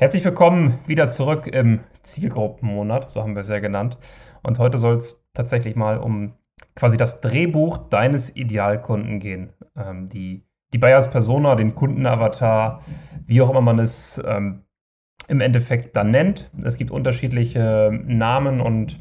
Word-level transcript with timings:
Herzlich 0.00 0.24
willkommen 0.24 0.78
wieder 0.86 1.10
zurück 1.10 1.46
im 1.46 1.80
Zielgruppenmonat, 2.04 3.10
so 3.10 3.20
haben 3.20 3.34
wir 3.34 3.40
es 3.40 3.48
ja 3.48 3.58
genannt. 3.58 3.98
Und 4.42 4.58
heute 4.58 4.78
soll 4.78 4.96
es 4.96 5.28
tatsächlich 5.34 5.76
mal 5.76 5.98
um 5.98 6.32
quasi 6.74 6.96
das 6.96 7.20
Drehbuch 7.20 7.76
deines 7.76 8.34
Idealkunden 8.34 9.20
gehen. 9.20 9.52
Ähm, 9.76 10.06
die, 10.06 10.46
die 10.72 10.78
Buyers 10.78 11.10
Persona, 11.10 11.54
den 11.54 11.74
Kundenavatar, 11.74 12.80
wie 13.26 13.42
auch 13.42 13.50
immer 13.50 13.60
man 13.60 13.78
es 13.78 14.18
ähm, 14.26 14.62
im 15.28 15.42
Endeffekt 15.42 15.94
dann 15.94 16.10
nennt. 16.10 16.50
Es 16.64 16.78
gibt 16.78 16.90
unterschiedliche 16.90 17.90
Namen 17.92 18.62
und 18.62 19.00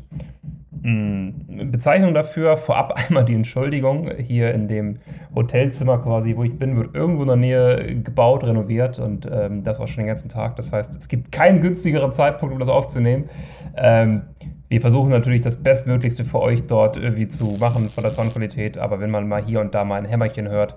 Bezeichnung 0.81 2.13
dafür. 2.13 2.57
Vorab 2.57 2.93
einmal 2.95 3.25
die 3.25 3.33
Entschuldigung. 3.33 4.09
Hier 4.17 4.53
in 4.53 4.67
dem 4.67 4.99
Hotelzimmer 5.35 5.99
quasi, 5.99 6.35
wo 6.35 6.43
ich 6.43 6.57
bin, 6.57 6.77
wird 6.77 6.95
irgendwo 6.95 7.23
in 7.23 7.27
der 7.27 7.37
Nähe 7.37 8.01
gebaut, 8.01 8.43
renoviert 8.43 8.99
und 8.99 9.27
ähm, 9.31 9.63
das 9.63 9.79
war 9.79 9.87
schon 9.87 10.01
den 10.01 10.07
ganzen 10.07 10.29
Tag. 10.29 10.55
Das 10.55 10.71
heißt, 10.71 10.95
es 10.95 11.07
gibt 11.07 11.31
keinen 11.31 11.61
günstigeren 11.61 12.11
Zeitpunkt, 12.13 12.53
um 12.53 12.59
das 12.59 12.69
aufzunehmen. 12.69 13.29
Ähm, 13.75 14.23
wir 14.69 14.81
versuchen 14.81 15.09
natürlich 15.09 15.41
das 15.41 15.61
Bestmöglichste 15.63 16.23
für 16.25 16.39
euch 16.39 16.67
dort 16.67 16.95
irgendwie 16.95 17.27
zu 17.27 17.57
machen 17.59 17.89
von 17.89 18.03
der 18.03 18.11
Soundqualität, 18.11 18.77
aber 18.77 18.99
wenn 18.99 19.09
man 19.09 19.27
mal 19.27 19.43
hier 19.43 19.61
und 19.61 19.73
da 19.73 19.83
mal 19.83 19.95
ein 19.95 20.05
Hämmerchen 20.05 20.47
hört, 20.47 20.75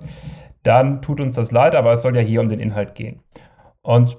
dann 0.62 1.02
tut 1.02 1.20
uns 1.20 1.36
das 1.36 1.52
leid, 1.52 1.74
aber 1.74 1.92
es 1.92 2.02
soll 2.02 2.16
ja 2.16 2.22
hier 2.22 2.40
um 2.40 2.48
den 2.48 2.60
Inhalt 2.60 2.94
gehen. 2.94 3.20
Und 3.82 4.18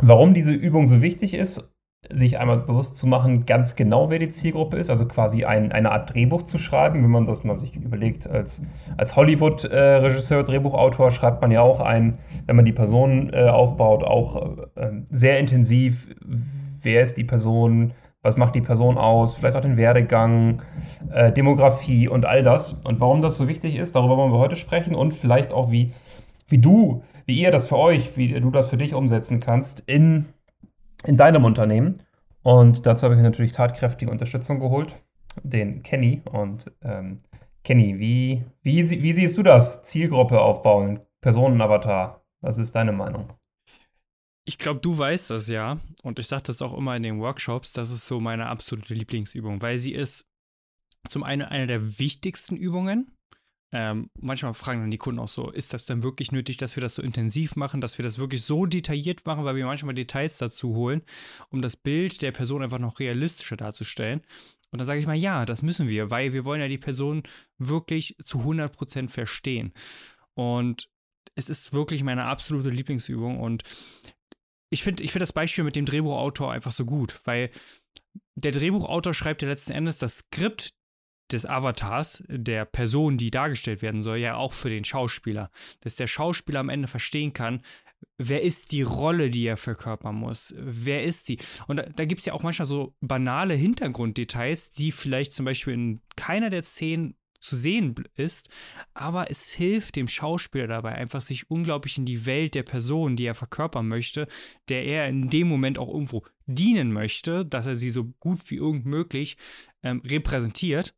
warum 0.00 0.34
diese 0.34 0.52
Übung 0.52 0.86
so 0.86 1.02
wichtig 1.02 1.34
ist 1.34 1.72
sich 2.08 2.38
einmal 2.38 2.58
bewusst 2.58 2.96
zu 2.96 3.06
machen, 3.06 3.44
ganz 3.44 3.76
genau, 3.76 4.10
wer 4.10 4.18
die 4.18 4.30
Zielgruppe 4.30 4.78
ist, 4.78 4.88
also 4.88 5.06
quasi 5.06 5.44
ein, 5.44 5.70
eine 5.70 5.92
Art 5.92 6.12
Drehbuch 6.14 6.42
zu 6.42 6.56
schreiben. 6.56 7.02
Wenn 7.02 7.10
man 7.10 7.26
das 7.26 7.44
mal 7.44 7.56
sich 7.56 7.76
überlegt, 7.76 8.28
als, 8.28 8.62
als 8.96 9.16
Hollywood-Regisseur, 9.16 10.42
Drehbuchautor 10.42 11.10
schreibt 11.10 11.42
man 11.42 11.50
ja 11.50 11.60
auch 11.60 11.80
ein, 11.80 12.18
wenn 12.46 12.56
man 12.56 12.64
die 12.64 12.72
Person 12.72 13.30
äh, 13.32 13.48
aufbaut, 13.48 14.02
auch 14.02 14.58
äh, 14.76 14.90
sehr 15.10 15.38
intensiv, 15.38 16.08
wer 16.80 17.02
ist 17.02 17.16
die 17.16 17.24
Person, 17.24 17.92
was 18.22 18.36
macht 18.36 18.54
die 18.54 18.60
Person 18.60 18.96
aus, 18.98 19.34
vielleicht 19.34 19.56
auch 19.56 19.62
den 19.62 19.76
Werdegang, 19.76 20.62
äh, 21.12 21.32
Demografie 21.32 22.08
und 22.08 22.24
all 22.24 22.42
das. 22.42 22.72
Und 22.72 23.00
warum 23.00 23.20
das 23.20 23.36
so 23.36 23.46
wichtig 23.46 23.76
ist, 23.76 23.94
darüber 23.94 24.16
wollen 24.16 24.32
wir 24.32 24.38
heute 24.38 24.56
sprechen 24.56 24.94
und 24.94 25.12
vielleicht 25.12 25.52
auch, 25.52 25.70
wie, 25.70 25.92
wie 26.48 26.58
du, 26.58 27.02
wie 27.26 27.38
ihr 27.38 27.50
das 27.50 27.68
für 27.68 27.78
euch, 27.78 28.16
wie 28.16 28.40
du 28.40 28.50
das 28.50 28.70
für 28.70 28.78
dich 28.78 28.94
umsetzen 28.94 29.38
kannst 29.38 29.80
in 29.86 30.26
in 31.04 31.16
deinem 31.16 31.44
Unternehmen. 31.44 32.02
Und 32.42 32.86
dazu 32.86 33.04
habe 33.04 33.14
ich 33.14 33.20
natürlich 33.20 33.52
tatkräftige 33.52 34.10
Unterstützung 34.10 34.60
geholt, 34.60 34.96
den 35.42 35.82
Kenny. 35.82 36.22
Und 36.30 36.72
ähm, 36.82 37.18
Kenny, 37.64 37.98
wie, 37.98 38.44
wie, 38.62 38.90
wie 39.02 39.12
siehst 39.12 39.36
du 39.36 39.42
das? 39.42 39.82
Zielgruppe 39.82 40.40
aufbauen, 40.40 41.00
Personenavatar. 41.20 42.24
Was 42.40 42.58
ist 42.58 42.74
deine 42.74 42.92
Meinung? 42.92 43.32
Ich 44.46 44.58
glaube, 44.58 44.80
du 44.80 44.96
weißt 44.96 45.30
das 45.30 45.48
ja. 45.48 45.78
Und 46.02 46.18
ich 46.18 46.26
sage 46.26 46.44
das 46.46 46.62
auch 46.62 46.76
immer 46.76 46.96
in 46.96 47.02
den 47.02 47.20
Workshops. 47.20 47.72
Das 47.72 47.90
ist 47.90 48.06
so 48.06 48.20
meine 48.20 48.46
absolute 48.46 48.94
Lieblingsübung, 48.94 49.60
weil 49.60 49.76
sie 49.78 49.92
ist 49.92 50.26
zum 51.08 51.22
einen 51.22 51.42
eine 51.42 51.66
der 51.66 51.98
wichtigsten 51.98 52.56
Übungen, 52.56 53.10
ähm, 53.72 54.10
manchmal 54.18 54.54
fragen 54.54 54.80
dann 54.80 54.90
die 54.90 54.98
Kunden 54.98 55.20
auch 55.20 55.28
so, 55.28 55.50
ist 55.50 55.72
das 55.72 55.86
denn 55.86 56.02
wirklich 56.02 56.32
nötig, 56.32 56.56
dass 56.56 56.76
wir 56.76 56.80
das 56.80 56.96
so 56.96 57.02
intensiv 57.02 57.56
machen, 57.56 57.80
dass 57.80 57.98
wir 57.98 58.02
das 58.02 58.18
wirklich 58.18 58.42
so 58.42 58.66
detailliert 58.66 59.24
machen, 59.26 59.44
weil 59.44 59.56
wir 59.56 59.66
manchmal 59.66 59.94
Details 59.94 60.38
dazu 60.38 60.74
holen, 60.74 61.02
um 61.50 61.62
das 61.62 61.76
Bild 61.76 62.20
der 62.22 62.32
Person 62.32 62.62
einfach 62.62 62.78
noch 62.78 62.98
realistischer 62.98 63.56
darzustellen. 63.56 64.22
Und 64.72 64.78
dann 64.80 64.86
sage 64.86 65.00
ich 65.00 65.06
mal, 65.06 65.16
ja, 65.16 65.46
das 65.46 65.62
müssen 65.62 65.88
wir, 65.88 66.10
weil 66.10 66.32
wir 66.32 66.44
wollen 66.44 66.60
ja 66.60 66.68
die 66.68 66.78
Person 66.78 67.22
wirklich 67.58 68.16
zu 68.24 68.38
100% 68.38 69.08
verstehen. 69.08 69.72
Und 70.34 70.88
es 71.34 71.48
ist 71.48 71.72
wirklich 71.72 72.02
meine 72.02 72.24
absolute 72.24 72.70
Lieblingsübung 72.70 73.40
und 73.40 73.62
ich 74.72 74.82
finde 74.82 75.02
ich 75.02 75.12
find 75.12 75.22
das 75.22 75.32
Beispiel 75.32 75.64
mit 75.64 75.74
dem 75.74 75.84
Drehbuchautor 75.84 76.52
einfach 76.52 76.70
so 76.70 76.84
gut, 76.84 77.20
weil 77.24 77.50
der 78.36 78.52
Drehbuchautor 78.52 79.14
schreibt 79.14 79.42
ja 79.42 79.48
letzten 79.48 79.72
Endes 79.72 79.98
das 79.98 80.18
Skript 80.18 80.74
des 81.32 81.46
Avatars, 81.46 82.22
der 82.28 82.64
Person, 82.64 83.18
die 83.18 83.30
dargestellt 83.30 83.82
werden 83.82 84.02
soll, 84.02 84.18
ja 84.18 84.36
auch 84.36 84.52
für 84.52 84.70
den 84.70 84.84
Schauspieler. 84.84 85.50
Dass 85.80 85.96
der 85.96 86.06
Schauspieler 86.06 86.60
am 86.60 86.68
Ende 86.68 86.88
verstehen 86.88 87.32
kann, 87.32 87.62
wer 88.18 88.42
ist 88.42 88.72
die 88.72 88.82
Rolle, 88.82 89.30
die 89.30 89.46
er 89.46 89.56
verkörpern 89.56 90.14
muss? 90.14 90.54
Wer 90.58 91.04
ist 91.04 91.28
die? 91.28 91.38
Und 91.66 91.76
da, 91.76 91.82
da 91.82 92.04
gibt 92.04 92.20
es 92.20 92.26
ja 92.26 92.32
auch 92.32 92.42
manchmal 92.42 92.66
so 92.66 92.94
banale 93.00 93.54
Hintergrunddetails, 93.54 94.70
die 94.70 94.92
vielleicht 94.92 95.32
zum 95.32 95.44
Beispiel 95.44 95.74
in 95.74 96.00
keiner 96.16 96.50
der 96.50 96.62
Szenen 96.62 97.16
zu 97.40 97.56
sehen 97.56 97.94
ist, 98.16 98.50
aber 98.92 99.30
es 99.30 99.50
hilft 99.50 99.96
dem 99.96 100.08
Schauspieler 100.08 100.66
dabei, 100.66 100.94
einfach 100.94 101.22
sich 101.22 101.50
unglaublich 101.50 101.96
in 101.96 102.04
die 102.04 102.26
Welt 102.26 102.54
der 102.54 102.62
Person, 102.62 103.16
die 103.16 103.24
er 103.24 103.34
verkörpern 103.34 103.88
möchte, 103.88 104.28
der 104.68 104.84
er 104.84 105.08
in 105.08 105.30
dem 105.30 105.48
Moment 105.48 105.78
auch 105.78 105.88
irgendwo 105.88 106.22
dienen 106.46 106.92
möchte, 106.92 107.46
dass 107.46 107.66
er 107.66 107.76
sie 107.76 107.90
so 107.90 108.04
gut 108.20 108.50
wie 108.50 108.56
irgend 108.56 108.84
möglich 108.84 109.36
ähm, 109.82 110.02
repräsentiert 110.04 110.94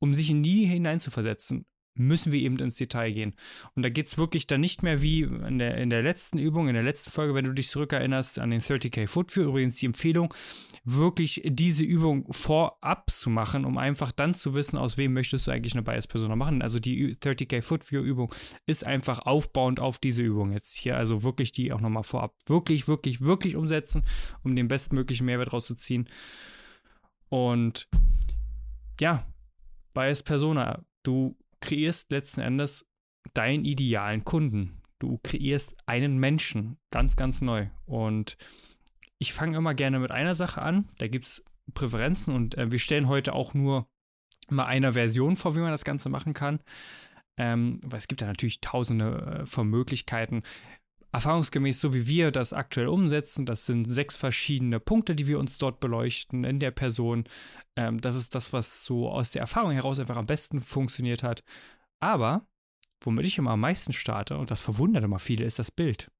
um 0.00 0.12
sich 0.12 0.30
in 0.30 0.42
die 0.42 0.64
hineinzuversetzen, 0.64 1.64
müssen 1.94 2.32
wir 2.32 2.40
eben 2.40 2.58
ins 2.58 2.76
Detail 2.76 3.12
gehen. 3.12 3.34
Und 3.74 3.84
da 3.84 3.88
geht 3.88 4.08
es 4.08 4.18
wirklich 4.18 4.46
dann 4.46 4.60
nicht 4.60 4.82
mehr 4.82 5.02
wie 5.02 5.22
in 5.22 5.58
der, 5.58 5.76
in 5.76 5.90
der 5.90 6.02
letzten 6.02 6.38
Übung, 6.38 6.68
in 6.68 6.74
der 6.74 6.82
letzten 6.82 7.10
Folge, 7.10 7.34
wenn 7.34 7.44
du 7.44 7.52
dich 7.52 7.68
zurückerinnerst 7.68 8.38
an 8.38 8.50
den 8.50 8.60
30k 8.60 9.06
Foot 9.06 9.34
View. 9.34 9.44
Übrigens 9.44 9.76
die 9.76 9.86
Empfehlung, 9.86 10.32
wirklich 10.84 11.42
diese 11.44 11.84
Übung 11.84 12.32
vorab 12.32 13.10
zu 13.10 13.28
machen, 13.30 13.64
um 13.64 13.76
einfach 13.76 14.12
dann 14.12 14.34
zu 14.34 14.54
wissen, 14.54 14.78
aus 14.78 14.96
wem 14.96 15.12
möchtest 15.12 15.46
du 15.46 15.50
eigentlich 15.50 15.74
eine 15.74 15.82
Bias-Persona 15.82 16.36
machen. 16.36 16.62
Also 16.62 16.78
die 16.78 17.16
30k 17.16 17.62
Foot 17.62 17.90
View 17.90 18.00
Übung 18.02 18.32
ist 18.66 18.86
einfach 18.86 19.20
aufbauend 19.20 19.80
auf 19.80 19.98
diese 19.98 20.22
Übung 20.22 20.52
jetzt 20.52 20.76
hier. 20.76 20.96
Also 20.96 21.22
wirklich 21.22 21.52
die 21.52 21.72
auch 21.72 21.80
nochmal 21.80 22.04
vorab 22.04 22.34
wirklich, 22.46 22.88
wirklich, 22.88 23.20
wirklich 23.20 23.56
umsetzen, 23.56 24.04
um 24.42 24.56
den 24.56 24.68
bestmöglichen 24.68 25.26
Mehrwert 25.26 25.52
rauszuziehen. 25.52 26.08
Und 27.28 27.88
ja, 29.00 29.24
Bias 29.94 30.22
Persona. 30.22 30.84
Du 31.02 31.36
kreierst 31.60 32.10
letzten 32.10 32.40
Endes 32.40 32.86
deinen 33.34 33.64
idealen 33.64 34.24
Kunden. 34.24 34.80
Du 34.98 35.18
kreierst 35.22 35.74
einen 35.86 36.18
Menschen 36.18 36.78
ganz, 36.90 37.16
ganz 37.16 37.40
neu. 37.40 37.68
Und 37.86 38.36
ich 39.18 39.32
fange 39.32 39.56
immer 39.56 39.74
gerne 39.74 39.98
mit 39.98 40.10
einer 40.10 40.34
Sache 40.34 40.62
an. 40.62 40.88
Da 40.98 41.08
gibt 41.08 41.26
es 41.26 41.44
Präferenzen 41.74 42.34
und 42.34 42.56
äh, 42.58 42.70
wir 42.70 42.78
stellen 42.78 43.08
heute 43.08 43.32
auch 43.32 43.54
nur 43.54 43.88
mal 44.48 44.66
eine 44.66 44.92
Version 44.94 45.36
vor, 45.36 45.54
wie 45.54 45.60
man 45.60 45.70
das 45.70 45.84
Ganze 45.84 46.08
machen 46.08 46.34
kann. 46.34 46.60
Ähm, 47.36 47.80
weil 47.84 47.98
es 47.98 48.08
gibt 48.08 48.20
ja 48.20 48.26
natürlich 48.26 48.60
tausende 48.60 49.40
äh, 49.42 49.46
von 49.46 49.68
Möglichkeiten 49.68 50.42
erfahrungsgemäß, 51.12 51.80
so 51.80 51.94
wie 51.94 52.06
wir 52.06 52.30
das 52.30 52.52
aktuell 52.52 52.88
umsetzen, 52.88 53.46
das 53.46 53.66
sind 53.66 53.90
sechs 53.90 54.16
verschiedene 54.16 54.80
Punkte, 54.80 55.14
die 55.14 55.26
wir 55.26 55.38
uns 55.38 55.58
dort 55.58 55.80
beleuchten 55.80 56.44
in 56.44 56.60
der 56.60 56.70
Person. 56.70 57.24
Ähm, 57.76 58.00
das 58.00 58.14
ist 58.14 58.34
das, 58.34 58.52
was 58.52 58.84
so 58.84 59.10
aus 59.10 59.32
der 59.32 59.42
Erfahrung 59.42 59.72
heraus 59.72 59.98
einfach 59.98 60.16
am 60.16 60.26
besten 60.26 60.60
funktioniert 60.60 61.22
hat. 61.22 61.42
Aber, 62.00 62.46
womit 63.02 63.26
ich 63.26 63.38
immer 63.38 63.52
am 63.52 63.60
meisten 63.60 63.92
starte, 63.92 64.38
und 64.38 64.50
das 64.50 64.60
verwundert 64.60 65.04
immer 65.04 65.18
viele, 65.18 65.44
ist 65.44 65.58
das 65.58 65.70
Bild. 65.70 66.10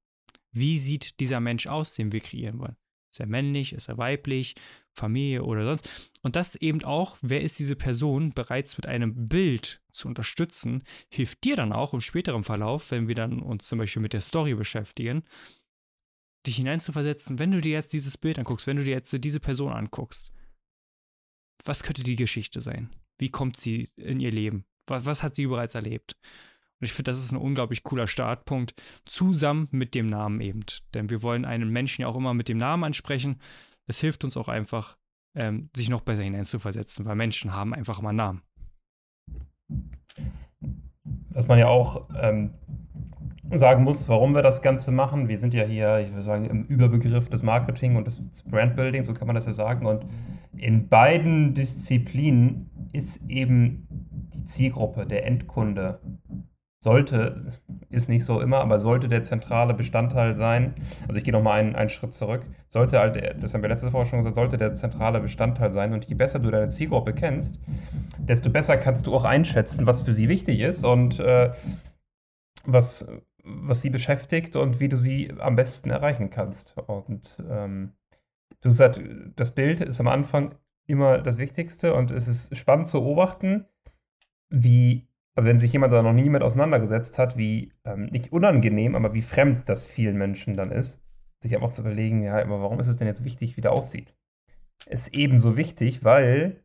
Wie 0.51 0.77
sieht 0.77 1.19
dieser 1.19 1.39
Mensch 1.39 1.67
aus, 1.67 1.95
den 1.95 2.11
wir 2.11 2.19
kreieren 2.19 2.59
wollen? 2.59 2.75
Ist 3.11 3.19
er 3.19 3.27
männlich? 3.27 3.73
Ist 3.73 3.89
er 3.89 3.97
weiblich? 3.97 4.55
Familie 4.93 5.43
oder 5.43 5.65
sonst? 5.65 6.11
Und 6.21 6.35
das 6.35 6.55
eben 6.55 6.83
auch, 6.83 7.17
wer 7.21 7.41
ist 7.41 7.59
diese 7.59 7.75
Person 7.75 8.33
bereits 8.33 8.77
mit 8.77 8.85
einem 8.85 9.27
Bild 9.27 9.81
zu 9.91 10.07
unterstützen, 10.07 10.83
hilft 11.09 11.43
dir 11.43 11.55
dann 11.55 11.73
auch 11.73 11.93
im 11.93 12.01
späteren 12.01 12.43
Verlauf, 12.43 12.91
wenn 12.91 13.07
wir 13.07 13.15
dann 13.15 13.41
uns 13.41 13.67
zum 13.67 13.79
Beispiel 13.79 14.01
mit 14.01 14.13
der 14.13 14.21
Story 14.21 14.53
beschäftigen, 14.53 15.23
dich 16.45 16.55
hineinzuversetzen, 16.55 17.39
wenn 17.39 17.51
du 17.51 17.61
dir 17.61 17.73
jetzt 17.73 17.93
dieses 17.93 18.17
Bild 18.17 18.39
anguckst, 18.39 18.67
wenn 18.67 18.77
du 18.77 18.83
dir 18.83 18.91
jetzt 18.95 19.15
diese 19.23 19.39
Person 19.39 19.73
anguckst. 19.73 20.33
Was 21.65 21.83
könnte 21.83 22.03
die 22.03 22.15
Geschichte 22.15 22.61
sein? 22.61 22.89
Wie 23.19 23.29
kommt 23.29 23.57
sie 23.57 23.87
in 23.95 24.19
ihr 24.19 24.31
Leben? 24.31 24.65
Was, 24.87 25.05
was 25.05 25.23
hat 25.23 25.35
sie 25.35 25.45
bereits 25.45 25.75
erlebt? 25.75 26.17
Und 26.79 26.85
ich 26.85 26.93
finde, 26.93 27.11
das 27.11 27.23
ist 27.23 27.31
ein 27.31 27.37
unglaublich 27.37 27.83
cooler 27.83 28.07
Startpunkt, 28.07 28.73
zusammen 29.05 29.67
mit 29.69 29.93
dem 29.93 30.07
Namen 30.07 30.41
eben. 30.41 30.61
Denn 30.95 31.11
wir 31.11 31.21
wollen 31.21 31.45
einen 31.45 31.69
Menschen 31.69 32.01
ja 32.01 32.07
auch 32.07 32.15
immer 32.15 32.33
mit 32.33 32.49
dem 32.49 32.57
Namen 32.57 32.83
ansprechen. 32.83 33.39
Es 33.91 33.99
hilft 33.99 34.23
uns 34.23 34.37
auch 34.37 34.47
einfach, 34.47 34.95
ähm, 35.35 35.69
sich 35.75 35.89
noch 35.89 35.99
besser 35.99 36.23
hineinzuversetzen, 36.23 37.05
weil 37.05 37.17
Menschen 37.17 37.53
haben 37.53 37.73
einfach 37.73 37.99
immer 37.99 38.13
Namen. 38.13 38.41
Was 41.31 41.49
man 41.49 41.59
ja 41.59 41.67
auch 41.67 42.07
ähm, 42.17 42.53
sagen 43.51 43.83
muss, 43.83 44.07
warum 44.07 44.33
wir 44.33 44.43
das 44.43 44.61
Ganze 44.61 44.93
machen. 44.93 45.27
Wir 45.27 45.37
sind 45.37 45.53
ja 45.53 45.65
hier, 45.65 45.99
ich 45.99 46.11
würde 46.11 46.23
sagen, 46.23 46.45
im 46.45 46.63
Überbegriff 46.67 47.27
des 47.27 47.43
Marketing 47.43 47.97
und 47.97 48.07
des 48.07 48.43
Brandbuilding, 48.43 49.03
so 49.03 49.13
kann 49.13 49.27
man 49.27 49.35
das 49.35 49.45
ja 49.45 49.51
sagen. 49.51 49.85
Und 49.85 50.05
in 50.55 50.87
beiden 50.87 51.53
Disziplinen 51.53 52.69
ist 52.93 53.29
eben 53.29 53.89
die 54.33 54.45
Zielgruppe, 54.45 55.05
der 55.05 55.25
Endkunde, 55.25 55.99
sollte, 56.81 57.51
ist 57.91 58.09
nicht 58.09 58.25
so 58.25 58.41
immer, 58.41 58.59
aber 58.59 58.79
sollte 58.79 59.07
der 59.07 59.23
zentrale 59.23 59.73
Bestandteil 59.73 60.35
sein, 60.35 60.73
also 61.07 61.17
ich 61.17 61.23
gehe 61.23 61.33
nochmal 61.33 61.59
einen, 61.59 61.75
einen 61.75 61.89
Schritt 61.89 62.13
zurück, 62.13 62.41
sollte 62.69 62.99
halt, 62.99 63.21
das 63.41 63.53
haben 63.53 63.61
wir 63.61 63.69
letzte 63.69 63.91
Woche 63.93 64.05
schon 64.05 64.19
gesagt, 64.19 64.35
sollte 64.35 64.57
der 64.57 64.73
zentrale 64.73 65.19
Bestandteil 65.19 65.71
sein 65.71 65.93
und 65.93 66.05
je 66.05 66.15
besser 66.15 66.39
du 66.39 66.51
deine 66.51 66.69
Zielgruppe 66.69 67.13
kennst, 67.13 67.59
desto 68.17 68.49
besser 68.49 68.77
kannst 68.77 69.07
du 69.07 69.15
auch 69.15 69.23
einschätzen, 69.23 69.85
was 69.85 70.01
für 70.01 70.13
sie 70.13 70.29
wichtig 70.29 70.59
ist 70.59 70.83
und 70.83 71.19
äh, 71.19 71.51
was, 72.65 73.11
was 73.43 73.81
sie 73.81 73.89
beschäftigt 73.89 74.55
und 74.55 74.79
wie 74.79 74.89
du 74.89 74.97
sie 74.97 75.33
am 75.39 75.55
besten 75.55 75.89
erreichen 75.89 76.29
kannst. 76.29 76.77
Und 76.77 77.41
ähm, 77.49 77.93
du 78.61 78.69
sagst, 78.71 79.01
das 79.35 79.53
Bild 79.53 79.81
ist 79.81 79.99
am 79.99 80.07
Anfang 80.07 80.55
immer 80.85 81.19
das 81.19 81.37
Wichtigste 81.37 81.93
und 81.93 82.11
es 82.11 82.27
ist 82.27 82.55
spannend 82.55 82.87
zu 82.87 83.01
beobachten, 83.01 83.65
wie, 84.49 85.07
also 85.35 85.47
wenn 85.47 85.59
sich 85.59 85.71
jemand 85.71 85.93
da 85.93 86.01
noch 86.01 86.13
nie 86.13 86.29
mit 86.29 86.43
auseinandergesetzt 86.43 87.17
hat, 87.17 87.37
wie 87.37 87.73
ähm, 87.85 88.05
nicht 88.05 88.31
unangenehm, 88.31 88.95
aber 88.95 89.13
wie 89.13 89.21
fremd 89.21 89.69
das 89.69 89.85
vielen 89.85 90.17
Menschen 90.17 90.57
dann 90.57 90.71
ist, 90.71 91.03
sich 91.41 91.55
einfach 91.55 91.71
zu 91.71 91.81
überlegen, 91.81 92.21
ja, 92.23 92.41
aber 92.41 92.61
warum 92.61 92.79
ist 92.79 92.87
es 92.87 92.97
denn 92.97 93.07
jetzt 93.07 93.23
wichtig, 93.23 93.57
wie 93.57 93.61
der 93.61 93.71
aussieht? 93.71 94.15
Ist 94.87 95.13
ebenso 95.13 95.57
wichtig, 95.57 96.03
weil 96.03 96.63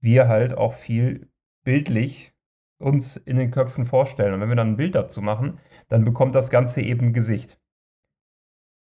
wir 0.00 0.28
halt 0.28 0.56
auch 0.56 0.74
viel 0.74 1.30
bildlich 1.64 2.34
uns 2.78 3.16
in 3.16 3.36
den 3.36 3.50
Köpfen 3.50 3.86
vorstellen. 3.86 4.34
Und 4.34 4.40
wenn 4.40 4.48
wir 4.48 4.56
dann 4.56 4.72
ein 4.72 4.76
Bild 4.76 4.94
dazu 4.94 5.22
machen, 5.22 5.58
dann 5.88 6.04
bekommt 6.04 6.34
das 6.34 6.50
Ganze 6.50 6.82
eben 6.82 7.12
Gesicht. 7.12 7.60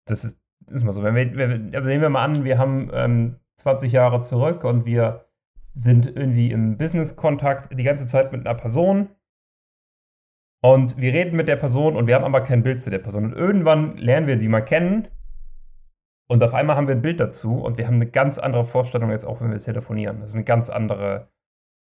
Das 0.06 0.26
ist, 0.26 0.42
ist 0.68 0.84
mal 0.84 0.92
so. 0.92 1.04
Wenn 1.04 1.16
wir, 1.16 1.76
also 1.76 1.88
nehmen 1.88 2.02
wir 2.02 2.10
mal 2.10 2.24
an, 2.24 2.44
wir 2.44 2.58
haben 2.58 2.90
ähm, 2.94 3.40
20 3.56 3.92
Jahre 3.92 4.22
zurück 4.22 4.64
und 4.64 4.86
wir 4.86 5.26
sind 5.76 6.08
irgendwie 6.08 6.52
im 6.52 6.78
Business-Kontakt 6.78 7.78
die 7.78 7.84
ganze 7.84 8.08
Zeit 8.08 8.32
mit 8.32 8.48
einer 8.48 8.58
Person. 8.58 9.10
Und 10.64 10.98
wir 10.98 11.14
reden 11.14 11.36
mit 11.36 11.48
der 11.48 11.58
Person 11.58 11.96
und 11.96 12.08
wir 12.08 12.16
haben 12.16 12.26
aber 12.26 12.42
kein 12.42 12.64
Bild 12.64 12.82
zu 12.82 12.90
der 12.90 13.00
Person. 13.00 13.26
Und 13.26 13.34
irgendwann 13.34 13.98
lernen 13.98 14.26
wir 14.26 14.40
sie 14.40 14.48
mal 14.48 14.62
kennen. 14.62 15.10
Und 16.28 16.42
auf 16.42 16.56
einmal 16.56 16.76
haben 16.76 16.88
wir 16.88 16.96
ein 16.96 17.04
Bild 17.04 17.20
dazu 17.20 17.60
und 17.60 17.78
wir 17.78 17.86
haben 17.86 17.96
eine 17.96 18.08
ganz 18.08 18.40
andere 18.40 18.66
Vorstellung 18.66 19.12
jetzt 19.12 19.26
auch, 19.26 19.42
wenn 19.42 19.52
wir 19.52 19.60
telefonieren. 19.60 20.22
Das 20.22 20.32
ist 20.32 20.36
eine 20.36 20.46
ganz 20.46 20.72
andere 20.72 21.30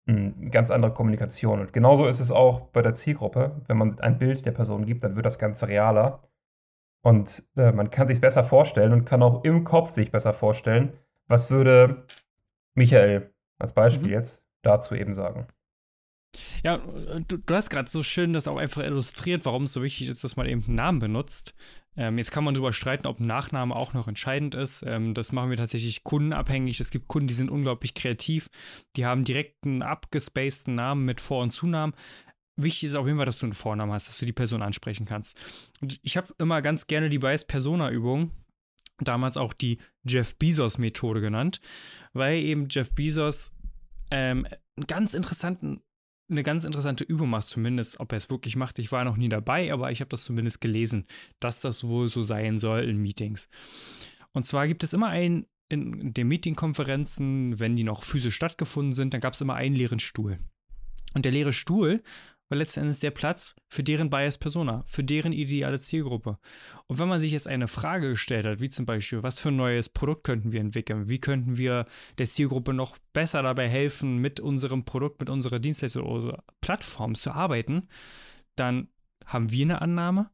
eine 0.07 0.49
ganz 0.51 0.71
andere 0.71 0.93
Kommunikation. 0.93 1.59
Und 1.59 1.73
genauso 1.73 2.07
ist 2.07 2.19
es 2.19 2.31
auch 2.31 2.61
bei 2.69 2.81
der 2.81 2.93
Zielgruppe. 2.93 3.61
Wenn 3.67 3.77
man 3.77 3.93
ein 3.99 4.17
Bild 4.17 4.45
der 4.45 4.51
Person 4.51 4.85
gibt, 4.85 5.03
dann 5.03 5.15
wird 5.15 5.25
das 5.25 5.37
Ganze 5.37 5.67
realer. 5.67 6.23
Und 7.01 7.43
äh, 7.55 7.71
man 7.71 7.89
kann 7.89 8.07
sich 8.07 8.21
besser 8.21 8.43
vorstellen 8.43 8.93
und 8.93 9.05
kann 9.05 9.21
auch 9.21 9.43
im 9.43 9.63
Kopf 9.63 9.91
sich 9.91 10.11
besser 10.11 10.33
vorstellen, 10.33 10.93
was 11.27 11.51
würde 11.51 12.05
Michael 12.73 13.33
als 13.59 13.73
Beispiel 13.73 14.07
mhm. 14.07 14.13
jetzt 14.13 14.43
dazu 14.63 14.95
eben 14.95 15.13
sagen. 15.13 15.47
Ja, 16.63 16.77
du, 17.27 17.37
du 17.37 17.55
hast 17.55 17.69
gerade 17.69 17.89
so 17.89 18.03
schön 18.03 18.33
das 18.33 18.47
auch 18.47 18.57
einfach 18.57 18.83
illustriert, 18.83 19.45
warum 19.45 19.63
es 19.63 19.73
so 19.73 19.81
wichtig 19.81 20.09
ist, 20.09 20.23
dass 20.23 20.35
man 20.35 20.47
eben 20.47 20.63
einen 20.65 20.75
Namen 20.75 20.99
benutzt. 20.99 21.55
Ähm, 21.95 22.17
jetzt 22.17 22.31
kann 22.31 22.43
man 22.43 22.53
darüber 22.53 22.73
streiten, 22.73 23.07
ob 23.07 23.19
ein 23.19 23.27
Nachname 23.27 23.75
auch 23.75 23.93
noch 23.93 24.07
entscheidend 24.07 24.53
ist. 24.53 24.83
Ähm, 24.85 25.13
das 25.13 25.31
machen 25.31 25.49
wir 25.49 25.57
tatsächlich 25.57 26.03
kundenabhängig. 26.03 26.79
Es 26.79 26.91
gibt 26.91 27.07
Kunden, 27.07 27.27
die 27.27 27.33
sind 27.33 27.49
unglaublich 27.49 27.95
kreativ. 27.95 28.49
Die 28.95 29.05
haben 29.05 29.23
direkt 29.23 29.65
einen 29.65 29.81
abgespaceden 29.81 30.75
Namen 30.75 31.05
mit 31.05 31.21
Vor- 31.21 31.41
und 31.41 31.51
Zunamen. 31.51 31.95
Wichtig 32.55 32.89
ist 32.89 32.95
auf 32.95 33.05
jeden 33.05 33.17
Fall, 33.17 33.25
dass 33.25 33.39
du 33.39 33.47
einen 33.47 33.53
Vornamen 33.53 33.91
hast, 33.93 34.07
dass 34.07 34.17
du 34.17 34.25
die 34.25 34.33
Person 34.33 34.61
ansprechen 34.61 35.05
kannst. 35.05 35.37
Und 35.81 35.99
ich 36.03 36.17
habe 36.17 36.33
immer 36.39 36.61
ganz 36.61 36.87
gerne 36.87 37.09
die 37.09 37.19
Bias-Persona-Übung, 37.19 38.31
damals 38.99 39.37
auch 39.37 39.53
die 39.53 39.77
Jeff 40.05 40.35
Bezos-Methode 40.37 41.21
genannt, 41.21 41.61
weil 42.13 42.39
eben 42.39 42.67
Jeff 42.69 42.93
Bezos 42.93 43.53
ähm, 44.11 44.47
ganz 44.87 45.13
interessanten 45.13 45.81
eine 46.29 46.43
ganz 46.43 46.65
interessante 46.65 47.03
Übung 47.03 47.29
macht, 47.29 47.47
zumindest 47.47 47.99
ob 47.99 48.11
er 48.11 48.17
es 48.17 48.29
wirklich 48.29 48.55
macht. 48.55 48.79
Ich 48.79 48.91
war 48.91 49.05
noch 49.05 49.17
nie 49.17 49.29
dabei, 49.29 49.71
aber 49.71 49.91
ich 49.91 50.01
habe 50.01 50.09
das 50.09 50.25
zumindest 50.25 50.59
gelesen, 50.59 51.05
dass 51.39 51.61
das 51.61 51.85
wohl 51.85 52.09
so 52.09 52.21
sein 52.21 52.59
soll 52.59 52.83
in 52.83 52.97
Meetings. 52.97 53.47
Und 54.33 54.45
zwar 54.45 54.67
gibt 54.67 54.83
es 54.83 54.93
immer 54.93 55.07
einen, 55.07 55.45
in 55.69 56.13
den 56.13 56.27
Meetingkonferenzen, 56.27 57.59
wenn 57.59 57.75
die 57.75 57.83
noch 57.83 58.03
physisch 58.03 58.35
stattgefunden 58.35 58.91
sind, 58.91 59.13
dann 59.13 59.21
gab 59.21 59.33
es 59.33 59.41
immer 59.41 59.55
einen 59.55 59.75
leeren 59.75 59.99
Stuhl. 59.99 60.39
Und 61.13 61.25
der 61.25 61.31
leere 61.31 61.53
Stuhl 61.53 62.03
war 62.49 62.57
letzten 62.57 62.81
Endes 62.81 62.99
der 62.99 63.11
Platz 63.11 63.55
für 63.67 63.83
deren 63.83 64.09
Bias 64.09 64.37
Persona, 64.37 64.83
für 64.87 65.03
deren 65.03 65.33
ideale 65.33 65.79
Zielgruppe. 65.79 66.37
Und 66.87 66.99
wenn 66.99 67.07
man 67.07 67.19
sich 67.19 67.31
jetzt 67.31 67.47
eine 67.47 67.67
Frage 67.67 68.09
gestellt 68.09 68.45
hat, 68.45 68.59
wie 68.59 68.69
zum 68.69 68.85
Beispiel, 68.85 69.23
was 69.23 69.39
für 69.39 69.49
ein 69.49 69.55
neues 69.55 69.89
Produkt 69.89 70.23
könnten 70.23 70.51
wir 70.51 70.61
entwickeln, 70.61 71.09
wie 71.09 71.19
könnten 71.19 71.57
wir 71.57 71.85
der 72.17 72.27
Zielgruppe 72.27 72.73
noch 72.73 72.97
besser 73.13 73.43
dabei 73.43 73.67
helfen, 73.67 74.17
mit 74.17 74.39
unserem 74.39 74.85
Produkt, 74.85 75.19
mit 75.19 75.29
unserer 75.29 75.59
Dienstleistung 75.59 76.03
oder 76.03 76.13
unserer 76.13 76.43
Plattform 76.61 77.15
zu 77.15 77.31
arbeiten, 77.31 77.87
dann 78.55 78.89
haben 79.25 79.51
wir 79.51 79.65
eine 79.65 79.81
Annahme 79.81 80.29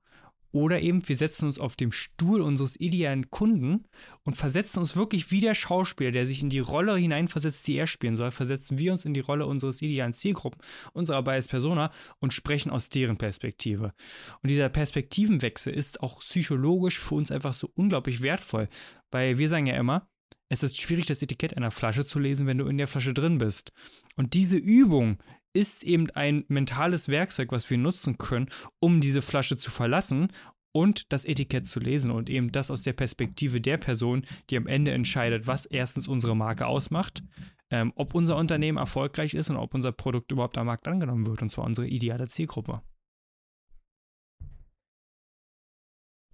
oder 0.53 0.81
eben 0.81 1.05
wir 1.07 1.15
setzen 1.15 1.47
uns 1.47 1.59
auf 1.59 1.75
dem 1.75 1.91
Stuhl 1.91 2.39
unseres 2.39 2.79
idealen 2.79 3.29
Kunden 3.31 3.85
und 4.23 4.37
versetzen 4.37 4.79
uns 4.79 4.95
wirklich 4.95 5.31
wie 5.31 5.41
der 5.41 5.55
Schauspieler, 5.55 6.11
der 6.11 6.27
sich 6.27 6.41
in 6.41 6.49
die 6.49 6.59
Rolle 6.59 6.95
hineinversetzt, 6.95 7.67
die 7.67 7.75
er 7.75 7.87
spielen 7.87 8.15
soll, 8.15 8.31
versetzen 8.31 8.77
wir 8.77 8.91
uns 8.91 9.03
in 9.03 9.15
die 9.15 9.19
Rolle 9.19 9.47
unseres 9.47 9.81
idealen 9.81 10.13
Zielgruppen, 10.13 10.61
unserer 10.93 11.23
Bias 11.23 11.47
Persona 11.47 11.91
und 12.19 12.33
sprechen 12.33 12.69
aus 12.69 12.89
deren 12.89 13.17
Perspektive. 13.17 13.93
Und 14.41 14.51
dieser 14.51 14.69
Perspektivenwechsel 14.69 15.73
ist 15.73 16.01
auch 16.01 16.19
psychologisch 16.19 16.99
für 16.99 17.15
uns 17.15 17.31
einfach 17.31 17.53
so 17.53 17.71
unglaublich 17.73 18.21
wertvoll, 18.21 18.69
weil 19.11 19.39
wir 19.39 19.49
sagen 19.49 19.65
ja 19.65 19.75
immer, 19.75 20.07
es 20.49 20.61
ist 20.61 20.79
schwierig, 20.79 21.07
das 21.07 21.23
Etikett 21.23 21.57
einer 21.57 21.71
Flasche 21.71 22.05
zu 22.05 22.19
lesen, 22.19 22.45
wenn 22.45 22.59
du 22.59 22.67
in 22.67 22.77
der 22.77 22.87
Flasche 22.87 23.15
drin 23.15 23.39
bist. 23.39 23.73
Und 24.17 24.35
diese 24.35 24.57
Übung 24.57 25.17
ist 25.53 25.83
eben 25.83 26.09
ein 26.11 26.45
mentales 26.47 27.09
Werkzeug, 27.09 27.51
was 27.51 27.69
wir 27.69 27.77
nutzen 27.77 28.17
können, 28.17 28.49
um 28.79 29.01
diese 29.01 29.21
Flasche 29.21 29.57
zu 29.57 29.71
verlassen 29.71 30.29
und 30.73 31.11
das 31.13 31.25
Etikett 31.25 31.67
zu 31.67 31.79
lesen 31.79 32.11
und 32.11 32.29
eben 32.29 32.51
das 32.51 32.71
aus 32.71 32.81
der 32.81 32.93
Perspektive 32.93 33.61
der 33.61 33.77
Person, 33.77 34.25
die 34.49 34.57
am 34.57 34.67
Ende 34.67 34.91
entscheidet, 34.91 35.47
was 35.47 35.65
erstens 35.65 36.07
unsere 36.07 36.35
Marke 36.35 36.65
ausmacht, 36.65 37.23
ähm, 37.69 37.93
ob 37.95 38.15
unser 38.15 38.37
Unternehmen 38.37 38.77
erfolgreich 38.77 39.35
ist 39.35 39.49
und 39.49 39.57
ob 39.57 39.73
unser 39.73 39.91
Produkt 39.91 40.31
überhaupt 40.31 40.57
am 40.57 40.65
Markt 40.65 40.87
angenommen 40.87 41.25
wird, 41.25 41.41
und 41.41 41.49
zwar 41.49 41.65
unsere 41.65 41.87
ideale 41.87 42.27
Zielgruppe. 42.27 42.81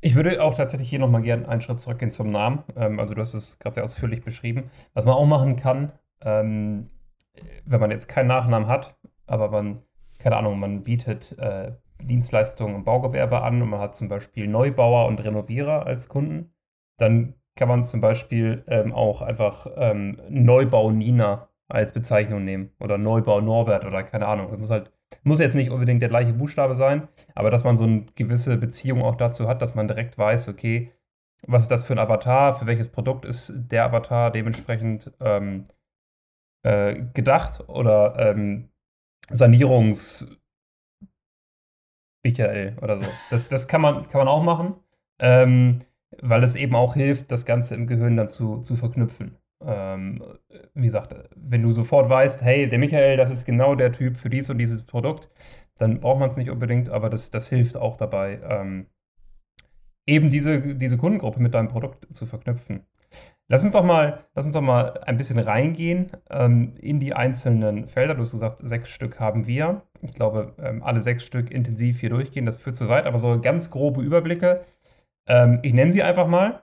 Ich 0.02 0.16
würde 0.16 0.42
auch 0.42 0.56
tatsächlich 0.56 0.90
hier 0.90 1.00
nochmal 1.00 1.22
gerne 1.22 1.48
einen 1.50 1.60
Schritt 1.60 1.82
zurückgehen 1.82 2.12
zum 2.12 2.32
Namen. 2.32 2.64
Ähm, 2.78 3.00
also 3.00 3.14
du 3.14 3.22
hast 3.22 3.34
es 3.34 3.60
gerade 3.60 3.76
sehr 3.76 3.84
ausführlich 3.84 4.24
beschrieben. 4.24 4.72
Was 4.94 5.06
man 5.06 5.16
auch 5.16 5.26
machen 5.26 5.58
kann, 5.58 5.92
ähm, 6.22 6.90
wenn 7.66 7.80
man 7.80 7.92
jetzt 7.92 8.08
keinen 8.08 8.28
Nachnamen 8.28 8.70
hat, 8.70 8.98
aber 9.30 9.50
man, 9.50 9.82
keine 10.20 10.38
Ahnung, 10.38 10.60
man 10.60 10.84
bietet 10.84 11.38
äh, 11.40 11.74
Dienstleistungen 12.02 12.76
im 12.76 12.84
Baugewerbe 12.84 13.42
an 13.42 13.62
und 13.62 13.70
man 13.70 13.80
hat 13.80 13.96
zum 13.96 14.10
Beispiel 14.10 14.48
Neubauer 14.48 15.08
und 15.08 15.24
Renovierer 15.24 15.86
als 15.86 16.08
Kunden, 16.08 16.54
dann 16.98 17.36
kann 17.56 17.68
man 17.68 17.86
zum 17.86 18.02
Beispiel 18.02 18.64
ähm, 18.68 18.94
auch 18.94 19.22
einfach 19.22 19.68
ähm, 19.76 20.22
Neubau 20.30 20.92
Nina 20.92 21.50
als 21.68 21.94
Bezeichnung 21.94 22.44
nehmen 22.44 22.72
oder 22.80 22.98
Neubau 22.98 23.42
Norbert 23.42 23.86
oder 23.86 24.04
keine 24.04 24.28
Ahnung. 24.28 24.48
Das 24.50 24.60
muss 24.60 24.70
halt, 24.70 24.92
muss 25.24 25.40
jetzt 25.40 25.56
nicht 25.56 25.70
unbedingt 25.70 26.02
der 26.02 26.10
gleiche 26.10 26.34
Buchstabe 26.34 26.76
sein, 26.76 27.08
aber 27.36 27.52
dass 27.52 27.64
man 27.64 27.78
so 27.78 27.84
eine 27.84 28.06
gewisse 28.16 28.58
Beziehung 28.58 29.04
auch 29.04 29.16
dazu 29.16 29.48
hat, 29.48 29.62
dass 29.62 29.76
man 29.76 29.88
direkt 29.88 30.18
weiß, 30.18 30.48
okay, 30.48 30.92
was 31.48 31.64
ist 31.64 31.72
das 31.72 31.86
für 31.86 31.94
ein 31.94 32.00
Avatar, 32.00 32.54
für 32.54 32.66
welches 32.66 32.90
Produkt 32.90 33.26
ist 33.26 33.54
der 33.56 33.86
Avatar 33.86 34.32
dementsprechend 34.32 35.12
ähm, 35.20 35.68
äh, 36.64 36.96
gedacht 37.14 37.68
oder 37.70 38.16
ähm, 38.18 38.70
Sanierungs 39.30 40.40
Michael 42.24 42.78
oder 42.82 43.02
so. 43.02 43.10
Das, 43.30 43.50
das 43.50 43.68
kann, 43.68 43.82
man, 43.82 44.08
kann 44.08 44.20
man 44.20 44.28
auch 44.28 44.44
machen, 44.44 44.76
ähm, 45.20 45.82
weil 46.22 46.44
es 46.44 46.56
eben 46.56 46.76
auch 46.76 46.96
hilft, 46.96 47.32
das 47.32 47.46
Ganze 47.46 47.76
im 47.76 47.88
Gehirn 47.88 48.18
dann 48.18 48.30
zu, 48.30 48.62
zu 48.62 48.76
verknüpfen. 48.76 49.38
Ähm, 49.62 50.24
wie 50.74 50.86
gesagt, 50.86 51.16
wenn 51.36 51.62
du 51.62 51.72
sofort 51.72 52.10
weißt, 52.10 52.42
hey, 52.44 52.68
der 52.68 52.80
Michael, 52.80 53.18
das 53.18 53.30
ist 53.30 53.46
genau 53.46 53.76
der 53.76 53.92
Typ 53.92 54.18
für 54.18 54.30
dies 54.30 54.50
und 54.50 54.58
dieses 54.58 54.86
Produkt, 54.86 55.30
dann 55.78 56.00
braucht 56.00 56.20
man 56.20 56.30
es 56.30 56.38
nicht 56.38 56.50
unbedingt, 56.50 56.90
aber 56.90 57.10
das, 57.10 57.32
das 57.32 57.50
hilft 57.50 57.78
auch 57.78 57.98
dabei, 57.98 58.40
ähm, 58.44 58.88
eben 60.06 60.30
diese, 60.30 60.76
diese 60.76 60.98
Kundengruppe 60.98 61.40
mit 61.42 61.54
deinem 61.54 61.68
Produkt 61.68 62.14
zu 62.14 62.26
verknüpfen. 62.26 62.86
Lass 63.51 63.63
uns 63.63 63.74
doch 63.74 63.84
mal, 63.84 64.25
lass 64.36 64.46
uns 64.46 64.53
doch 64.53 64.62
mal 64.62 65.00
ein 65.00 65.18
bisschen 65.18 65.39
reingehen 65.39 66.12
ähm, 66.29 66.75
in 66.79 67.00
die 67.00 67.15
einzelnen 67.15 67.88
Felder. 67.88 68.13
Du 68.13 68.22
hast 68.22 68.32
gesagt, 68.32 68.60
sechs 68.62 68.89
Stück 68.89 69.20
haben 69.20 69.48
wir. 69.48 69.82
Ich 70.01 70.13
glaube, 70.13 70.53
ähm, 70.62 70.84
alle 70.84 71.01
sechs 71.01 71.24
Stück 71.24 71.50
intensiv 71.50 72.00
hier 72.00 72.12
durchgehen, 72.12 72.46
das 72.46 72.58
führt 72.58 72.75
zu 72.75 72.89
weit, 72.89 73.08
aber 73.08 73.18
so 73.18 73.41
ganz 73.41 73.72
grobe 73.72 74.01
Überblicke. 74.01 74.65
Ähm, 75.25 75.60
ich 75.63 75.74
nenne 75.74 75.91
sie 75.91 76.03
einfach 76.03 76.27
mal 76.27 76.62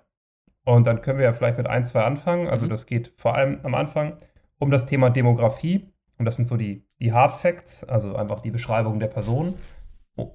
und 0.64 0.86
dann 0.86 1.02
können 1.02 1.18
wir 1.18 1.24
ja 1.24 1.32
vielleicht 1.32 1.58
mit 1.58 1.66
ein, 1.66 1.84
zwei 1.84 2.04
anfangen. 2.04 2.46
Also, 2.46 2.66
mhm. 2.66 2.70
das 2.70 2.86
geht 2.86 3.12
vor 3.16 3.34
allem 3.34 3.58
am 3.64 3.74
Anfang 3.74 4.18
um 4.60 4.70
das 4.70 4.86
Thema 4.86 5.10
Demografie. 5.10 5.88
Und 6.18 6.24
das 6.24 6.36
sind 6.36 6.46
so 6.46 6.56
die, 6.56 6.86
die 7.00 7.12
Hard 7.12 7.34
Facts, 7.34 7.82
also 7.82 8.14
einfach 8.14 8.40
die 8.40 8.52
Beschreibung 8.52 9.00
der 9.00 9.08
Person. 9.08 9.54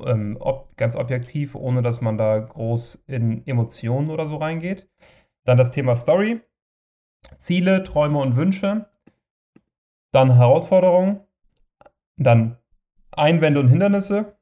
Ähm, 0.05 0.37
ob, 0.39 0.75
ganz 0.75 0.95
objektiv, 0.97 1.55
ohne 1.55 1.81
dass 1.81 2.01
man 2.01 2.17
da 2.17 2.37
groß 2.39 3.05
in 3.07 3.47
Emotionen 3.47 4.09
oder 4.09 4.27
so 4.27 4.35
reingeht. 4.35 4.87
Dann 5.45 5.57
das 5.57 5.71
Thema 5.71 5.95
Story, 5.95 6.41
Ziele, 7.37 7.83
Träume 7.83 8.19
und 8.19 8.35
Wünsche. 8.35 8.89
Dann 10.11 10.35
Herausforderungen. 10.35 11.21
Dann 12.17 12.57
Einwände 13.11 13.59
und 13.59 13.67
Hindernisse. 13.67 14.37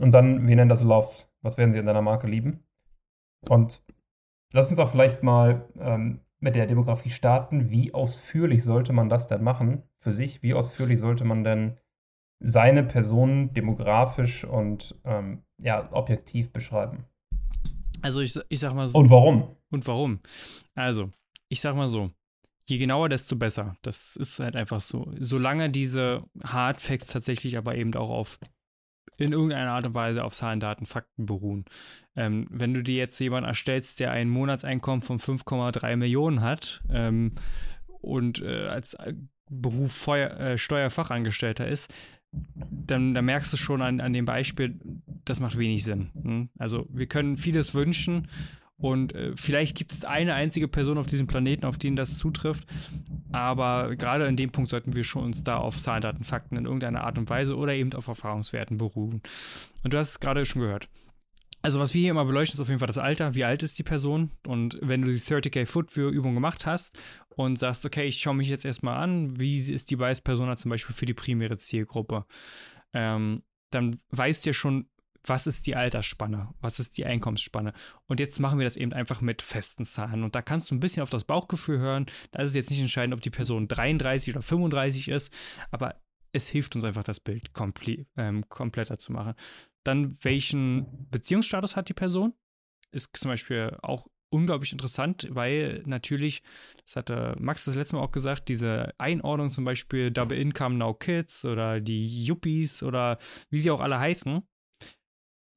Und 0.00 0.12
dann, 0.12 0.46
wir 0.46 0.56
nennen 0.56 0.68
das 0.68 0.82
Loves. 0.82 1.32
Was 1.42 1.58
werden 1.58 1.72
Sie 1.72 1.78
in 1.78 1.86
deiner 1.86 2.02
Marke 2.02 2.26
lieben? 2.26 2.64
Und 3.48 3.82
lass 4.52 4.68
uns 4.68 4.78
doch 4.78 4.90
vielleicht 4.90 5.22
mal 5.22 5.68
ähm, 5.78 6.20
mit 6.40 6.56
der 6.56 6.66
Demografie 6.66 7.10
starten. 7.10 7.70
Wie 7.70 7.94
ausführlich 7.94 8.64
sollte 8.64 8.92
man 8.92 9.08
das 9.08 9.28
denn 9.28 9.42
machen 9.42 9.82
für 10.00 10.12
sich? 10.12 10.42
Wie 10.42 10.54
ausführlich 10.54 10.98
sollte 10.98 11.24
man 11.24 11.44
denn 11.44 11.78
seine 12.40 12.82
Person 12.82 13.52
demografisch 13.54 14.44
und 14.44 14.94
ähm, 15.04 15.42
ja, 15.58 15.90
objektiv 15.92 16.52
beschreiben. 16.52 17.06
Also 18.02 18.20
ich, 18.20 18.38
ich 18.48 18.60
sag 18.60 18.74
mal 18.74 18.86
so. 18.86 18.98
Und 18.98 19.10
warum? 19.10 19.55
Und 19.70 19.86
warum? 19.86 20.20
Also, 20.74 21.10
ich 21.48 21.60
sag 21.60 21.74
mal 21.74 21.88
so. 21.88 22.10
Je 22.68 22.78
genauer, 22.78 23.08
desto 23.08 23.36
besser. 23.36 23.76
Das 23.82 24.16
ist 24.16 24.40
halt 24.40 24.56
einfach 24.56 24.80
so. 24.80 25.12
Solange 25.20 25.70
diese 25.70 26.24
Hard 26.42 26.80
Facts 26.80 27.06
tatsächlich 27.06 27.56
aber 27.56 27.76
eben 27.76 27.94
auch 27.94 28.10
auf 28.10 28.38
in 29.18 29.32
irgendeiner 29.32 29.72
Art 29.72 29.86
und 29.86 29.94
Weise 29.94 30.24
auf 30.24 30.34
Zahlen, 30.34 30.60
Daten, 30.60 30.86
Fakten 30.86 31.26
beruhen. 31.26 31.64
Ähm, 32.16 32.44
wenn 32.50 32.74
du 32.74 32.82
dir 32.82 32.96
jetzt 32.96 33.18
jemanden 33.18 33.48
erstellst, 33.48 34.00
der 34.00 34.10
ein 34.10 34.28
Monatseinkommen 34.28 35.02
von 35.02 35.18
5,3 35.18 35.96
Millionen 35.96 36.42
hat 36.42 36.82
ähm, 36.90 37.32
und 37.86 38.42
äh, 38.42 38.66
als 38.66 38.96
Beruf 39.48 39.92
Feuer, 39.92 40.30
äh, 40.38 40.58
Steuerfachangestellter 40.58 41.66
ist, 41.66 41.94
dann, 42.32 43.14
dann, 43.14 43.24
merkst 43.24 43.52
du 43.52 43.56
schon 43.56 43.80
an, 43.80 44.00
an 44.00 44.12
dem 44.12 44.26
Beispiel, 44.26 44.78
das 45.24 45.40
macht 45.40 45.56
wenig 45.56 45.84
Sinn. 45.84 46.10
Hm? 46.20 46.50
Also 46.58 46.86
wir 46.90 47.06
können 47.06 47.38
vieles 47.38 47.74
wünschen 47.74 48.28
und 48.78 49.14
äh, 49.14 49.32
vielleicht 49.36 49.76
gibt 49.76 49.92
es 49.92 50.04
eine 50.04 50.34
einzige 50.34 50.68
Person 50.68 50.98
auf 50.98 51.06
diesem 51.06 51.26
Planeten, 51.26 51.64
auf 51.64 51.78
den 51.78 51.96
das 51.96 52.18
zutrifft. 52.18 52.66
Aber 53.32 53.96
gerade 53.96 54.26
in 54.26 54.36
dem 54.36 54.50
Punkt 54.50 54.70
sollten 54.70 54.94
wir 54.94 55.04
schon 55.04 55.24
uns 55.24 55.42
da 55.42 55.56
auf 55.56 55.78
Zahlen, 55.78 56.22
Fakten 56.24 56.56
in 56.56 56.66
irgendeiner 56.66 57.04
Art 57.04 57.16
und 57.18 57.30
Weise 57.30 57.56
oder 57.56 57.72
eben 57.72 57.92
auf 57.94 58.08
Erfahrungswerten 58.08 58.76
beruhen. 58.76 59.22
Und 59.82 59.94
du 59.94 59.98
hast 59.98 60.10
es 60.10 60.20
gerade 60.20 60.44
schon 60.44 60.62
gehört. 60.62 60.88
Also, 61.62 61.80
was 61.80 61.94
wir 61.94 62.02
hier 62.02 62.10
immer 62.10 62.24
beleuchten, 62.24 62.54
ist 62.54 62.60
auf 62.60 62.68
jeden 62.68 62.78
Fall 62.78 62.86
das 62.86 62.98
Alter. 62.98 63.34
Wie 63.34 63.42
alt 63.42 63.62
ist 63.62 63.78
die 63.78 63.82
Person? 63.82 64.30
Und 64.46 64.78
wenn 64.82 65.02
du 65.02 65.08
die 65.08 65.18
30k 65.18 65.66
Foot 65.66 65.96
View 65.96 66.10
Übung 66.10 66.34
gemacht 66.34 66.66
hast 66.66 66.96
und 67.30 67.58
sagst, 67.58 67.84
okay, 67.84 68.04
ich 68.06 68.20
schaue 68.20 68.36
mich 68.36 68.48
jetzt 68.48 68.64
erstmal 68.64 69.02
an, 69.02 69.40
wie 69.40 69.56
ist 69.56 69.90
die 69.90 69.96
Bias 69.96 70.20
Persona 70.20 70.56
zum 70.56 70.70
Beispiel 70.70 70.94
für 70.94 71.06
die 71.06 71.14
primäre 71.14 71.56
Zielgruppe, 71.56 72.24
ähm, 72.92 73.42
dann 73.70 73.98
weißt 74.10 74.44
du 74.44 74.50
ja 74.50 74.54
schon, 74.54 74.86
was 75.28 75.46
ist 75.46 75.66
die 75.66 75.76
Altersspanne, 75.76 76.54
was 76.60 76.78
ist 76.78 76.98
die 76.98 77.04
Einkommensspanne. 77.04 77.72
Und 78.06 78.20
jetzt 78.20 78.38
machen 78.38 78.58
wir 78.58 78.64
das 78.64 78.76
eben 78.76 78.92
einfach 78.92 79.20
mit 79.20 79.42
festen 79.42 79.84
Zahlen. 79.84 80.22
Und 80.22 80.34
da 80.34 80.42
kannst 80.42 80.70
du 80.70 80.74
ein 80.74 80.80
bisschen 80.80 81.02
auf 81.02 81.10
das 81.10 81.24
Bauchgefühl 81.24 81.78
hören. 81.78 82.06
Da 82.30 82.42
ist 82.42 82.50
es 82.50 82.56
jetzt 82.56 82.70
nicht 82.70 82.80
entscheidend, 82.80 83.14
ob 83.14 83.20
die 83.20 83.30
Person 83.30 83.68
33 83.68 84.34
oder 84.34 84.42
35 84.42 85.08
ist, 85.08 85.32
aber 85.70 86.00
es 86.32 86.48
hilft 86.48 86.74
uns 86.74 86.84
einfach, 86.84 87.04
das 87.04 87.20
Bild 87.20 87.52
komple 87.52 88.06
ähm, 88.16 88.48
kompletter 88.48 88.98
zu 88.98 89.12
machen. 89.12 89.34
Dann, 89.84 90.16
welchen 90.22 91.08
Beziehungsstatus 91.10 91.76
hat 91.76 91.88
die 91.88 91.94
Person? 91.94 92.34
Ist 92.92 93.16
zum 93.16 93.30
Beispiel 93.30 93.76
auch 93.82 94.06
unglaublich 94.30 94.72
interessant, 94.72 95.28
weil 95.30 95.82
natürlich, 95.86 96.42
das 96.84 96.96
hatte 96.96 97.36
Max 97.38 97.64
das 97.64 97.76
letzte 97.76 97.96
Mal 97.96 98.02
auch 98.02 98.12
gesagt, 98.12 98.48
diese 98.48 98.92
Einordnung 98.98 99.50
zum 99.50 99.64
Beispiel 99.64 100.10
Double 100.10 100.38
Income 100.38 100.76
Now 100.76 100.94
Kids 100.94 101.44
oder 101.44 101.80
die 101.80 102.24
Yuppies 102.24 102.82
oder 102.82 103.18
wie 103.50 103.58
sie 103.58 103.70
auch 103.70 103.80
alle 103.80 103.98
heißen, 103.98 104.42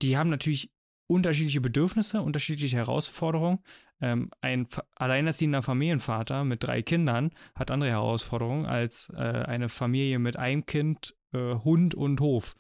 die 0.02 0.18
haben 0.18 0.30
natürlich 0.30 0.72
unterschiedliche 1.08 1.62
Bedürfnisse, 1.62 2.22
unterschiedliche 2.22 2.78
Herausforderungen. 2.78 3.60
Ähm, 4.00 4.30
ein 4.42 4.68
alleinerziehender 4.96 5.64
Familienvater 5.64 6.46
mit 6.46 6.64
drei 6.64 6.82
Kindern 6.82 7.32
hat 7.56 7.72
andere 7.72 7.90
Herausforderungen 7.90 8.66
als 8.66 9.12
äh, 9.16 9.18
eine 9.18 9.70
Familie 9.70 10.20
mit 10.20 10.38
einem 10.38 10.66
Kind, 10.66 11.16
äh, 11.34 11.56
Hund 11.56 11.96
und 11.96 12.22
Hof. 12.22 12.56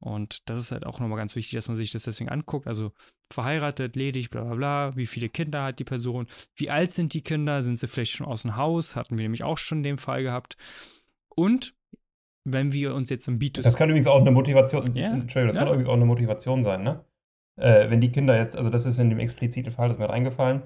Und 0.00 0.50
das 0.50 0.58
ist 0.58 0.72
halt 0.72 0.84
auch 0.84 1.00
nochmal 1.00 1.16
ganz 1.16 1.34
wichtig, 1.34 1.54
dass 1.54 1.68
man 1.68 1.76
sich 1.76 1.92
das 1.92 2.02
deswegen 2.02 2.28
anguckt. 2.28 2.66
Also 2.66 2.92
verheiratet, 3.30 3.96
ledig, 3.96 4.28
bla 4.28 4.42
bla 4.42 4.54
bla. 4.54 4.96
Wie 4.96 5.06
viele 5.06 5.30
Kinder 5.30 5.62
hat 5.62 5.78
die 5.78 5.84
Person? 5.84 6.26
Wie 6.56 6.68
alt 6.68 6.92
sind 6.92 7.14
die 7.14 7.22
Kinder? 7.22 7.62
Sind 7.62 7.78
sie 7.78 7.88
vielleicht 7.88 8.12
schon 8.12 8.26
aus 8.26 8.42
dem 8.42 8.56
Haus? 8.56 8.96
Hatten 8.96 9.16
wir 9.16 9.22
nämlich 9.22 9.44
auch 9.44 9.56
schon 9.56 9.82
den 9.82 9.96
Fall 9.96 10.22
gehabt. 10.22 10.56
Und 11.34 11.74
wenn 12.44 12.72
wir 12.72 12.94
uns 12.94 13.10
jetzt 13.10 13.26
im 13.26 13.38
B2C. 13.38 13.62
Das 13.62 13.76
kann 13.76 13.88
übrigens 13.88 14.06
auch 14.06 14.20
eine 14.20 14.30
Motivation. 14.30 14.94
Yeah. 14.94 15.12
Entschuldigung, 15.12 15.48
das 15.48 15.56
ja. 15.56 15.62
kann 15.62 15.68
übrigens 15.68 15.88
auch 15.88 15.94
eine 15.94 16.04
Motivation 16.04 16.62
sein, 16.62 16.82
ne? 16.82 17.04
Äh, 17.56 17.88
wenn 17.90 18.00
die 18.00 18.10
Kinder 18.10 18.36
jetzt, 18.36 18.56
also 18.56 18.70
das 18.70 18.84
ist 18.84 18.98
in 18.98 19.10
dem 19.10 19.20
expliziten 19.20 19.72
Fall, 19.72 19.88
das 19.88 19.98
mir 19.98 20.10
eingefallen, 20.10 20.62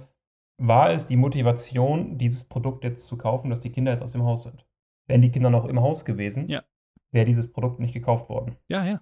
war 0.58 0.90
es 0.90 1.06
die 1.06 1.16
Motivation, 1.16 2.18
dieses 2.18 2.44
Produkt 2.44 2.82
jetzt 2.82 3.06
zu 3.06 3.16
kaufen, 3.16 3.50
dass 3.50 3.60
die 3.60 3.70
Kinder 3.70 3.92
jetzt 3.92 4.02
aus 4.02 4.12
dem 4.12 4.24
Haus 4.24 4.42
sind? 4.42 4.66
Wären 5.06 5.22
die 5.22 5.30
Kinder 5.30 5.50
noch 5.50 5.66
im 5.66 5.80
Haus 5.80 6.04
gewesen, 6.04 6.48
ja. 6.48 6.64
wäre 7.12 7.26
dieses 7.26 7.52
Produkt 7.52 7.78
nicht 7.78 7.94
gekauft 7.94 8.28
worden. 8.28 8.56
Ja, 8.68 8.84
ja. 8.84 9.00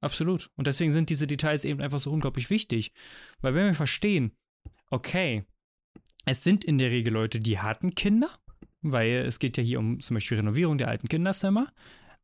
Absolut. 0.00 0.50
Und 0.56 0.66
deswegen 0.66 0.90
sind 0.90 1.10
diese 1.10 1.26
Details 1.26 1.64
eben 1.64 1.80
einfach 1.80 1.98
so 1.98 2.12
unglaublich 2.12 2.50
wichtig. 2.50 2.92
Weil 3.40 3.54
wenn 3.54 3.66
wir 3.66 3.74
verstehen, 3.74 4.36
okay, 4.90 5.44
es 6.26 6.44
sind 6.44 6.64
in 6.64 6.78
der 6.78 6.90
Regel 6.90 7.12
Leute, 7.12 7.40
die 7.40 7.58
hatten 7.58 7.90
Kinder, 7.90 8.30
weil 8.82 9.24
es 9.26 9.38
geht 9.38 9.56
ja 9.56 9.62
hier 9.62 9.78
um 9.78 10.00
zum 10.00 10.14
Beispiel 10.14 10.36
Renovierung 10.36 10.76
der 10.76 10.88
alten 10.88 11.08
Kinderzimmer. 11.08 11.72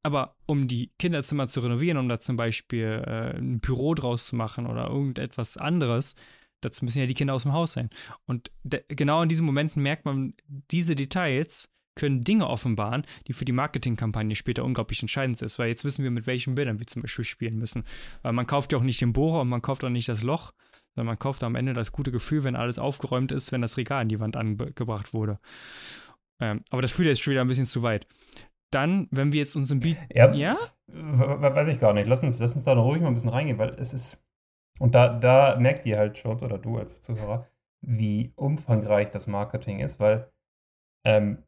Aber 0.03 0.37
um 0.47 0.67
die 0.67 0.91
Kinderzimmer 0.99 1.47
zu 1.47 1.61
renovieren, 1.61 1.99
um 1.99 2.09
da 2.09 2.19
zum 2.19 2.37
Beispiel 2.37 3.05
äh, 3.07 3.39
ein 3.39 3.61
Büro 3.61 3.95
draus 3.95 4.27
zu 4.27 4.37
machen 4.37 4.67
oder 4.67 4.89
irgendetwas 4.89 5.57
anderes, 5.57 6.15
dazu 6.61 6.85
müssen 6.85 6.99
ja 6.99 7.07
die 7.07 7.15
Kinder 7.15 7.35
aus 7.35 7.45
dem 7.45 7.53
Haus 7.53 7.73
sein. 7.73 7.91
Und 8.27 8.51
genau 8.89 9.23
in 9.23 9.29
diesen 9.29 9.47
Momenten 9.47 9.83
merkt 9.83 10.05
man, 10.05 10.35
diese 10.47 10.95
Details 10.95 11.71
können 11.95 12.23
Dinge 12.23 12.49
offenbaren, 12.49 13.05
die 13.27 13.33
für 13.33 13.45
die 13.45 13.53
Marketingkampagne 13.53 14.35
später 14.35 14.65
unglaublich 14.65 15.03
entscheidend 15.03 15.39
sind. 15.39 15.57
Weil 15.59 15.69
jetzt 15.69 15.85
wissen 15.85 16.03
wir, 16.03 16.11
mit 16.11 16.27
welchen 16.27 16.55
Bildern 16.55 16.79
wir 16.79 16.87
zum 16.87 17.03
Beispiel 17.03 17.25
spielen 17.25 17.59
müssen. 17.59 17.85
Weil 18.23 18.33
man 18.33 18.47
kauft 18.47 18.73
ja 18.73 18.79
auch 18.79 18.83
nicht 18.83 19.01
den 19.01 19.13
Bohrer 19.13 19.43
und 19.43 19.49
man 19.49 19.63
kauft 19.63 19.85
auch 19.85 19.91
nicht 19.91 20.09
das 20.09 20.23
Loch, 20.23 20.53
sondern 20.95 21.07
man 21.07 21.19
kauft 21.19 21.45
am 21.45 21.55
Ende 21.55 21.75
das 21.75 21.93
gute 21.93 22.13
Gefühl, 22.13 22.45
wenn 22.45 22.57
alles 22.57 22.79
aufgeräumt 22.79 23.33
ist, 23.33 23.53
wenn 23.53 23.63
das 23.63 23.77
Regal 23.77 24.03
an 24.03 24.09
die 24.09 24.21
Wand 24.21 24.37
angebracht 24.37 25.13
wurde. 25.13 25.39
Ähm, 26.41 26.63
aber 26.71 26.83
das 26.83 26.93
führt 26.93 27.07
jetzt 27.07 27.23
schon 27.23 27.33
wieder 27.33 27.43
ein 27.43 27.49
bisschen 27.49 27.67
zu 27.67 27.83
weit. 27.83 28.07
Dann, 28.73 29.09
wenn 29.11 29.33
wir 29.33 29.41
jetzt 29.41 29.57
uns 29.57 29.71
im 29.71 29.81
Beat. 29.81 29.99
Ja? 30.13 30.33
ja? 30.33 30.59
Weiß 30.87 31.69
ich 31.69 31.79
gar 31.79 31.93
nicht. 31.93 32.09
Lass 32.09 32.23
uns, 32.23 32.39
lass 32.39 32.55
uns 32.55 32.65
da 32.65 32.75
noch 32.75 32.85
ruhig 32.85 33.01
mal 33.01 33.09
ein 33.09 33.15
bisschen 33.15 33.31
reingehen, 33.31 33.59
weil 33.59 33.75
es 33.79 33.95
ist. 33.95 34.23
Und 34.79 34.95
da, 34.95 35.19
da 35.19 35.57
merkt 35.59 35.87
ihr 35.87 35.99
halt 35.99 36.19
schon, 36.19 36.41
oder 36.41 36.59
du 36.59 36.79
als 36.79 37.03
Zuhörer, 37.03 37.47
wie 37.83 38.33
umfangreich 38.37 39.11
das 39.11 39.27
Marketing 39.27 39.81
ist, 39.81 40.01
weil 40.01 40.33
ähm, 41.05 41.45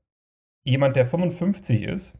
jemand, 0.64 0.96
der 0.96 1.06
55 1.06 1.82
ist, 1.82 2.18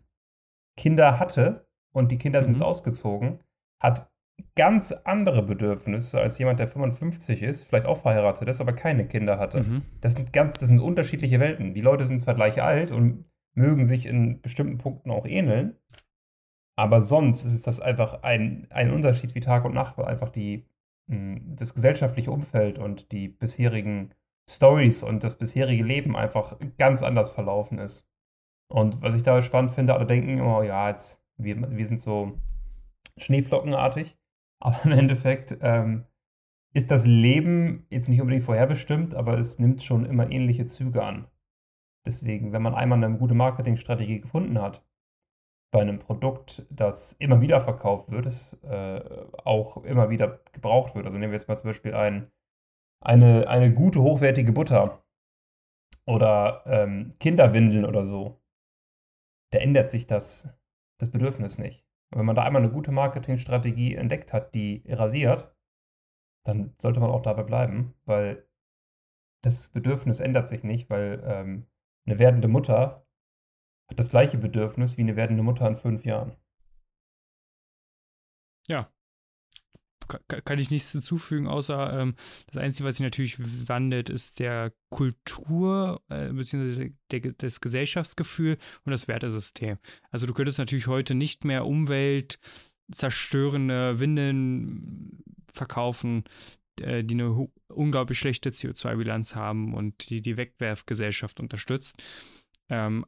Kinder 0.76 1.18
hatte 1.18 1.66
und 1.92 2.10
die 2.10 2.18
Kinder 2.18 2.40
mhm. 2.40 2.44
sind 2.44 2.62
ausgezogen, 2.62 3.40
hat 3.80 4.10
ganz 4.56 4.92
andere 4.92 5.42
Bedürfnisse 5.42 6.20
als 6.20 6.38
jemand, 6.38 6.58
der 6.58 6.68
55 6.68 7.42
ist, 7.42 7.64
vielleicht 7.64 7.86
auch 7.86 7.98
verheiratet 7.98 8.48
ist, 8.48 8.60
aber 8.60 8.72
keine 8.72 9.06
Kinder 9.06 9.38
hatte. 9.38 9.62
Mhm. 9.62 9.82
Das 10.00 10.14
sind 10.14 10.32
ganz, 10.32 10.58
das 10.58 10.68
sind 10.68 10.80
unterschiedliche 10.80 11.40
Welten. 11.40 11.74
Die 11.74 11.80
Leute 11.80 12.06
sind 12.06 12.20
zwar 12.20 12.34
gleich 12.34 12.62
alt 12.62 12.90
und 12.90 13.24
mögen 13.54 13.84
sich 13.84 14.06
in 14.06 14.40
bestimmten 14.40 14.78
Punkten 14.78 15.10
auch 15.10 15.26
ähneln, 15.26 15.76
aber 16.76 17.00
sonst 17.00 17.44
ist 17.44 17.66
das 17.66 17.80
einfach 17.80 18.22
ein, 18.22 18.66
ein 18.70 18.92
Unterschied 18.92 19.34
wie 19.34 19.40
Tag 19.40 19.64
und 19.64 19.74
Nacht, 19.74 19.96
weil 19.96 20.06
einfach 20.06 20.30
die, 20.30 20.66
hm, 21.08 21.56
das 21.56 21.74
gesellschaftliche 21.74 22.30
Umfeld 22.30 22.78
und 22.78 23.12
die 23.12 23.28
bisherigen 23.28 24.12
Stories 24.50 25.02
und 25.02 25.24
das 25.24 25.38
bisherige 25.38 25.84
Leben 25.84 26.16
einfach 26.16 26.58
ganz 26.78 27.02
anders 27.02 27.30
verlaufen 27.30 27.78
ist. 27.78 28.08
Und 28.68 29.00
was 29.02 29.14
ich 29.14 29.22
da 29.22 29.40
spannend 29.42 29.72
finde, 29.72 29.94
alle 29.94 30.06
denken, 30.06 30.40
oh 30.40 30.62
ja, 30.62 30.88
jetzt, 30.90 31.22
wir, 31.36 31.56
wir 31.76 31.86
sind 31.86 32.00
so 32.00 32.40
Schneeflockenartig. 33.18 34.16
Aber 34.60 34.78
im 34.84 34.92
Endeffekt 34.92 35.58
ähm, 35.60 36.06
ist 36.72 36.90
das 36.90 37.06
Leben 37.06 37.86
jetzt 37.90 38.08
nicht 38.08 38.20
unbedingt 38.20 38.44
vorherbestimmt, 38.44 39.14
aber 39.14 39.38
es 39.38 39.58
nimmt 39.58 39.82
schon 39.82 40.06
immer 40.06 40.30
ähnliche 40.30 40.64
Züge 40.66 41.02
an. 41.02 41.26
Deswegen, 42.06 42.52
wenn 42.52 42.62
man 42.62 42.74
einmal 42.74 43.02
eine 43.02 43.16
gute 43.16 43.34
Marketingstrategie 43.34 44.20
gefunden 44.20 44.60
hat, 44.60 44.84
bei 45.74 45.80
einem 45.80 45.98
Produkt, 45.98 46.64
das 46.70 47.14
immer 47.14 47.40
wieder 47.40 47.60
verkauft 47.60 48.08
wird, 48.10 48.26
es 48.26 48.54
äh, 48.62 49.26
auch 49.42 49.82
immer 49.84 50.08
wieder 50.08 50.40
gebraucht 50.52 50.94
wird. 50.94 51.04
Also 51.04 51.18
nehmen 51.18 51.32
wir 51.32 51.36
jetzt 51.36 51.48
mal 51.48 51.56
zum 51.56 51.70
Beispiel 51.70 51.94
ein, 51.94 52.30
eine, 53.00 53.48
eine 53.48 53.74
gute, 53.74 54.00
hochwertige 54.00 54.52
Butter 54.52 55.04
oder 56.06 56.62
ähm, 56.66 57.14
Kinderwindeln 57.18 57.84
oder 57.84 58.04
so. 58.04 58.40
Da 59.50 59.58
ändert 59.58 59.90
sich 59.90 60.06
das, 60.06 60.48
das 61.00 61.10
Bedürfnis 61.10 61.58
nicht. 61.58 61.84
Und 62.12 62.20
wenn 62.20 62.26
man 62.26 62.36
da 62.36 62.44
einmal 62.44 62.62
eine 62.62 62.72
gute 62.72 62.92
Marketingstrategie 62.92 63.96
entdeckt 63.96 64.32
hat, 64.32 64.54
die 64.54 64.84
rasiert, 64.86 65.56
dann 66.46 66.74
sollte 66.80 67.00
man 67.00 67.10
auch 67.10 67.22
dabei 67.22 67.42
bleiben, 67.42 67.94
weil 68.04 68.46
das 69.42 69.70
Bedürfnis 69.70 70.20
ändert 70.20 70.46
sich 70.46 70.62
nicht, 70.62 70.88
weil 70.88 71.20
ähm, 71.26 71.66
eine 72.06 72.18
werdende 72.18 72.48
Mutter 72.48 73.06
hat 73.88 73.98
das 73.98 74.10
gleiche 74.10 74.36
Bedürfnis 74.38 74.96
wie 74.96 75.02
eine 75.02 75.16
werdende 75.16 75.42
Mutter 75.42 75.66
in 75.66 75.76
fünf 75.76 76.04
Jahren. 76.04 76.36
Ja. 78.68 78.88
Kann 80.28 80.58
ich 80.58 80.70
nichts 80.70 80.92
hinzufügen, 80.92 81.46
außer 81.46 81.98
ähm, 81.98 82.14
das 82.48 82.58
Einzige, 82.58 82.86
was 82.86 82.96
sich 82.96 83.04
natürlich 83.04 83.38
wandelt, 83.68 84.10
ist 84.10 84.38
der 84.38 84.74
Kultur, 84.90 86.02
äh, 86.10 86.30
der, 87.10 87.20
das 87.32 87.62
Gesellschaftsgefühl 87.62 88.58
und 88.84 88.90
das 88.90 89.08
Wertesystem. 89.08 89.78
Also 90.10 90.26
du 90.26 90.34
könntest 90.34 90.58
natürlich 90.58 90.88
heute 90.88 91.14
nicht 91.14 91.46
mehr 91.46 91.64
umweltzerstörende 91.64 93.98
Windeln 93.98 95.22
verkaufen, 95.50 96.24
äh, 96.80 97.04
die 97.04 97.14
eine 97.14 97.48
unglaublich 97.68 98.18
schlechte 98.18 98.50
CO2-Bilanz 98.50 99.34
haben 99.34 99.74
und 99.74 100.10
die 100.10 100.20
die 100.20 100.36
Wegwerfgesellschaft 100.36 101.40
unterstützt. 101.40 102.02
Ähm, 102.68 103.04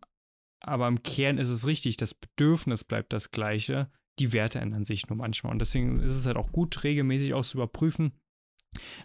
aber 0.60 0.88
im 0.88 1.02
Kern 1.02 1.38
ist 1.38 1.50
es 1.50 1.66
richtig, 1.66 1.96
das 1.96 2.14
Bedürfnis 2.14 2.84
bleibt 2.84 3.12
das 3.12 3.30
gleiche. 3.30 3.90
die 4.18 4.32
Werte 4.32 4.58
ändern 4.60 4.86
sich 4.86 5.08
nur 5.08 5.18
manchmal. 5.18 5.52
Und 5.52 5.58
deswegen 5.58 6.00
ist 6.00 6.14
es 6.14 6.24
halt 6.24 6.38
auch 6.38 6.50
gut, 6.50 6.84
regelmäßig 6.84 7.34
auch 7.34 7.44
zu 7.44 7.58
überprüfen, 7.58 8.18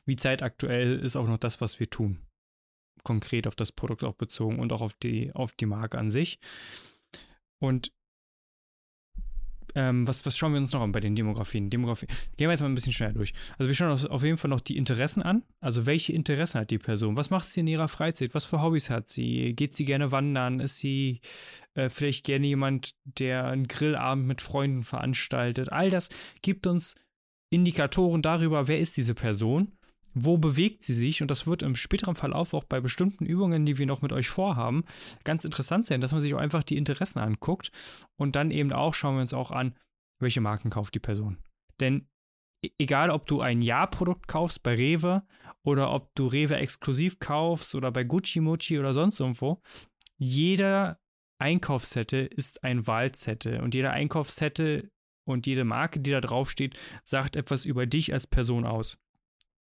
wie 0.05 0.15
zeitaktuell 0.15 0.99
ist 0.99 1.17
auch 1.17 1.27
noch 1.27 1.37
das, 1.37 1.59
was 1.59 1.81
wir 1.81 1.89
tun. 1.89 2.25
Konkret 3.03 3.45
auf 3.45 3.55
das 3.55 3.73
Produkt 3.73 4.05
auch 4.05 4.15
bezogen 4.15 4.59
und 4.59 4.71
auch 4.71 4.81
auf 4.81 4.93
die, 4.93 5.33
auf 5.33 5.51
die 5.53 5.65
Marke 5.65 5.97
an 5.97 6.09
sich. 6.09 6.39
Und 7.61 7.91
ähm, 9.75 10.07
was, 10.07 10.25
was 10.25 10.37
schauen 10.37 10.53
wir 10.53 10.59
uns 10.59 10.71
noch 10.71 10.81
an 10.81 10.91
bei 10.91 10.99
den 10.99 11.15
Demografien? 11.15 11.69
Demografie. 11.69 12.07
Gehen 12.37 12.47
wir 12.47 12.51
jetzt 12.51 12.61
mal 12.61 12.69
ein 12.69 12.75
bisschen 12.75 12.93
schneller 12.93 13.13
durch. 13.13 13.33
Also 13.57 13.69
wir 13.69 13.75
schauen 13.75 13.91
uns 13.91 14.05
auf 14.05 14.23
jeden 14.23 14.37
Fall 14.37 14.49
noch 14.49 14.61
die 14.61 14.77
Interessen 14.77 15.21
an. 15.21 15.43
Also 15.59 15.85
welche 15.85 16.13
Interessen 16.13 16.59
hat 16.59 16.71
die 16.71 16.77
Person? 16.77 17.17
Was 17.17 17.29
macht 17.29 17.47
sie 17.49 17.61
in 17.61 17.67
ihrer 17.67 17.87
Freizeit? 17.87 18.33
Was 18.33 18.45
für 18.45 18.61
Hobbys 18.61 18.89
hat 18.89 19.09
sie? 19.09 19.53
Geht 19.53 19.75
sie 19.75 19.85
gerne 19.85 20.11
wandern? 20.11 20.59
Ist 20.59 20.77
sie 20.77 21.21
äh, 21.73 21.89
vielleicht 21.89 22.25
gerne 22.25 22.47
jemand, 22.47 22.91
der 23.03 23.45
einen 23.45 23.67
Grillabend 23.67 24.27
mit 24.27 24.41
Freunden 24.41 24.83
veranstaltet? 24.83 25.71
All 25.71 25.89
das 25.89 26.09
gibt 26.41 26.67
uns 26.67 26.95
Indikatoren 27.49 28.21
darüber, 28.21 28.67
wer 28.67 28.79
ist 28.79 28.95
diese 28.95 29.13
Person 29.13 29.73
wo 30.13 30.37
bewegt 30.37 30.81
sie 30.81 30.93
sich? 30.93 31.21
Und 31.21 31.31
das 31.31 31.47
wird 31.47 31.63
im 31.63 31.75
späteren 31.75 32.15
Verlauf 32.15 32.53
auch 32.53 32.63
bei 32.63 32.79
bestimmten 32.79 33.25
Übungen, 33.25 33.65
die 33.65 33.77
wir 33.77 33.85
noch 33.85 34.01
mit 34.01 34.11
euch 34.11 34.29
vorhaben, 34.29 34.83
ganz 35.23 35.45
interessant 35.45 35.85
sein, 35.85 36.01
dass 36.01 36.11
man 36.11 36.21
sich 36.21 36.33
auch 36.33 36.39
einfach 36.39 36.63
die 36.63 36.77
Interessen 36.77 37.19
anguckt 37.19 37.71
und 38.17 38.35
dann 38.35 38.51
eben 38.51 38.73
auch 38.73 38.93
schauen 38.93 39.15
wir 39.15 39.21
uns 39.21 39.33
auch 39.33 39.51
an, 39.51 39.75
welche 40.19 40.41
Marken 40.41 40.69
kauft 40.69 40.95
die 40.95 40.99
Person. 40.99 41.37
Denn 41.79 42.07
e-, 42.63 42.69
egal, 42.77 43.09
ob 43.09 43.25
du 43.25 43.41
ein 43.41 43.61
Ja-Produkt 43.61 44.27
kaufst 44.27 44.63
bei 44.63 44.75
Rewe 44.75 45.23
oder 45.63 45.91
ob 45.91 46.13
du 46.15 46.27
Rewe 46.27 46.55
exklusiv 46.57 47.19
kaufst 47.19 47.75
oder 47.75 47.91
bei 47.91 48.03
Gucci 48.03 48.39
Mucci 48.39 48.79
oder 48.79 48.93
sonst 48.93 49.19
irgendwo, 49.19 49.61
jeder 50.17 50.99
Einkaufszettel 51.39 52.27
ist 52.27 52.63
ein 52.63 52.85
Wahlzettel 52.85 53.61
und 53.61 53.73
jeder 53.73 53.91
Einkaufszettel 53.91 54.91
und 55.25 55.47
jede 55.47 55.63
Marke, 55.63 55.99
die 55.99 56.11
da 56.11 56.21
draufsteht, 56.21 56.77
sagt 57.03 57.35
etwas 57.35 57.65
über 57.65 57.85
dich 57.85 58.13
als 58.13 58.27
Person 58.27 58.65
aus. 58.65 58.99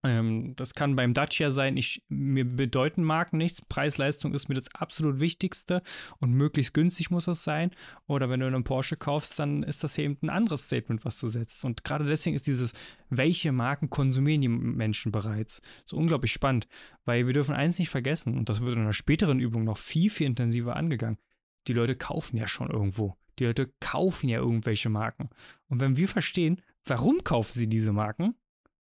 Ähm, 0.04 0.54
das 0.54 0.74
kann 0.74 0.94
beim 0.94 1.12
Dacia 1.12 1.50
sein, 1.50 1.76
ich, 1.76 2.04
mir 2.08 2.44
bedeuten 2.44 3.02
Marken 3.02 3.38
nichts. 3.38 3.60
Preis-Leistung 3.62 4.32
ist 4.32 4.48
mir 4.48 4.54
das 4.54 4.72
absolut 4.74 5.18
Wichtigste 5.18 5.82
und 6.18 6.32
möglichst 6.32 6.72
günstig 6.72 7.10
muss 7.10 7.26
es 7.26 7.42
sein. 7.42 7.72
Oder 8.06 8.30
wenn 8.30 8.40
du 8.40 8.46
einen 8.46 8.62
Porsche 8.62 8.96
kaufst, 8.96 9.38
dann 9.38 9.64
ist 9.64 9.82
das 9.82 9.98
eben 9.98 10.16
ein 10.22 10.30
anderes 10.30 10.66
Statement, 10.66 11.04
was 11.04 11.18
du 11.18 11.28
setzt. 11.28 11.64
Und 11.64 11.82
gerade 11.82 12.04
deswegen 12.04 12.36
ist 12.36 12.46
dieses, 12.46 12.72
welche 13.10 13.50
Marken 13.50 13.90
konsumieren 13.90 14.42
die 14.42 14.48
Menschen 14.48 15.10
bereits, 15.10 15.60
so 15.84 15.96
unglaublich 15.96 16.32
spannend, 16.32 16.68
weil 17.04 17.26
wir 17.26 17.32
dürfen 17.32 17.54
eins 17.54 17.78
nicht 17.78 17.88
vergessen, 17.90 18.38
und 18.38 18.48
das 18.48 18.60
wird 18.60 18.76
in 18.76 18.82
einer 18.82 18.92
späteren 18.92 19.40
Übung 19.40 19.64
noch 19.64 19.78
viel, 19.78 20.10
viel 20.10 20.28
intensiver 20.28 20.76
angegangen. 20.76 21.18
Die 21.66 21.72
Leute 21.72 21.96
kaufen 21.96 22.36
ja 22.36 22.46
schon 22.46 22.70
irgendwo. 22.70 23.14
Die 23.38 23.44
Leute 23.44 23.72
kaufen 23.80 24.28
ja 24.28 24.38
irgendwelche 24.38 24.88
Marken. 24.88 25.28
Und 25.68 25.80
wenn 25.80 25.96
wir 25.96 26.08
verstehen, 26.08 26.62
warum 26.84 27.22
kaufen 27.24 27.52
sie 27.52 27.68
diese 27.68 27.92
Marken, 27.92 28.34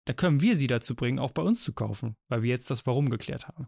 da 0.08 0.14
können 0.14 0.40
wir 0.40 0.56
sie 0.56 0.66
dazu 0.66 0.96
bringen, 0.96 1.18
auch 1.18 1.32
bei 1.32 1.42
uns 1.42 1.62
zu 1.62 1.74
kaufen, 1.74 2.16
weil 2.28 2.42
wir 2.42 2.48
jetzt 2.48 2.70
das 2.70 2.86
Warum 2.86 3.10
geklärt 3.10 3.46
haben. 3.46 3.66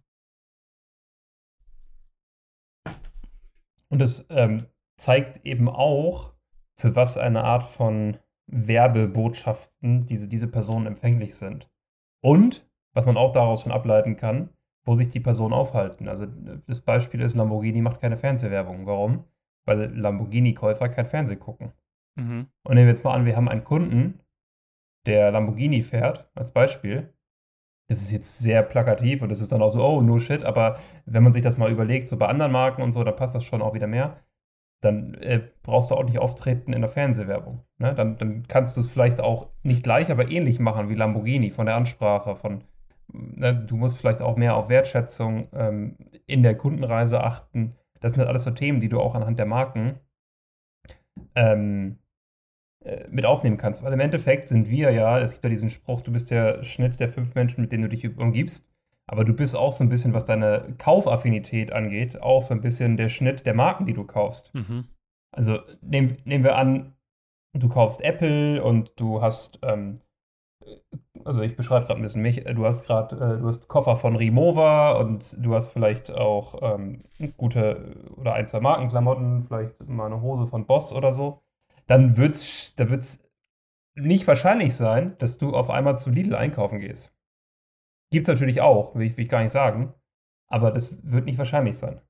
Und 3.90 3.98
das 3.98 4.26
ähm, 4.30 4.66
zeigt 4.96 5.44
eben 5.44 5.68
auch, 5.68 6.32
für 6.78 6.96
was 6.96 7.18
eine 7.18 7.44
Art 7.44 7.64
von 7.64 8.16
Werbebotschaften 8.46 10.06
diese, 10.06 10.28
diese 10.28 10.48
Personen 10.48 10.86
empfänglich 10.86 11.34
sind. 11.34 11.68
Und, 12.22 12.66
was 12.94 13.04
man 13.04 13.18
auch 13.18 13.32
daraus 13.32 13.62
schon 13.62 13.72
ableiten 13.72 14.16
kann, 14.16 14.48
wo 14.84 14.94
sich 14.94 15.10
die 15.10 15.20
Personen 15.20 15.52
aufhalten. 15.52 16.08
Also 16.08 16.26
das 16.66 16.80
Beispiel 16.80 17.20
ist, 17.20 17.34
Lamborghini 17.34 17.82
macht 17.82 18.00
keine 18.00 18.16
Fernsehwerbung. 18.16 18.86
Warum? 18.86 19.24
Weil 19.66 19.94
Lamborghini-Käufer 19.94 20.88
kein 20.88 21.06
Fernsehen 21.06 21.38
gucken. 21.38 21.72
Mhm. 22.16 22.46
Und 22.64 22.74
nehmen 22.74 22.86
wir 22.86 22.92
jetzt 22.94 23.04
mal 23.04 23.14
an, 23.14 23.26
wir 23.26 23.36
haben 23.36 23.48
einen 23.48 23.64
Kunden, 23.64 24.20
der 25.06 25.30
Lamborghini 25.30 25.82
fährt, 25.82 26.28
als 26.34 26.52
Beispiel, 26.52 27.12
das 27.88 28.02
ist 28.02 28.12
jetzt 28.12 28.38
sehr 28.38 28.62
plakativ 28.62 29.20
und 29.22 29.30
das 29.30 29.40
ist 29.40 29.50
dann 29.50 29.62
auch 29.62 29.72
so, 29.72 29.84
oh, 29.84 30.00
no 30.00 30.18
shit, 30.18 30.44
aber 30.44 30.78
wenn 31.06 31.24
man 31.24 31.32
sich 31.32 31.42
das 31.42 31.56
mal 31.56 31.72
überlegt, 31.72 32.06
so 32.06 32.16
bei 32.16 32.28
anderen 32.28 32.52
Marken 32.52 32.82
und 32.82 32.92
so, 32.92 33.02
dann 33.02 33.16
passt 33.16 33.34
das 33.34 33.42
schon 33.42 33.62
auch 33.62 33.74
wieder 33.74 33.88
mehr. 33.88 34.18
Dann 34.80 35.14
äh, 35.14 35.40
brauchst 35.62 35.90
du 35.90 35.96
auch 35.96 36.04
nicht 36.04 36.18
auftreten 36.18 36.72
in 36.72 36.82
der 36.82 36.88
Fernsehwerbung. 36.88 37.64
Ne? 37.78 37.94
Dann, 37.94 38.16
dann 38.16 38.46
kannst 38.46 38.76
du 38.76 38.80
es 38.80 38.86
vielleicht 38.86 39.20
auch 39.20 39.48
nicht 39.62 39.82
gleich, 39.82 40.10
aber 40.10 40.30
ähnlich 40.30 40.60
machen 40.60 40.88
wie 40.88 40.94
Lamborghini 40.94 41.50
von 41.50 41.66
der 41.66 41.74
Ansprache, 41.74 42.36
von 42.36 42.62
ne? 43.12 43.54
du 43.54 43.76
musst 43.76 43.98
vielleicht 43.98 44.22
auch 44.22 44.36
mehr 44.36 44.56
auf 44.56 44.68
Wertschätzung 44.68 45.48
ähm, 45.52 45.96
in 46.26 46.42
der 46.44 46.56
Kundenreise 46.56 47.22
achten. 47.24 47.74
Das 48.00 48.12
sind 48.12 48.20
halt 48.20 48.28
alles 48.28 48.44
so 48.44 48.52
Themen, 48.52 48.80
die 48.80 48.88
du 48.88 49.00
auch 49.00 49.16
anhand 49.16 49.38
der 49.38 49.46
Marken 49.46 49.98
ähm, 51.34 51.98
äh, 52.82 53.06
mit 53.10 53.26
aufnehmen 53.26 53.58
kannst. 53.58 53.82
Weil 53.82 53.92
im 53.92 54.00
Endeffekt 54.00 54.48
sind 54.48 54.70
wir 54.70 54.90
ja, 54.90 55.18
es 55.18 55.32
gibt 55.32 55.44
ja 55.44 55.50
diesen 55.50 55.68
Spruch, 55.68 56.00
du 56.00 56.12
bist 56.12 56.30
der 56.30 56.64
Schnitt 56.64 56.98
der 56.98 57.10
fünf 57.10 57.34
Menschen, 57.34 57.60
mit 57.60 57.72
denen 57.72 57.82
du 57.82 57.88
dich 57.90 58.16
umgibst. 58.16 58.66
Aber 59.06 59.24
du 59.24 59.34
bist 59.34 59.54
auch 59.54 59.74
so 59.74 59.84
ein 59.84 59.90
bisschen, 59.90 60.14
was 60.14 60.24
deine 60.24 60.74
Kaufaffinität 60.78 61.72
angeht, 61.72 62.22
auch 62.22 62.42
so 62.42 62.54
ein 62.54 62.62
bisschen 62.62 62.96
der 62.96 63.10
Schnitt 63.10 63.44
der 63.44 63.52
Marken, 63.52 63.84
die 63.84 63.92
du 63.92 64.04
kaufst. 64.04 64.54
Mhm. 64.54 64.86
Also 65.30 65.58
nehm, 65.82 66.16
nehmen 66.24 66.42
wir 66.42 66.56
an, 66.56 66.94
du 67.52 67.68
kaufst 67.68 68.02
Apple 68.02 68.62
und 68.62 68.98
du 68.98 69.20
hast, 69.20 69.58
ähm, 69.62 70.00
also 71.24 71.42
ich 71.42 71.56
beschreibe 71.56 71.86
gerade 71.86 72.00
ein 72.00 72.02
bisschen 72.02 72.22
mich, 72.22 72.44
du 72.44 72.64
hast 72.64 72.86
gerade, 72.86 73.16
äh, 73.16 73.38
du 73.40 73.46
hast 73.46 73.68
Koffer 73.68 73.96
von 73.96 74.16
Rimowa 74.16 74.92
und 74.92 75.36
du 75.44 75.54
hast 75.54 75.66
vielleicht 75.66 76.10
auch 76.10 76.62
ähm, 76.62 77.02
gute 77.36 77.94
oder 78.16 78.32
ein, 78.32 78.46
zwei 78.46 78.60
Markenklamotten, 78.60 79.44
vielleicht 79.44 79.86
mal 79.86 80.06
eine 80.06 80.22
Hose 80.22 80.46
von 80.46 80.64
Boss 80.64 80.94
oder 80.94 81.12
so 81.12 81.42
dann 81.90 82.16
wird's, 82.16 82.76
da 82.76 82.88
wird 82.88 83.02
es 83.02 83.28
nicht 83.96 84.26
wahrscheinlich 84.28 84.76
sein, 84.76 85.18
dass 85.18 85.38
du 85.38 85.54
auf 85.54 85.70
einmal 85.70 85.98
zu 85.98 86.10
Lidl 86.10 86.36
einkaufen 86.36 86.78
gehst. 86.78 87.12
Gibt 88.12 88.28
es 88.28 88.32
natürlich 88.32 88.60
auch, 88.60 88.94
will 88.94 89.06
ich, 89.06 89.16
will 89.16 89.24
ich 89.24 89.30
gar 89.30 89.42
nicht 89.42 89.50
sagen. 89.50 89.92
Aber 90.48 90.70
das 90.70 91.02
wird 91.10 91.24
nicht 91.24 91.38
wahrscheinlich 91.38 91.76
sein. 91.76 92.00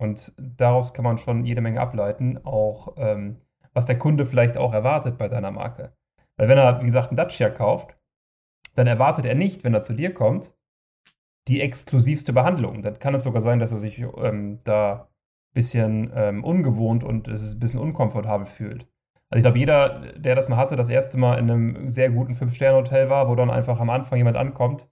Und 0.00 0.32
daraus 0.38 0.94
kann 0.94 1.04
man 1.04 1.18
schon 1.18 1.44
jede 1.44 1.60
Menge 1.60 1.80
ableiten, 1.80 2.44
auch 2.44 2.94
ähm, 2.96 3.40
was 3.72 3.86
der 3.86 3.98
Kunde 3.98 4.24
vielleicht 4.24 4.56
auch 4.56 4.72
erwartet 4.72 5.18
bei 5.18 5.28
deiner 5.28 5.50
Marke. 5.50 5.96
Weil 6.36 6.48
wenn 6.48 6.58
er, 6.58 6.80
wie 6.80 6.86
gesagt, 6.86 7.08
einen 7.08 7.16
Dacia 7.16 7.50
kauft, 7.50 7.96
dann 8.76 8.86
erwartet 8.86 9.26
er 9.26 9.34
nicht, 9.34 9.64
wenn 9.64 9.74
er 9.74 9.82
zu 9.82 9.94
dir 9.94 10.14
kommt, 10.14 10.56
die 11.48 11.60
exklusivste 11.60 12.32
Behandlung. 12.32 12.82
Dann 12.82 13.00
kann 13.00 13.14
es 13.14 13.24
sogar 13.24 13.42
sein, 13.42 13.58
dass 13.58 13.72
er 13.72 13.78
sich 13.78 13.98
ähm, 13.98 14.60
da 14.62 14.94
ein 14.94 15.54
bisschen 15.54 16.12
ähm, 16.14 16.44
ungewohnt 16.44 17.02
und 17.02 17.26
es 17.26 17.42
ist 17.42 17.54
ein 17.54 17.60
bisschen 17.60 17.80
unkomfortabel 17.80 18.46
fühlt. 18.46 18.88
Also 19.34 19.40
ich 19.40 19.42
glaube, 19.42 19.58
jeder, 19.58 20.12
der 20.16 20.36
das 20.36 20.48
mal 20.48 20.58
hatte, 20.58 20.76
das 20.76 20.88
erste 20.88 21.18
Mal 21.18 21.40
in 21.40 21.50
einem 21.50 21.88
sehr 21.88 22.08
guten 22.08 22.36
Fünf-Sterne-Hotel 22.36 23.10
war, 23.10 23.28
wo 23.28 23.34
dann 23.34 23.50
einfach 23.50 23.80
am 23.80 23.90
Anfang 23.90 24.16
jemand 24.16 24.36
ankommt 24.36 24.88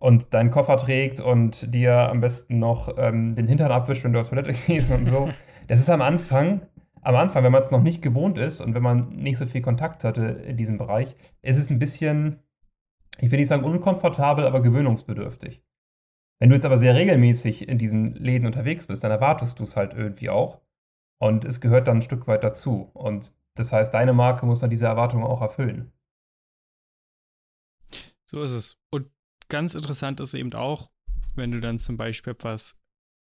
und 0.00 0.34
deinen 0.34 0.50
Koffer 0.50 0.76
trägt 0.76 1.20
und 1.20 1.72
dir 1.72 2.10
am 2.10 2.20
besten 2.20 2.58
noch 2.58 2.98
ähm, 2.98 3.36
den 3.36 3.46
Hintern 3.46 3.70
abwischt, 3.70 4.02
wenn 4.02 4.12
du 4.12 4.18
auf 4.18 4.28
Toilette 4.28 4.54
gehst 4.66 4.90
und 4.90 5.06
so. 5.06 5.28
Das 5.68 5.78
ist 5.78 5.88
am 5.88 6.02
Anfang, 6.02 6.62
am 7.00 7.14
Anfang, 7.14 7.44
wenn 7.44 7.52
man 7.52 7.62
es 7.62 7.70
noch 7.70 7.80
nicht 7.80 8.02
gewohnt 8.02 8.38
ist 8.38 8.60
und 8.60 8.74
wenn 8.74 8.82
man 8.82 9.10
nicht 9.10 9.38
so 9.38 9.46
viel 9.46 9.62
Kontakt 9.62 10.02
hatte 10.02 10.24
in 10.24 10.56
diesem 10.56 10.78
Bereich, 10.78 11.14
ist 11.42 11.56
es 11.56 11.70
ein 11.70 11.78
bisschen, 11.78 12.40
ich 13.20 13.30
will 13.30 13.38
nicht 13.38 13.46
sagen 13.46 13.62
unkomfortabel, 13.62 14.46
aber 14.46 14.62
gewöhnungsbedürftig. 14.62 15.62
Wenn 16.40 16.48
du 16.48 16.56
jetzt 16.56 16.66
aber 16.66 16.78
sehr 16.78 16.96
regelmäßig 16.96 17.68
in 17.68 17.78
diesen 17.78 18.16
Läden 18.16 18.46
unterwegs 18.46 18.88
bist, 18.88 19.04
dann 19.04 19.12
erwartest 19.12 19.60
du 19.60 19.62
es 19.62 19.76
halt 19.76 19.94
irgendwie 19.94 20.28
auch. 20.28 20.60
Und 21.18 21.44
es 21.44 21.60
gehört 21.60 21.86
dann 21.86 21.98
ein 21.98 22.02
Stück 22.02 22.26
weit 22.26 22.42
dazu. 22.42 22.90
Und 22.92 23.32
das 23.56 23.72
heißt, 23.72 23.92
deine 23.92 24.12
Marke 24.12 24.46
muss 24.46 24.60
dann 24.60 24.70
diese 24.70 24.86
Erwartungen 24.86 25.24
auch 25.24 25.40
erfüllen. 25.40 25.92
So 28.26 28.42
ist 28.42 28.52
es. 28.52 28.78
Und 28.90 29.10
ganz 29.48 29.74
interessant 29.74 30.20
ist 30.20 30.34
eben 30.34 30.52
auch, 30.52 30.90
wenn 31.34 31.50
du 31.50 31.60
dann 31.60 31.78
zum 31.78 31.96
Beispiel 31.96 32.32
etwas 32.32 32.78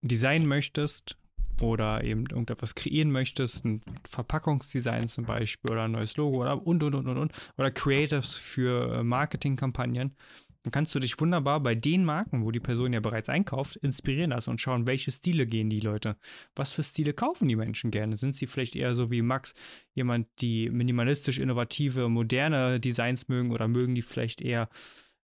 designen 0.03 0.47
möchtest 0.47 1.19
oder 1.61 2.05
eben 2.05 2.27
irgendetwas 2.27 2.75
kreieren 2.75 3.11
möchtest, 3.11 3.65
ein 3.65 3.81
Verpackungsdesign 4.09 5.07
zum 5.07 5.25
Beispiel 5.25 5.73
oder 5.73 5.85
ein 5.85 5.93
neues 5.93 6.17
Logo 6.17 6.43
oder 6.43 6.67
und 6.67 6.83
und 6.83 6.95
und 6.95 7.09
und 7.09 7.19
und 7.19 7.53
oder 7.57 7.71
Creatives 7.71 8.35
für 8.35 8.99
äh, 8.99 9.03
Marketingkampagnen, 9.03 10.17
dann 10.63 10.71
kannst 10.71 10.95
du 10.95 11.01
dich 11.01 11.21
wunderbar 11.21 11.61
bei 11.61 11.75
den 11.75 12.05
Marken, 12.05 12.45
wo 12.45 12.51
die 12.51 12.61
Person 12.61 12.93
ja 12.93 13.01
bereits 13.01 13.29
einkauft, 13.29 13.77
inspirieren 13.77 14.31
lassen 14.31 14.51
und 14.51 14.61
schauen, 14.61 14.87
welche 14.87 15.11
Stile 15.11 15.47
gehen 15.47 15.71
die 15.71 15.81
Leute. 15.81 16.17
Was 16.55 16.73
für 16.73 16.83
Stile 16.83 17.15
kaufen 17.15 17.49
die 17.49 17.57
Menschen 17.57 17.91
gerne? 17.91 18.17
Sind 18.17 18.35
sie 18.35 18.47
vielleicht 18.47 18.77
eher 18.77 18.95
so 18.95 19.11
wie 19.11 19.23
Max, 19.23 19.55
jemand, 19.95 20.29
die 20.41 20.71
minimalistisch 20.71 21.39
innovative, 21.39 22.09
moderne 22.09 22.79
Designs 22.79 23.29
mögen 23.29 23.51
oder 23.51 23.67
mögen 23.67 23.95
die 23.95 24.03
vielleicht 24.03 24.41
eher 24.41 24.69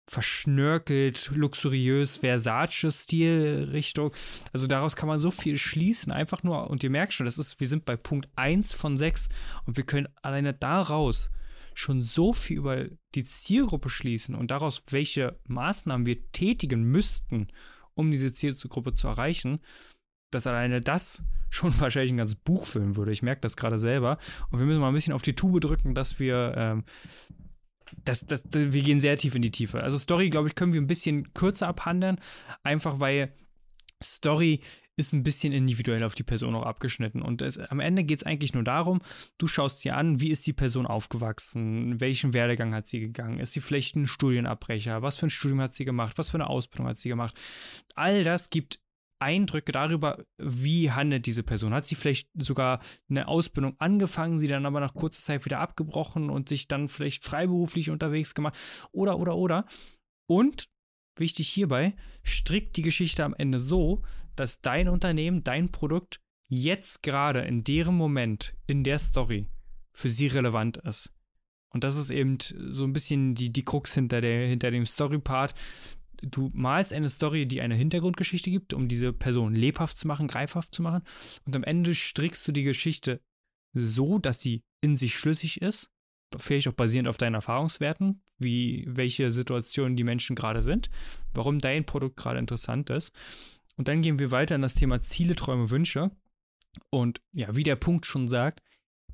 verschnörkelt, 0.07 1.31
luxuriös, 1.33 2.17
Versace-Stil-Richtung. 2.17 4.11
Also 4.53 4.67
daraus 4.67 4.95
kann 4.95 5.09
man 5.09 5.19
so 5.19 5.31
viel 5.31 5.57
schließen, 5.57 6.11
einfach 6.11 6.43
nur, 6.43 6.69
und 6.69 6.83
ihr 6.83 6.91
merkt 6.91 7.13
schon, 7.13 7.25
das 7.25 7.37
ist, 7.37 7.59
wir 7.59 7.67
sind 7.67 7.85
bei 7.85 7.95
Punkt 7.95 8.29
1 8.35 8.71
von 8.71 8.97
6 8.97 9.29
und 9.65 9.77
wir 9.77 9.83
können 9.83 10.07
alleine 10.21 10.53
daraus 10.53 11.31
schon 11.75 12.01
so 12.01 12.33
viel 12.33 12.57
über 12.57 12.87
die 13.13 13.25
Zielgruppe 13.25 13.89
schließen 13.89 14.33
und 14.33 14.49
daraus, 14.49 14.83
welche 14.89 15.37
Maßnahmen 15.47 16.05
wir 16.05 16.31
tätigen 16.31 16.83
müssten, 16.83 17.49
um 17.93 18.09
diese 18.09 18.33
Zielgruppe 18.33 18.93
zu 18.93 19.07
erreichen, 19.07 19.59
dass 20.31 20.47
alleine 20.47 20.81
das 20.81 21.23
schon 21.49 21.77
wahrscheinlich 21.79 22.13
ein 22.13 22.17
ganzes 22.17 22.37
Buch 22.37 22.65
füllen 22.65 22.95
würde. 22.95 23.11
Ich 23.11 23.21
merke 23.21 23.41
das 23.41 23.55
gerade 23.55 23.77
selber. 23.77 24.17
Und 24.49 24.59
wir 24.59 24.65
müssen 24.65 24.79
mal 24.79 24.87
ein 24.87 24.93
bisschen 24.93 25.13
auf 25.13 25.21
die 25.21 25.35
Tube 25.35 25.61
drücken, 25.61 25.93
dass 25.93 26.19
wir 26.19 26.53
ähm, 26.57 26.83
das, 28.03 28.25
das, 28.25 28.43
wir 28.51 28.81
gehen 28.81 28.99
sehr 28.99 29.17
tief 29.17 29.35
in 29.35 29.41
die 29.41 29.51
Tiefe. 29.51 29.83
Also 29.83 29.97
Story, 29.97 30.29
glaube 30.29 30.47
ich, 30.47 30.55
können 30.55 30.73
wir 30.73 30.81
ein 30.81 30.87
bisschen 30.87 31.33
kürzer 31.33 31.67
abhandeln, 31.67 32.19
einfach 32.63 32.99
weil 32.99 33.33
Story 34.03 34.61
ist 34.97 35.13
ein 35.13 35.23
bisschen 35.23 35.51
individuell 35.51 36.03
auf 36.03 36.15
die 36.15 36.23
Person 36.23 36.55
auch 36.55 36.63
abgeschnitten. 36.63 37.21
Und 37.21 37.41
es, 37.41 37.57
am 37.57 37.79
Ende 37.79 38.03
geht 38.03 38.19
es 38.19 38.25
eigentlich 38.25 38.53
nur 38.53 38.63
darum, 38.63 39.01
du 39.37 39.47
schaust 39.47 39.83
dir 39.83 39.97
an, 39.97 40.21
wie 40.21 40.31
ist 40.31 40.47
die 40.47 40.53
Person 40.53 40.85
aufgewachsen, 40.85 41.99
welchen 41.99 42.33
Werdegang 42.33 42.73
hat 42.73 42.87
sie 42.87 42.99
gegangen, 42.99 43.39
ist 43.39 43.53
sie 43.53 43.61
vielleicht 43.61 43.95
ein 43.95 44.07
Studienabbrecher, 44.07 45.01
was 45.01 45.17
für 45.17 45.27
ein 45.27 45.31
Studium 45.31 45.61
hat 45.61 45.75
sie 45.75 45.85
gemacht, 45.85 46.17
was 46.17 46.29
für 46.29 46.37
eine 46.37 46.49
Ausbildung 46.49 46.87
hat 46.87 46.97
sie 46.97 47.09
gemacht. 47.09 47.37
All 47.95 48.23
das 48.23 48.49
gibt 48.49 48.79
Eindrücke 49.19 49.71
darüber, 49.71 50.23
wie 50.37 50.91
handelt 50.91 51.25
diese 51.25 51.43
Person. 51.43 51.73
Hat 51.73 51.87
sie 51.87 51.95
vielleicht 51.95 52.29
sogar 52.35 52.81
eine 53.09 53.27
Ausbildung 53.27 53.75
angefangen, 53.79 54.37
sie 54.37 54.47
dann 54.47 54.65
aber 54.65 54.79
nach 54.79 54.93
kurzer 54.93 55.21
Zeit 55.21 55.45
wieder 55.45 55.59
abgebrochen 55.59 56.29
und 56.29 56.49
sich 56.49 56.67
dann 56.67 56.89
vielleicht 56.89 57.23
freiberuflich 57.23 57.89
unterwegs 57.89 58.35
gemacht 58.35 58.57
oder, 58.91 59.17
oder, 59.17 59.35
oder. 59.35 59.65
Und 60.27 60.67
wichtig 61.19 61.49
hierbei, 61.49 61.95
strickt 62.23 62.77
die 62.77 62.81
Geschichte 62.81 63.23
am 63.23 63.35
Ende 63.37 63.59
so, 63.59 64.03
dass 64.35 64.61
dein 64.61 64.89
Unternehmen, 64.89 65.43
dein 65.43 65.71
Produkt 65.71 66.19
jetzt 66.47 67.03
gerade 67.03 67.41
in 67.41 67.63
deren 67.63 67.95
Moment, 67.95 68.55
in 68.67 68.83
der 68.83 68.99
Story, 68.99 69.47
für 69.93 70.09
sie 70.09 70.27
relevant 70.27 70.77
ist. 70.77 71.11
Und 71.69 71.83
das 71.83 71.97
ist 71.97 72.09
eben 72.09 72.37
so 72.39 72.85
ein 72.85 72.93
bisschen 72.93 73.35
die, 73.35 73.51
die 73.51 73.65
Krux 73.65 73.93
hinter, 73.93 74.21
der, 74.21 74.47
hinter 74.47 74.71
dem 74.71 74.85
Story-Part. 74.85 75.53
Du 76.21 76.49
malst 76.53 76.93
eine 76.93 77.09
Story, 77.09 77.45
die 77.47 77.61
eine 77.61 77.75
Hintergrundgeschichte 77.75 78.49
gibt, 78.49 78.73
um 78.73 78.87
diese 78.87 79.11
Person 79.11 79.55
lebhaft 79.55 79.99
zu 79.99 80.07
machen, 80.07 80.27
greifhaft 80.27 80.73
zu 80.73 80.81
machen. 80.81 81.03
Und 81.45 81.55
am 81.55 81.63
Ende 81.63 81.93
strickst 81.93 82.47
du 82.47 82.51
die 82.51 82.63
Geschichte 82.63 83.19
so, 83.73 84.19
dass 84.19 84.41
sie 84.41 84.63
in 84.81 84.95
sich 84.95 85.17
schlüssig 85.17 85.61
ist, 85.61 85.91
vielleicht 86.37 86.67
auch 86.67 86.73
basierend 86.73 87.07
auf 87.07 87.17
deinen 87.17 87.35
Erfahrungswerten, 87.35 88.21
wie 88.37 88.85
welche 88.87 89.31
Situationen 89.31 89.95
die 89.95 90.03
Menschen 90.03 90.35
gerade 90.35 90.61
sind, 90.61 90.89
warum 91.33 91.59
dein 91.59 91.85
Produkt 91.85 92.17
gerade 92.17 92.39
interessant 92.39 92.89
ist. 92.89 93.13
Und 93.77 93.87
dann 93.87 94.01
gehen 94.01 94.19
wir 94.19 94.31
weiter 94.31 94.55
in 94.55 94.61
das 94.61 94.73
Thema 94.73 95.01
Ziele, 95.01 95.35
Träume, 95.35 95.69
Wünsche. 95.69 96.11
Und 96.89 97.21
ja, 97.31 97.55
wie 97.55 97.63
der 97.63 97.75
Punkt 97.75 98.05
schon 98.05 98.27
sagt, 98.27 98.61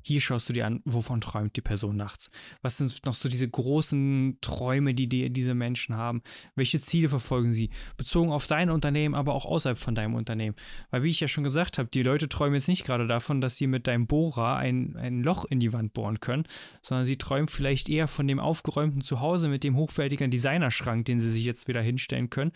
hier 0.02 0.20
schaust 0.20 0.48
du 0.48 0.52
dir 0.52 0.66
an, 0.66 0.80
wovon 0.84 1.20
träumt 1.20 1.56
die 1.56 1.60
Person 1.60 1.96
nachts. 1.96 2.30
Was 2.60 2.78
sind 2.78 3.04
noch 3.06 3.14
so 3.14 3.28
diese 3.28 3.48
großen 3.48 4.38
Träume, 4.40 4.94
die, 4.94 5.08
die 5.08 5.32
diese 5.32 5.54
Menschen 5.54 5.96
haben? 5.96 6.22
Welche 6.54 6.80
Ziele 6.80 7.08
verfolgen 7.08 7.52
sie? 7.52 7.70
Bezogen 7.96 8.32
auf 8.32 8.46
dein 8.46 8.70
Unternehmen, 8.70 9.14
aber 9.14 9.34
auch 9.34 9.44
außerhalb 9.44 9.78
von 9.78 9.94
deinem 9.94 10.14
Unternehmen. 10.14 10.56
Weil, 10.90 11.02
wie 11.02 11.10
ich 11.10 11.20
ja 11.20 11.28
schon 11.28 11.44
gesagt 11.44 11.78
habe, 11.78 11.88
die 11.88 12.02
Leute 12.02 12.28
träumen 12.28 12.54
jetzt 12.54 12.68
nicht 12.68 12.84
gerade 12.84 13.06
davon, 13.06 13.40
dass 13.40 13.56
sie 13.56 13.66
mit 13.66 13.86
deinem 13.86 14.06
Bohrer 14.06 14.56
ein, 14.56 14.96
ein 14.96 15.22
Loch 15.22 15.44
in 15.44 15.60
die 15.60 15.72
Wand 15.72 15.92
bohren 15.92 16.20
können, 16.20 16.44
sondern 16.82 17.06
sie 17.06 17.16
träumen 17.16 17.48
vielleicht 17.48 17.88
eher 17.88 18.08
von 18.08 18.26
dem 18.26 18.40
aufgeräumten 18.40 19.02
Zuhause 19.02 19.48
mit 19.48 19.64
dem 19.64 19.76
hochwertigen 19.76 20.30
Designerschrank, 20.30 21.04
den 21.04 21.20
sie 21.20 21.30
sich 21.30 21.44
jetzt 21.44 21.68
wieder 21.68 21.82
hinstellen 21.82 22.30
können 22.30 22.52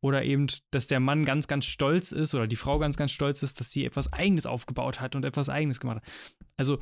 oder 0.00 0.24
eben, 0.24 0.46
dass 0.70 0.86
der 0.86 1.00
Mann 1.00 1.24
ganz, 1.24 1.48
ganz 1.48 1.64
stolz 1.64 2.12
ist 2.12 2.34
oder 2.34 2.46
die 2.46 2.56
Frau 2.56 2.78
ganz, 2.78 2.96
ganz 2.96 3.12
stolz 3.12 3.42
ist, 3.42 3.60
dass 3.60 3.70
sie 3.70 3.84
etwas 3.84 4.12
Eigenes 4.12 4.46
aufgebaut 4.46 5.00
hat 5.00 5.16
und 5.16 5.24
etwas 5.24 5.48
Eigenes 5.48 5.80
gemacht 5.80 5.96
hat. 5.96 6.12
Also 6.56 6.78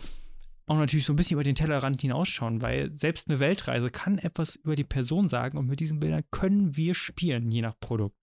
auch 0.67 0.77
natürlich 0.77 1.05
so 1.07 1.13
ein 1.13 1.17
bisschen 1.17 1.35
über 1.35 1.45
den 1.45 1.55
Tellerrand 1.55 2.01
hinausschauen, 2.01 2.61
weil 2.61 2.95
selbst 2.95 3.29
eine 3.29 3.39
Weltreise 3.39 3.89
kann 3.89 4.19
etwas 4.19 4.57
über 4.57 4.75
die 4.75 4.85
Person 4.85 5.29
sagen 5.29 5.59
und 5.59 5.67
mit 5.69 5.81
diesen 5.81 6.01
Bildern 6.01 6.25
können 6.31 6.77
wir 6.77 6.95
spielen, 6.95 7.51
je 7.51 7.63
nach 7.63 7.79
Produkt. 7.79 8.17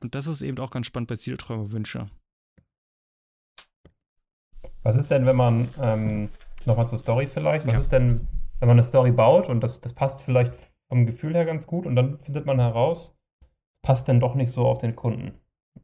Und 0.00 0.14
das 0.14 0.26
ist 0.26 0.42
eben 0.42 0.58
auch 0.58 0.70
ganz 0.70 0.86
spannend 0.86 1.08
bei 1.08 1.16
Ziele, 1.16 1.38
Träume, 1.38 1.72
Wünsche. 1.72 2.08
Was 4.82 4.96
ist 4.96 5.10
denn, 5.10 5.24
wenn 5.24 5.36
man, 5.36 5.68
ähm, 5.80 6.28
nochmal 6.66 6.88
zur 6.88 6.98
Story 6.98 7.26
vielleicht, 7.26 7.66
was 7.66 7.74
ja. 7.74 7.80
ist 7.80 7.92
denn, 7.92 8.26
wenn 8.58 8.68
man 8.68 8.76
eine 8.76 8.84
Story 8.84 9.10
baut 9.10 9.48
und 9.48 9.60
das, 9.60 9.80
das 9.80 9.94
passt 9.94 10.20
vielleicht 10.20 10.52
vom 10.88 11.06
Gefühl 11.06 11.34
her 11.34 11.46
ganz 11.46 11.66
gut 11.66 11.86
und 11.86 11.96
dann 11.96 12.18
findet 12.18 12.44
man 12.44 12.60
heraus, 12.60 13.16
passt 13.82 14.08
denn 14.08 14.20
doch 14.20 14.34
nicht 14.34 14.50
so 14.50 14.66
auf 14.66 14.78
den 14.78 14.96
Kunden. 14.96 15.32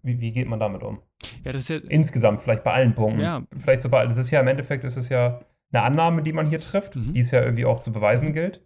Wie, 0.02 0.20
wie 0.20 0.32
geht 0.32 0.48
man 0.48 0.60
damit 0.60 0.82
um? 0.82 1.00
Ja, 1.44 1.52
das 1.52 1.68
ja 1.68 1.76
Insgesamt, 1.76 2.40
vielleicht 2.40 2.64
bei 2.64 2.72
allen 2.72 2.94
Punkten. 2.94 3.20
Ja. 3.20 3.42
Vielleicht 3.56 3.82
so 3.82 3.88
bei, 3.88 4.06
das 4.06 4.16
ist 4.16 4.30
ja 4.30 4.40
im 4.40 4.48
Endeffekt, 4.48 4.84
ist 4.84 4.96
es 4.96 5.08
ja 5.08 5.40
eine 5.72 5.82
Annahme, 5.82 6.22
die 6.22 6.32
man 6.32 6.46
hier 6.46 6.60
trifft, 6.60 6.96
mhm. 6.96 7.12
die 7.12 7.20
es 7.20 7.30
ja 7.30 7.42
irgendwie 7.42 7.64
auch 7.64 7.80
zu 7.80 7.92
beweisen 7.92 8.32
gilt. 8.32 8.64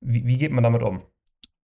Wie, 0.00 0.26
wie 0.26 0.36
geht 0.36 0.50
man 0.50 0.64
damit 0.64 0.82
um? 0.82 1.02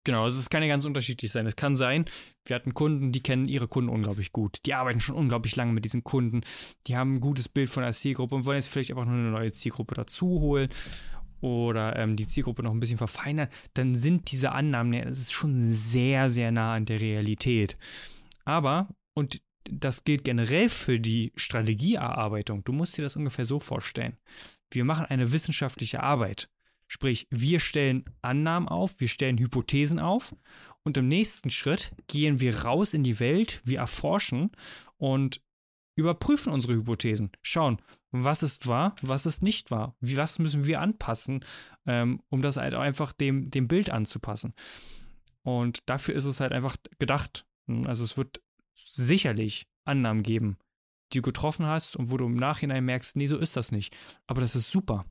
Genau, 0.05 0.23
also 0.23 0.37
es 0.37 0.49
kann 0.49 0.61
ja 0.61 0.67
ganz 0.67 0.83
unterschiedlich 0.83 1.31
sein. 1.31 1.45
Es 1.45 1.55
kann 1.55 1.77
sein, 1.77 2.05
wir 2.45 2.57
hatten 2.57 2.73
Kunden, 2.73 3.13
die 3.13 3.23
kennen 3.23 3.45
ihre 3.45 3.69
Kunden 3.69 3.89
unglaublich 3.89 4.33
gut. 4.33 4.57
Die 4.65 4.73
arbeiten 4.73 4.99
schon 4.99 5.15
unglaublich 5.15 5.55
lange 5.55 5.71
mit 5.71 5.85
diesen 5.85 6.03
Kunden. 6.03 6.41
Die 6.87 6.97
haben 6.97 7.15
ein 7.15 7.21
gutes 7.21 7.47
Bild 7.47 7.69
von 7.69 7.83
der 7.83 7.93
Zielgruppe 7.93 8.35
und 8.35 8.45
wollen 8.45 8.57
jetzt 8.57 8.67
vielleicht 8.67 8.91
einfach 8.91 9.05
nur 9.05 9.15
eine 9.15 9.31
neue 9.31 9.51
Zielgruppe 9.51 9.95
dazu 9.95 10.41
holen 10.41 10.69
oder 11.43 11.97
ähm, 11.97 12.15
die 12.15 12.27
Zielgruppe 12.27 12.63
noch 12.63 12.71
ein 12.71 12.79
bisschen 12.79 12.97
verfeinern, 12.97 13.49
dann 13.73 13.95
sind 13.95 14.31
diese 14.31 14.53
Annahmen, 14.53 15.03
das 15.03 15.19
ist 15.19 15.33
schon 15.33 15.71
sehr, 15.71 16.29
sehr 16.29 16.51
nah 16.51 16.73
an 16.75 16.85
der 16.85 17.01
Realität. 17.01 17.75
Aber, 18.45 18.87
und 19.13 19.41
das 19.65 20.05
gilt 20.05 20.23
generell 20.23 20.69
für 20.69 21.01
die 21.01 21.33
Strategieerarbeitung, 21.35 22.63
du 22.63 22.71
musst 22.71 22.97
dir 22.97 23.01
das 23.01 23.17
ungefähr 23.17 23.43
so 23.43 23.59
vorstellen. 23.59 24.15
Wir 24.71 24.85
machen 24.85 25.05
eine 25.05 25.33
wissenschaftliche 25.33 26.01
Arbeit. 26.01 26.49
Sprich, 26.87 27.27
wir 27.29 27.59
stellen 27.59 28.05
Annahmen 28.21 28.69
auf, 28.69 28.99
wir 28.99 29.09
stellen 29.09 29.37
Hypothesen 29.37 29.99
auf 29.99 30.35
und 30.83 30.95
im 30.95 31.09
nächsten 31.09 31.49
Schritt 31.49 31.91
gehen 32.07 32.39
wir 32.39 32.63
raus 32.63 32.93
in 32.93 33.03
die 33.03 33.19
Welt, 33.19 33.61
wir 33.65 33.79
erforschen 33.79 34.51
und 34.97 35.41
überprüfen 35.95 36.51
unsere 36.51 36.73
Hypothesen, 36.73 37.31
schauen, 37.41 37.81
was 38.11 38.43
ist 38.43 38.67
wahr, 38.67 38.95
was 39.01 39.25
ist 39.25 39.43
nicht 39.43 39.71
wahr, 39.71 39.95
wie, 39.99 40.17
was 40.17 40.39
müssen 40.39 40.65
wir 40.65 40.81
anpassen, 40.81 41.43
ähm, 41.85 42.21
um 42.29 42.41
das 42.41 42.57
halt 42.57 42.73
einfach 42.73 43.13
dem, 43.13 43.51
dem 43.51 43.67
Bild 43.67 43.89
anzupassen. 43.89 44.53
Und 45.43 45.89
dafür 45.89 46.15
ist 46.15 46.25
es 46.25 46.39
halt 46.39 46.53
einfach 46.53 46.77
gedacht. 46.99 47.45
Also 47.85 48.03
es 48.03 48.17
wird 48.17 48.41
sicherlich 48.73 49.67
Annahmen 49.85 50.23
geben, 50.23 50.57
die 51.11 51.19
du 51.19 51.23
getroffen 51.23 51.65
hast 51.65 51.95
und 51.95 52.11
wo 52.11 52.17
du 52.17 52.25
im 52.25 52.35
Nachhinein 52.35 52.85
merkst, 52.85 53.15
nee, 53.15 53.27
so 53.27 53.37
ist 53.37 53.55
das 53.55 53.71
nicht. 53.71 53.95
Aber 54.25 54.41
das 54.41 54.55
ist 54.55 54.71
super, 54.71 55.05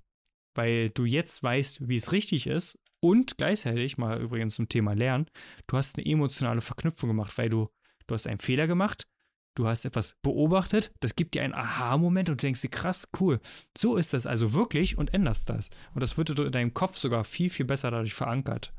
weil 0.55 0.91
du 0.91 1.05
jetzt 1.05 1.43
weißt, 1.43 1.89
wie 1.89 1.97
es 1.97 2.13
richtig 2.13 2.47
ist 2.47 2.79
und 3.01 3.37
gleichzeitig, 3.37 3.99
mal 3.99 4.21
übrigens 4.21 4.55
zum 4.55 4.69
Thema 4.69 4.95
Lernen, 4.95 5.27
du 5.67 5.77
hast 5.77 5.97
eine 5.97 6.07
emotionale 6.07 6.61
Verknüpfung 6.61 7.09
gemacht, 7.09 7.37
weil 7.37 7.51
du, 7.51 7.69
du 8.07 8.15
hast 8.15 8.27
einen 8.27 8.41
Fehler 8.41 8.67
gemacht, 8.67 9.07
du 9.55 9.67
hast 9.67 9.85
etwas 9.85 10.17
beobachtet, 10.23 10.93
das 11.01 11.15
gibt 11.15 11.35
dir 11.35 11.43
einen 11.43 11.55
Aha-Moment 11.55 12.31
und 12.31 12.41
du 12.41 12.47
denkst 12.47 12.63
dir, 12.63 12.71
krass, 12.71 13.09
cool, 13.21 13.41
so 13.77 13.97
ist 13.97 14.13
das 14.13 14.27
also 14.27 14.55
wirklich 14.55 14.99
und 14.99 15.13
änderst 15.13 15.51
das. 15.51 15.71
Und 15.95 16.03
das 16.03 16.17
wird 16.17 16.31
in 16.31 16.53
deinem 16.53 16.75
Kopf 16.75 16.97
sogar 16.97 17.25
viel, 17.25 17.51
viel 17.51 17.67
besser 17.67 17.91
dadurch 17.91 18.15
verankert. 18.15 18.73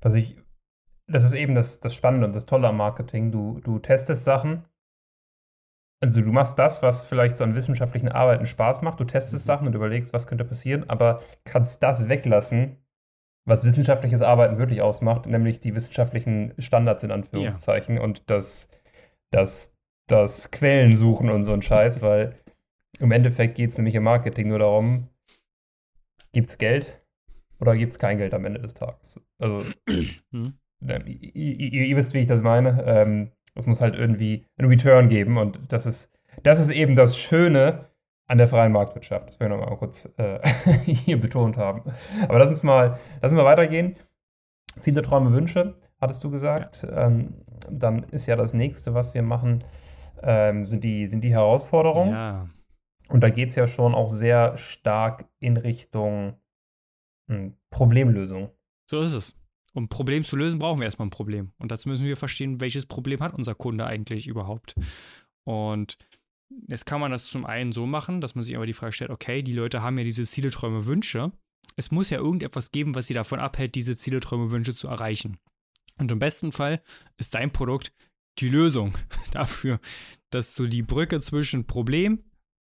Was 0.00 0.14
ich, 0.14 0.36
das 1.06 1.24
ist 1.24 1.34
eben 1.34 1.54
das, 1.54 1.80
das 1.80 1.94
Spannende 1.94 2.26
und 2.26 2.34
das 2.34 2.46
Tolle 2.46 2.68
am 2.68 2.76
Marketing. 2.76 3.32
Du, 3.32 3.60
du 3.60 3.78
testest 3.78 4.24
Sachen, 4.24 4.64
also 6.00 6.20
du 6.20 6.30
machst 6.30 6.58
das, 6.58 6.82
was 6.82 7.04
vielleicht 7.04 7.36
so 7.36 7.44
an 7.44 7.56
wissenschaftlichen 7.56 8.08
Arbeiten 8.08 8.46
Spaß 8.46 8.82
macht, 8.82 9.00
du 9.00 9.04
testest 9.04 9.44
mhm. 9.44 9.46
Sachen 9.46 9.66
und 9.66 9.74
überlegst, 9.74 10.12
was 10.12 10.26
könnte 10.26 10.44
passieren, 10.44 10.88
aber 10.88 11.22
kannst 11.44 11.82
das 11.82 12.08
weglassen, 12.08 12.76
was 13.48 13.64
wissenschaftliches 13.64 14.22
Arbeiten 14.22 14.58
wirklich 14.58 14.82
ausmacht, 14.82 15.26
nämlich 15.26 15.58
die 15.58 15.74
wissenschaftlichen 15.74 16.52
Standards 16.58 17.02
in 17.02 17.10
Anführungszeichen 17.10 17.96
ja. 17.96 18.02
und 18.02 18.28
das, 18.28 18.68
das, 19.30 19.74
das 20.06 20.50
Quellen 20.50 20.94
suchen 20.94 21.30
und 21.30 21.44
so 21.44 21.52
ein 21.52 21.62
Scheiß, 21.62 22.02
weil 22.02 22.34
im 23.00 23.10
Endeffekt 23.10 23.54
geht 23.54 23.70
es 23.70 23.78
nämlich 23.78 23.94
im 23.94 24.02
Marketing 24.02 24.48
nur 24.48 24.58
darum, 24.58 25.08
gibt 26.32 26.50
es 26.50 26.58
Geld 26.58 27.00
oder 27.58 27.74
gibt 27.76 27.92
es 27.92 27.98
kein 27.98 28.18
Geld 28.18 28.34
am 28.34 28.44
Ende 28.44 28.60
des 28.60 28.74
Tages? 28.74 29.20
Also, 29.38 29.64
hm. 30.30 30.58
ihr, 30.80 31.06
ihr, 31.34 31.96
wisst, 31.96 32.12
wie 32.14 32.18
ich 32.18 32.28
das 32.28 32.42
meine. 32.42 32.84
Ähm, 32.86 33.30
es 33.54 33.66
muss 33.66 33.80
halt 33.80 33.96
irgendwie 33.96 34.44
einen 34.56 34.68
Return 34.68 35.08
geben 35.08 35.38
und 35.38 35.58
das 35.68 35.86
ist, 35.86 36.12
das 36.42 36.60
ist 36.60 36.70
eben 36.70 36.94
das 36.94 37.16
Schöne 37.16 37.87
an 38.28 38.38
der 38.38 38.46
freien 38.46 38.72
Marktwirtschaft. 38.72 39.28
Das 39.28 39.40
will 39.40 39.48
ich 39.48 39.56
nochmal 39.56 39.76
kurz 39.76 40.08
äh, 40.18 40.38
hier 40.84 41.20
betont 41.20 41.56
haben. 41.56 41.82
Aber 42.28 42.38
lass 42.38 42.50
uns 42.50 42.62
mal, 42.62 42.98
lass 43.20 43.32
uns 43.32 43.38
mal 43.38 43.44
weitergehen. 43.44 43.96
Ziele, 44.78 45.02
Träume, 45.02 45.32
Wünsche, 45.32 45.74
hattest 46.00 46.22
du 46.22 46.30
gesagt. 46.30 46.82
Ja. 46.82 47.06
Ähm, 47.06 47.34
dann 47.70 48.04
ist 48.04 48.26
ja 48.26 48.36
das 48.36 48.54
nächste, 48.54 48.94
was 48.94 49.14
wir 49.14 49.22
machen, 49.22 49.64
ähm, 50.22 50.66
sind, 50.66 50.84
die, 50.84 51.08
sind 51.08 51.22
die 51.22 51.32
Herausforderungen. 51.32 52.12
Ja. 52.12 52.46
Und 53.08 53.22
da 53.22 53.30
geht 53.30 53.48
es 53.48 53.56
ja 53.56 53.66
schon 53.66 53.94
auch 53.94 54.10
sehr 54.10 54.56
stark 54.58 55.24
in 55.40 55.56
Richtung 55.56 56.34
hm, 57.28 57.56
Problemlösung. 57.70 58.50
So 58.90 59.00
ist 59.00 59.14
es. 59.14 59.40
Um 59.72 59.88
Problem 59.88 60.22
zu 60.22 60.36
lösen, 60.36 60.58
brauchen 60.58 60.80
wir 60.80 60.86
erstmal 60.86 61.06
ein 61.06 61.10
Problem. 61.10 61.52
Und 61.58 61.72
dazu 61.72 61.88
müssen 61.88 62.06
wir 62.06 62.16
verstehen, 62.16 62.60
welches 62.60 62.86
Problem 62.86 63.20
hat 63.20 63.32
unser 63.32 63.54
Kunde 63.54 63.86
eigentlich 63.86 64.26
überhaupt. 64.26 64.74
Und 65.44 65.96
Jetzt 66.66 66.86
kann 66.86 67.00
man 67.00 67.10
das 67.10 67.28
zum 67.28 67.44
einen 67.44 67.72
so 67.72 67.86
machen, 67.86 68.20
dass 68.20 68.34
man 68.34 68.44
sich 68.44 68.56
aber 68.56 68.66
die 68.66 68.72
Frage 68.72 68.92
stellt, 68.92 69.10
okay, 69.10 69.42
die 69.42 69.52
Leute 69.52 69.82
haben 69.82 69.98
ja 69.98 70.04
diese 70.04 70.24
Ziele, 70.24 70.50
Träume, 70.50 70.86
Wünsche. 70.86 71.32
Es 71.76 71.90
muss 71.90 72.10
ja 72.10 72.18
irgendetwas 72.18 72.72
geben, 72.72 72.94
was 72.94 73.06
sie 73.06 73.14
davon 73.14 73.38
abhält, 73.38 73.74
diese 73.74 73.96
Ziele, 73.96 74.20
Träume, 74.20 74.50
Wünsche 74.50 74.74
zu 74.74 74.88
erreichen. 74.88 75.38
Und 75.98 76.10
im 76.10 76.18
besten 76.18 76.52
Fall 76.52 76.82
ist 77.16 77.34
dein 77.34 77.52
Produkt 77.52 77.92
die 78.38 78.48
Lösung 78.48 78.94
dafür, 79.32 79.80
dass 80.30 80.54
du 80.54 80.66
die 80.66 80.82
Brücke 80.82 81.20
zwischen 81.20 81.66
Problem, 81.66 82.24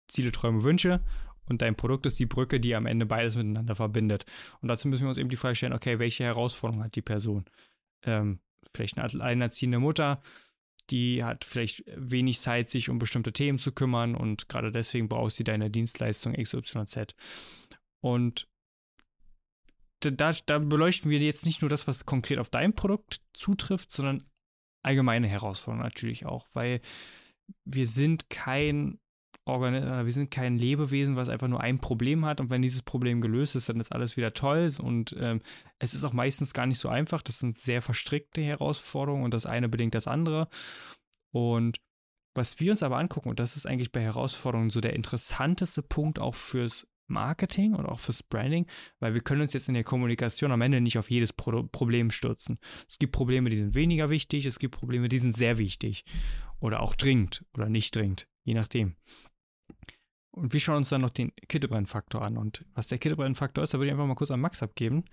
Ziele, 0.07 0.31
Träume, 0.31 0.63
Wünsche 0.63 1.03
und 1.45 1.61
dein 1.61 1.75
Produkt 1.75 2.05
ist 2.05 2.19
die 2.19 2.25
Brücke, 2.25 2.59
die 2.59 2.75
am 2.75 2.85
Ende 2.85 3.05
beides 3.05 3.35
miteinander 3.35 3.75
verbindet. 3.75 4.25
Und 4.61 4.69
dazu 4.69 4.87
müssen 4.87 5.03
wir 5.03 5.09
uns 5.09 5.17
eben 5.17 5.29
die 5.29 5.35
Frage 5.35 5.55
stellen, 5.55 5.73
okay, 5.73 5.99
welche 5.99 6.23
Herausforderung 6.23 6.83
hat 6.83 6.95
die 6.95 7.01
Person? 7.01 7.45
Ähm, 8.03 8.39
vielleicht 8.73 8.97
eine 8.97 9.05
alleinerziehende 9.05 9.79
Mutter, 9.79 10.21
die 10.89 11.23
hat 11.23 11.45
vielleicht 11.45 11.83
wenig 11.95 12.39
Zeit, 12.39 12.69
sich 12.69 12.89
um 12.89 12.99
bestimmte 12.99 13.33
Themen 13.33 13.57
zu 13.57 13.71
kümmern 13.71 14.15
und 14.15 14.49
gerade 14.49 14.71
deswegen 14.71 15.07
braucht 15.07 15.33
sie 15.33 15.43
deine 15.43 15.69
Dienstleistung 15.69 16.33
XYZ. 16.33 17.15
Und 18.01 18.47
da, 20.01 20.31
da 20.45 20.59
beleuchten 20.59 21.09
wir 21.09 21.19
jetzt 21.19 21.45
nicht 21.45 21.61
nur 21.61 21.69
das, 21.69 21.87
was 21.87 22.05
konkret 22.05 22.39
auf 22.39 22.49
dein 22.49 22.73
Produkt 22.73 23.21
zutrifft, 23.33 23.91
sondern 23.91 24.23
allgemeine 24.83 25.27
Herausforderungen 25.27 25.85
natürlich 25.85 26.25
auch, 26.25 26.47
weil 26.53 26.81
wir 27.65 27.87
sind 27.87 28.29
kein 28.29 28.99
Organ 29.45 29.73
äh, 29.73 30.05
wir 30.05 30.11
sind 30.11 30.31
kein 30.31 30.57
Lebewesen, 30.57 31.15
was 31.15 31.29
einfach 31.29 31.47
nur 31.47 31.61
ein 31.61 31.79
Problem 31.79 32.25
hat 32.25 32.39
und 32.39 32.49
wenn 32.49 32.61
dieses 32.61 32.81
Problem 32.81 33.21
gelöst 33.21 33.55
ist, 33.55 33.69
dann 33.69 33.79
ist 33.79 33.91
alles 33.91 34.15
wieder 34.15 34.33
toll 34.33 34.69
und 34.81 35.15
ähm, 35.19 35.41
es 35.79 35.93
ist 35.93 36.03
auch 36.03 36.13
meistens 36.13 36.53
gar 36.53 36.65
nicht 36.65 36.79
so 36.79 36.89
einfach. 36.89 37.21
Das 37.21 37.39
sind 37.39 37.57
sehr 37.57 37.81
verstrickte 37.81 38.41
Herausforderungen 38.41 39.23
und 39.23 39.33
das 39.33 39.45
eine 39.45 39.67
bedingt 39.67 39.95
das 39.95 40.07
andere. 40.07 40.47
Und 41.31 41.77
was 42.35 42.59
wir 42.59 42.71
uns 42.71 42.83
aber 42.83 42.97
angucken, 42.97 43.29
und 43.29 43.39
das 43.39 43.55
ist 43.55 43.65
eigentlich 43.65 43.91
bei 43.91 44.01
Herausforderungen 44.01 44.69
so 44.69 44.81
der 44.81 44.93
interessanteste 44.93 45.81
Punkt 45.81 46.19
auch 46.19 46.35
fürs 46.35 46.87
Marketing 47.07 47.75
und 47.75 47.85
auch 47.85 47.99
fürs 47.99 48.23
Branding, 48.23 48.65
weil 48.99 49.13
wir 49.13 49.21
können 49.21 49.41
uns 49.41 49.53
jetzt 49.53 49.67
in 49.67 49.73
der 49.73 49.83
Kommunikation 49.83 50.51
am 50.51 50.61
Ende 50.61 50.81
nicht 50.81 50.97
auf 50.97 51.11
jedes 51.11 51.33
Pro 51.33 51.63
Problem 51.63 52.11
stürzen. 52.11 52.59
Es 52.87 52.97
gibt 52.97 53.13
Probleme, 53.13 53.49
die 53.49 53.57
sind 53.57 53.75
weniger 53.75 54.09
wichtig, 54.09 54.45
es 54.45 54.57
gibt 54.57 54.75
Probleme, 54.75 55.09
die 55.09 55.17
sind 55.17 55.35
sehr 55.35 55.57
wichtig 55.57 56.05
oder 56.59 56.81
auch 56.81 56.95
dringend 56.95 57.45
oder 57.53 57.69
nicht 57.69 57.95
dringend, 57.95 58.27
je 58.45 58.53
nachdem. 58.53 58.95
Und 60.35 60.53
wir 60.53 60.59
schauen 60.59 60.77
uns 60.77 60.89
dann 60.89 61.01
noch 61.01 61.11
den 61.11 61.31
Kittebrennfaktor 61.47 62.21
an. 62.21 62.37
Und 62.37 62.65
was 62.73 62.87
der 62.87 62.97
Kittebrennfaktor 62.97 63.63
ist, 63.63 63.73
da 63.73 63.77
würde 63.77 63.87
ich 63.87 63.91
einfach 63.91 64.07
mal 64.07 64.15
kurz 64.15 64.31
an 64.31 64.39
Max 64.39 64.63
abgeben, 64.63 65.05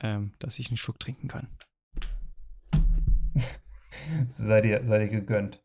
ähm, 0.00 0.32
dass 0.38 0.58
ich 0.58 0.68
einen 0.68 0.76
Schluck 0.76 1.00
trinken 1.00 1.28
kann. 1.28 1.48
seid, 4.26 4.66
ihr, 4.66 4.84
seid 4.84 5.00
ihr 5.02 5.08
gegönnt. 5.08 5.62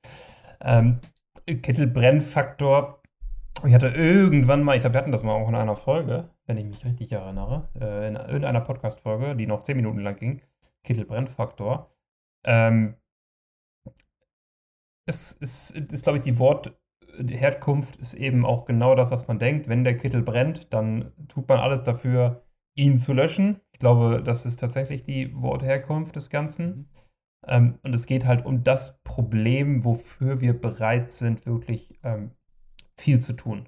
Ähm, 0.61 0.99
Kittelbrennfaktor 1.45 3.01
ich 3.65 3.73
hatte 3.73 3.89
irgendwann 3.89 4.63
mal, 4.63 4.75
ich 4.75 4.81
glaube, 4.81 4.95
wir 4.95 5.01
hatten 5.01 5.11
das 5.11 5.23
mal 5.23 5.33
auch 5.33 5.47
in 5.47 5.55
einer 5.55 5.75
Folge, 5.75 6.29
wenn 6.47 6.57
ich 6.57 6.65
mich 6.65 6.83
richtig 6.83 7.11
erinnere, 7.11 7.69
äh, 7.79 8.07
in 8.07 8.15
irgendeiner 8.15 8.61
Podcast-Folge, 8.61 9.35
die 9.35 9.45
noch 9.45 9.61
10 9.61 9.75
Minuten 9.75 9.99
lang 9.99 10.15
ging, 10.15 10.41
Kittelbrennfaktor. 10.83 11.93
Ähm, 12.45 12.95
es 15.05 15.33
ist, 15.33 15.71
ist 15.71 16.03
glaube 16.03 16.19
ich, 16.19 16.23
die 16.23 16.39
Wortherkunft 17.17 17.97
ist 17.97 18.13
eben 18.13 18.45
auch 18.45 18.65
genau 18.65 18.95
das, 18.95 19.11
was 19.11 19.27
man 19.27 19.39
denkt. 19.39 19.67
Wenn 19.67 19.83
der 19.83 19.97
Kittel 19.97 20.21
brennt, 20.21 20.73
dann 20.73 21.11
tut 21.27 21.47
man 21.47 21.59
alles 21.59 21.83
dafür, 21.83 22.43
ihn 22.75 22.97
zu 22.97 23.13
löschen. 23.13 23.59
Ich 23.73 23.79
glaube, 23.79 24.21
das 24.23 24.45
ist 24.45 24.59
tatsächlich 24.59 25.03
die 25.03 25.33
Wortherkunft 25.35 26.15
des 26.15 26.29
Ganzen. 26.29 26.67
Mhm. 26.67 26.85
Ähm, 27.47 27.79
und 27.83 27.93
es 27.93 28.05
geht 28.05 28.25
halt 28.25 28.45
um 28.45 28.63
das 28.63 29.01
Problem, 29.03 29.83
wofür 29.83 30.41
wir 30.41 30.59
bereit 30.59 31.11
sind, 31.11 31.45
wirklich 31.45 31.99
ähm, 32.03 32.31
viel 32.97 33.19
zu 33.19 33.33
tun, 33.33 33.67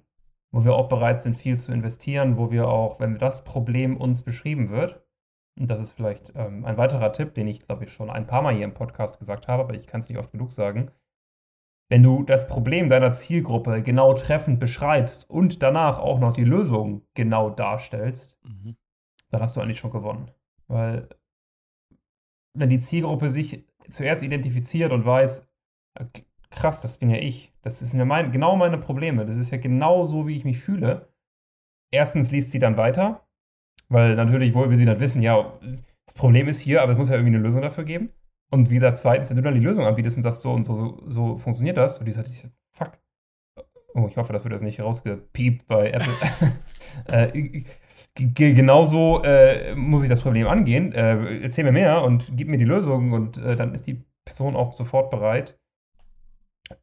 wo 0.51 0.63
wir 0.63 0.75
auch 0.75 0.89
bereit 0.89 1.21
sind, 1.21 1.37
viel 1.37 1.57
zu 1.57 1.71
investieren, 1.71 2.37
wo 2.37 2.51
wir 2.51 2.67
auch, 2.67 2.99
wenn 2.99 3.17
das 3.17 3.43
Problem 3.43 3.97
uns 3.97 4.21
beschrieben 4.21 4.69
wird, 4.69 5.03
und 5.59 5.69
das 5.69 5.79
ist 5.79 5.91
vielleicht 5.91 6.33
ähm, 6.35 6.65
ein 6.65 6.77
weiterer 6.77 7.11
Tipp, 7.13 7.35
den 7.35 7.47
ich, 7.47 7.65
glaube 7.65 7.83
ich, 7.83 7.91
schon 7.91 8.09
ein 8.09 8.25
paar 8.25 8.41
Mal 8.41 8.55
hier 8.55 8.65
im 8.65 8.73
Podcast 8.73 9.19
gesagt 9.19 9.47
habe, 9.47 9.63
aber 9.63 9.75
ich 9.75 9.85
kann 9.85 10.01
es 10.01 10.09
nicht 10.09 10.17
oft 10.17 10.31
genug 10.31 10.51
sagen. 10.51 10.91
Wenn 11.89 12.03
du 12.03 12.23
das 12.23 12.47
Problem 12.47 12.89
deiner 12.89 13.11
Zielgruppe 13.11 13.81
genau 13.83 14.13
treffend 14.13 14.59
beschreibst 14.59 15.29
und 15.29 15.61
danach 15.61 15.99
auch 15.99 16.19
noch 16.19 16.33
die 16.33 16.43
Lösung 16.43 17.05
genau 17.13 17.49
darstellst, 17.49 18.39
mhm. 18.43 18.75
dann 19.29 19.41
hast 19.41 19.55
du 19.55 19.61
eigentlich 19.61 19.79
schon 19.79 19.91
gewonnen. 19.91 20.31
Weil 20.67 21.09
wenn 22.53 22.69
die 22.69 22.79
Zielgruppe 22.79 23.29
sich 23.29 23.65
zuerst 23.89 24.23
identifiziert 24.23 24.91
und 24.91 25.05
weiß, 25.05 25.47
krass, 26.49 26.81
das 26.81 26.97
bin 26.97 27.09
ja 27.09 27.17
ich. 27.17 27.53
Das 27.61 27.79
sind 27.79 27.99
ja 27.99 28.05
mein, 28.05 28.31
genau 28.31 28.55
meine 28.55 28.77
Probleme. 28.77 29.25
Das 29.25 29.37
ist 29.37 29.51
ja 29.51 29.57
genau 29.57 30.05
so, 30.05 30.27
wie 30.27 30.35
ich 30.35 30.45
mich 30.45 30.59
fühle. 30.59 31.09
Erstens 31.91 32.31
liest 32.31 32.51
sie 32.51 32.59
dann 32.59 32.77
weiter, 32.77 33.27
weil 33.89 34.15
natürlich 34.15 34.55
will 34.55 34.77
sie 34.77 34.85
dann 34.85 34.99
wissen, 34.99 35.21
ja, 35.21 35.59
das 36.05 36.15
Problem 36.15 36.47
ist 36.47 36.59
hier, 36.59 36.81
aber 36.81 36.93
es 36.93 36.97
muss 36.97 37.09
ja 37.09 37.15
irgendwie 37.15 37.35
eine 37.35 37.43
Lösung 37.43 37.61
dafür 37.61 37.83
geben. 37.83 38.09
Und 38.53 38.69
wie 38.69 38.75
gesagt, 38.75 38.97
zweitens, 38.97 39.31
wenn 39.31 39.35
du 39.35 39.41
dann 39.41 39.55
die 39.55 39.59
Lösung 39.59 39.83
anbietest 39.83 40.15
und 40.15 40.21
sagst, 40.21 40.43
so 40.43 40.51
und 40.51 40.63
so, 40.63 40.75
so, 40.75 41.03
so 41.07 41.37
funktioniert 41.37 41.75
das, 41.75 41.97
und 41.97 42.05
die 42.05 42.11
sagt, 42.11 42.29
fuck. 42.71 42.91
Oh, 43.95 44.05
ich 44.07 44.15
hoffe, 44.15 44.31
das 44.31 44.43
wird 44.43 44.51
jetzt 44.51 44.61
nicht 44.61 44.79
rausgepiept 44.79 45.65
bei 45.67 45.89
Apple. 45.89 46.13
äh, 47.07 47.63
genauso 48.13 49.23
äh, 49.23 49.73
muss 49.73 50.03
ich 50.03 50.09
das 50.09 50.21
Problem 50.21 50.47
angehen. 50.47 50.93
Äh, 50.93 51.39
erzähl 51.41 51.63
mir 51.63 51.71
mehr 51.71 52.03
und 52.03 52.37
gib 52.37 52.47
mir 52.47 52.59
die 52.59 52.63
Lösung 52.63 53.11
und 53.11 53.37
äh, 53.37 53.55
dann 53.55 53.73
ist 53.73 53.87
die 53.87 54.05
Person 54.23 54.55
auch 54.55 54.73
sofort 54.73 55.09
bereit, 55.09 55.59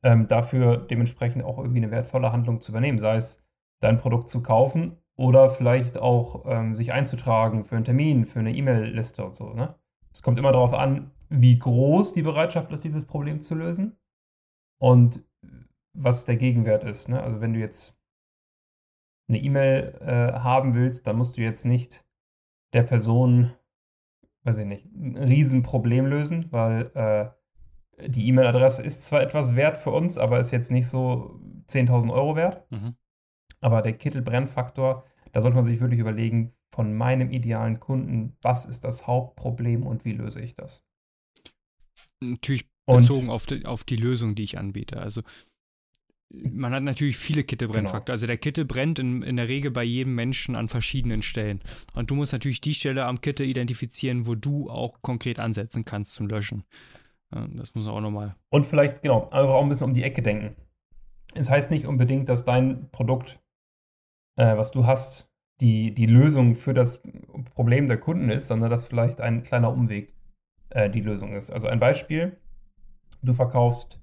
ähm, 0.02 0.26
dafür 0.26 0.76
dementsprechend 0.76 1.44
auch 1.44 1.58
irgendwie 1.58 1.82
eine 1.82 1.92
wertvolle 1.92 2.32
Handlung 2.32 2.60
zu 2.60 2.72
übernehmen, 2.72 2.98
sei 2.98 3.14
es 3.14 3.44
dein 3.80 3.96
Produkt 3.96 4.28
zu 4.28 4.42
kaufen 4.42 4.96
oder 5.16 5.50
vielleicht 5.50 5.98
auch 5.98 6.46
ähm, 6.46 6.74
sich 6.74 6.92
einzutragen 6.92 7.64
für 7.64 7.76
einen 7.76 7.84
Termin, 7.84 8.24
für 8.24 8.40
eine 8.40 8.56
E-Mail-Liste 8.56 9.24
und 9.24 9.36
so. 9.36 9.52
Ne? 9.52 9.76
Es 10.12 10.22
kommt 10.22 10.40
immer 10.40 10.50
darauf 10.50 10.74
an, 10.74 11.12
wie 11.30 11.58
groß 11.58 12.12
die 12.12 12.22
Bereitschaft 12.22 12.70
ist, 12.72 12.84
dieses 12.84 13.06
Problem 13.06 13.40
zu 13.40 13.54
lösen 13.54 13.96
und 14.78 15.24
was 15.92 16.24
der 16.24 16.36
Gegenwert 16.36 16.84
ist. 16.84 17.08
Ne? 17.08 17.22
Also 17.22 17.40
wenn 17.40 17.54
du 17.54 17.60
jetzt 17.60 17.98
eine 19.28 19.38
E-Mail 19.38 19.98
äh, 20.00 20.38
haben 20.40 20.74
willst, 20.74 21.06
dann 21.06 21.16
musst 21.16 21.36
du 21.36 21.42
jetzt 21.42 21.64
nicht 21.64 22.04
der 22.72 22.82
Person, 22.82 23.52
weiß 24.42 24.58
ich 24.58 24.66
nicht, 24.66 24.86
ein 24.86 25.16
Riesenproblem 25.16 26.06
lösen, 26.06 26.50
weil 26.50 26.90
äh, 26.94 28.08
die 28.08 28.26
E-Mail-Adresse 28.28 28.82
ist 28.82 29.02
zwar 29.02 29.20
etwas 29.20 29.54
wert 29.54 29.76
für 29.76 29.90
uns, 29.90 30.18
aber 30.18 30.40
ist 30.40 30.50
jetzt 30.50 30.70
nicht 30.70 30.88
so 30.88 31.40
10.000 31.68 32.12
Euro 32.12 32.34
wert. 32.34 32.68
Mhm. 32.70 32.96
Aber 33.60 33.82
der 33.82 33.92
Kittelbrennfaktor, 33.92 35.04
da 35.32 35.40
sollte 35.40 35.56
man 35.56 35.64
sich 35.64 35.80
wirklich 35.80 36.00
überlegen, 36.00 36.54
von 36.72 36.94
meinem 36.94 37.30
idealen 37.30 37.78
Kunden, 37.80 38.36
was 38.42 38.64
ist 38.64 38.84
das 38.84 39.06
Hauptproblem 39.06 39.86
und 39.86 40.04
wie 40.04 40.12
löse 40.12 40.40
ich 40.40 40.54
das? 40.54 40.86
Natürlich 42.22 42.68
bezogen 42.86 43.30
auf 43.30 43.46
die, 43.46 43.64
auf 43.66 43.84
die 43.84 43.96
Lösung, 43.96 44.34
die 44.34 44.42
ich 44.42 44.58
anbiete. 44.58 45.00
Also 45.00 45.22
man 46.32 46.72
hat 46.72 46.82
natürlich 46.82 47.16
viele 47.16 47.42
Kittelbrennfaktoren. 47.42 48.04
Genau. 48.04 48.12
Also 48.12 48.26
der 48.26 48.38
Kittel 48.38 48.64
brennt 48.64 48.98
in, 48.98 49.22
in 49.22 49.36
der 49.36 49.48
Regel 49.48 49.70
bei 49.70 49.82
jedem 49.82 50.14
Menschen 50.14 50.54
an 50.54 50.68
verschiedenen 50.68 51.22
Stellen. 51.22 51.60
Und 51.94 52.10
du 52.10 52.14
musst 52.14 52.32
natürlich 52.32 52.60
die 52.60 52.74
Stelle 52.74 53.04
am 53.06 53.20
Kittel 53.20 53.46
identifizieren, 53.46 54.26
wo 54.26 54.34
du 54.34 54.70
auch 54.70 55.02
konkret 55.02 55.40
ansetzen 55.40 55.84
kannst 55.84 56.12
zum 56.12 56.28
Löschen. 56.28 56.64
Das 57.30 57.74
muss 57.74 57.86
auch 57.86 58.00
nochmal. 58.00 58.36
Und 58.50 58.66
vielleicht, 58.66 59.02
genau, 59.02 59.30
einfach 59.30 59.54
auch 59.54 59.62
ein 59.62 59.68
bisschen 59.68 59.86
um 59.86 59.94
die 59.94 60.02
Ecke 60.02 60.22
denken. 60.22 60.56
Es 61.34 61.48
heißt 61.48 61.70
nicht 61.70 61.86
unbedingt, 61.86 62.28
dass 62.28 62.44
dein 62.44 62.90
Produkt, 62.90 63.40
äh, 64.36 64.56
was 64.56 64.72
du 64.72 64.86
hast, 64.86 65.28
die, 65.60 65.94
die 65.94 66.06
Lösung 66.06 66.54
für 66.54 66.74
das 66.74 67.02
Problem 67.54 67.86
der 67.86 67.98
Kunden 67.98 68.30
ist, 68.30 68.48
sondern 68.48 68.70
dass 68.70 68.86
vielleicht 68.86 69.20
ein 69.20 69.42
kleiner 69.42 69.72
Umweg 69.72 70.12
äh, 70.70 70.90
die 70.90 71.00
Lösung 71.00 71.34
ist. 71.34 71.50
Also 71.50 71.68
ein 71.68 71.80
Beispiel, 71.80 72.38
du 73.22 73.34
verkaufst, 73.34 74.00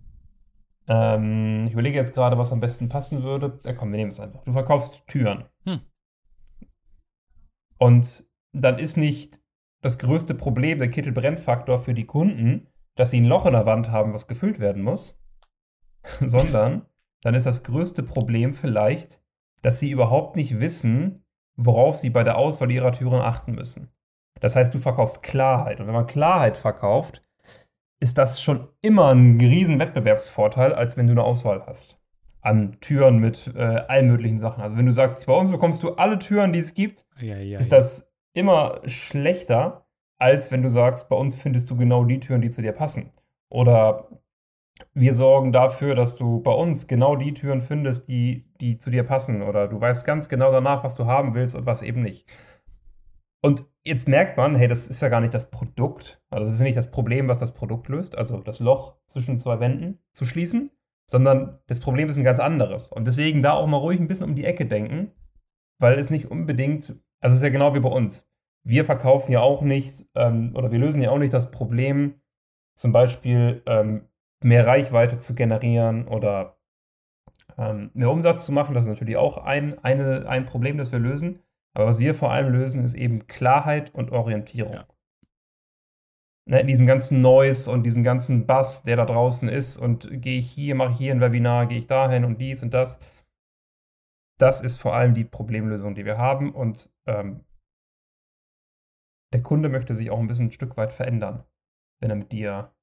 ähm, 0.87 1.65
ich 1.67 1.73
überlege 1.73 1.97
jetzt 1.97 2.13
gerade, 2.13 2.37
was 2.37 2.51
am 2.51 2.59
besten 2.59 2.89
passen 2.89 3.23
würde. 3.23 3.59
Ja, 3.65 3.73
komm, 3.73 3.91
wir 3.91 3.97
nehmen 3.97 4.11
es 4.11 4.19
einfach. 4.19 4.43
Du 4.43 4.53
verkaufst 4.53 5.05
Türen. 5.07 5.45
Hm. 5.65 5.81
Und 7.77 8.25
dann 8.53 8.79
ist 8.79 8.97
nicht 8.97 9.39
das 9.81 9.99
größte 9.99 10.33
Problem 10.33 10.79
der 10.79 10.89
Kittelbrennfaktor 10.89 11.79
für 11.79 11.93
die 11.93 12.05
Kunden, 12.05 12.67
dass 12.95 13.11
sie 13.11 13.21
ein 13.21 13.25
Loch 13.25 13.45
in 13.45 13.53
der 13.53 13.65
Wand 13.65 13.91
haben, 13.91 14.13
was 14.13 14.27
gefüllt 14.27 14.59
werden 14.59 14.81
muss, 14.81 15.21
sondern 16.21 16.85
dann 17.21 17.35
ist 17.35 17.45
das 17.45 17.63
größte 17.63 18.03
Problem 18.03 18.53
vielleicht, 18.53 19.21
dass 19.61 19.79
sie 19.79 19.91
überhaupt 19.91 20.35
nicht 20.35 20.59
wissen, 20.59 21.25
worauf 21.55 21.97
sie 21.97 22.09
bei 22.09 22.23
der 22.23 22.37
Auswahl 22.37 22.71
ihrer 22.71 22.91
Türen 22.91 23.21
achten 23.21 23.53
müssen. 23.53 23.91
Das 24.39 24.55
heißt, 24.55 24.73
du 24.73 24.79
verkaufst 24.79 25.23
Klarheit. 25.23 25.79
Und 25.79 25.87
wenn 25.87 25.93
man 25.93 26.07
Klarheit 26.07 26.57
verkauft, 26.57 27.23
ist 27.99 28.17
das 28.17 28.41
schon 28.41 28.67
immer 28.81 29.13
ein 29.13 29.39
riesen 29.39 29.79
Wettbewerbsvorteil, 29.79 30.73
als 30.73 30.97
wenn 30.97 31.07
du 31.07 31.13
eine 31.13 31.23
Auswahl 31.23 31.63
hast. 31.65 31.99
An 32.41 32.79
Türen 32.79 33.17
mit 33.17 33.51
äh, 33.55 33.59
allen 33.59 34.07
möglichen 34.07 34.37
Sachen. 34.37 34.61
Also 34.61 34.77
wenn 34.77 34.85
du 34.85 34.91
sagst, 34.91 35.25
bei 35.25 35.33
uns 35.33 35.51
bekommst 35.51 35.83
du 35.83 35.93
alle 35.93 36.19
Türen, 36.19 36.53
die 36.53 36.59
es 36.59 36.73
gibt, 36.73 37.05
ja, 37.19 37.37
ja, 37.37 37.59
ist 37.59 37.71
das 37.71 38.11
immer 38.33 38.81
schlechter, 38.85 39.87
als 40.19 40.51
wenn 40.51 40.61
du 40.61 40.69
sagst, 40.69 41.09
bei 41.09 41.15
uns 41.15 41.35
findest 41.35 41.69
du 41.69 41.75
genau 41.75 42.05
die 42.05 42.19
Türen, 42.19 42.41
die 42.41 42.51
zu 42.51 42.61
dir 42.61 42.71
passen. 42.71 43.11
Oder 43.49 44.07
wir 44.93 45.13
sorgen 45.13 45.51
dafür, 45.51 45.95
dass 45.95 46.15
du 46.15 46.41
bei 46.41 46.51
uns 46.51 46.87
genau 46.87 47.15
die 47.15 47.33
Türen 47.33 47.61
findest, 47.61 48.07
die, 48.07 48.45
die 48.61 48.77
zu 48.77 48.91
dir 48.91 49.03
passen. 49.03 49.41
Oder 49.41 49.67
du 49.67 49.79
weißt 49.81 50.05
ganz 50.05 50.29
genau 50.29 50.51
danach, 50.51 50.83
was 50.83 50.95
du 50.95 51.05
haben 51.05 51.33
willst 51.33 51.55
und 51.55 51.65
was 51.65 51.81
eben 51.81 52.01
nicht. 52.01 52.27
Und 53.41 53.65
jetzt 53.87 54.07
merkt 54.07 54.37
man, 54.37 54.55
hey, 54.55 54.67
das 54.67 54.87
ist 54.87 55.01
ja 55.01 55.09
gar 55.09 55.21
nicht 55.21 55.33
das 55.33 55.49
Produkt, 55.49 56.21
also 56.29 56.45
das 56.45 56.53
ist 56.53 56.61
nicht 56.61 56.77
das 56.77 56.91
Problem, 56.91 57.27
was 57.27 57.39
das 57.39 57.53
Produkt 57.53 57.87
löst, 57.87 58.17
also 58.17 58.41
das 58.41 58.59
Loch 58.59 58.97
zwischen 59.07 59.39
zwei 59.39 59.59
Wänden 59.59 59.99
zu 60.11 60.25
schließen, 60.25 60.71
sondern 61.09 61.59
das 61.67 61.79
Problem 61.79 62.09
ist 62.09 62.17
ein 62.17 62.23
ganz 62.23 62.39
anderes. 62.39 62.87
Und 62.89 63.07
deswegen 63.07 63.41
da 63.41 63.53
auch 63.53 63.67
mal 63.67 63.77
ruhig 63.77 63.99
ein 63.99 64.07
bisschen 64.07 64.25
um 64.25 64.35
die 64.35 64.45
Ecke 64.45 64.65
denken, 64.65 65.11
weil 65.79 65.97
es 65.97 66.09
nicht 66.09 66.29
unbedingt, 66.29 66.95
also 67.21 67.33
es 67.33 67.37
ist 67.37 67.43
ja 67.43 67.49
genau 67.49 67.73
wie 67.73 67.79
bei 67.79 67.89
uns. 67.89 68.29
Wir 68.63 68.83
verkaufen 68.83 69.31
ja 69.31 69.39
auch 69.39 69.61
nicht 69.61 70.05
ähm, 70.15 70.53
oder 70.55 70.71
wir 70.71 70.79
lösen 70.79 71.01
ja 71.01 71.11
auch 71.11 71.19
nicht 71.19 71.33
das 71.33 71.51
Problem, 71.51 72.21
zum 72.75 72.91
Beispiel 72.91 73.63
ähm, 73.65 74.07
mehr 74.43 74.67
Reichweite 74.67 75.19
zu 75.19 75.33
generieren 75.33 76.07
oder 76.07 76.57
ähm, 77.57 77.91
mehr 77.93 78.11
Umsatz 78.11 78.45
zu 78.45 78.51
machen. 78.51 78.75
Das 78.75 78.83
ist 78.83 78.89
natürlich 78.89 79.17
auch 79.17 79.37
ein, 79.37 79.83
eine, 79.83 80.27
ein 80.27 80.45
Problem, 80.45 80.77
das 80.77 80.91
wir 80.91 80.99
lösen. 80.99 81.39
Aber 81.77 81.85
was 81.85 81.99
wir 81.99 82.15
vor 82.15 82.31
allem 82.31 82.51
lösen, 82.51 82.83
ist 82.83 82.95
eben 82.95 83.27
Klarheit 83.27 83.93
und 83.93 84.11
Orientierung. 84.11 84.73
Ja. 84.73 84.87
Ne, 86.49 86.61
in 86.61 86.65
diesem 86.65 86.87
ganzen 86.87 87.21
Noise 87.21 87.69
und 87.69 87.83
diesem 87.83 88.03
ganzen 88.03 88.47
Bass, 88.47 88.81
der 88.81 88.95
da 88.95 89.05
draußen 89.05 89.47
ist 89.47 89.77
und 89.77 90.09
gehe 90.23 90.39
ich 90.39 90.49
hier, 90.49 90.73
mache 90.73 90.93
ich 90.93 90.97
hier 90.97 91.13
ein 91.13 91.21
Webinar, 91.21 91.67
gehe 91.67 91.77
ich 91.77 91.85
dahin 91.85 92.25
und 92.25 92.39
dies 92.41 92.63
und 92.63 92.73
das. 92.73 92.97
Das 94.39 94.61
ist 94.61 94.77
vor 94.77 94.95
allem 94.95 95.13
die 95.13 95.23
Problemlösung, 95.23 95.93
die 95.93 96.05
wir 96.05 96.17
haben 96.17 96.51
und 96.51 96.91
ähm, 97.05 97.45
der 99.31 99.43
Kunde 99.43 99.69
möchte 99.69 99.93
sich 99.93 100.09
auch 100.09 100.17
ein 100.17 100.27
bisschen 100.27 100.47
ein 100.47 100.53
Stück 100.53 100.77
weit 100.77 100.93
verändern, 100.93 101.43
wenn 102.01 102.09
er 102.09 102.15
mit 102.15 102.31
dir 102.31 102.73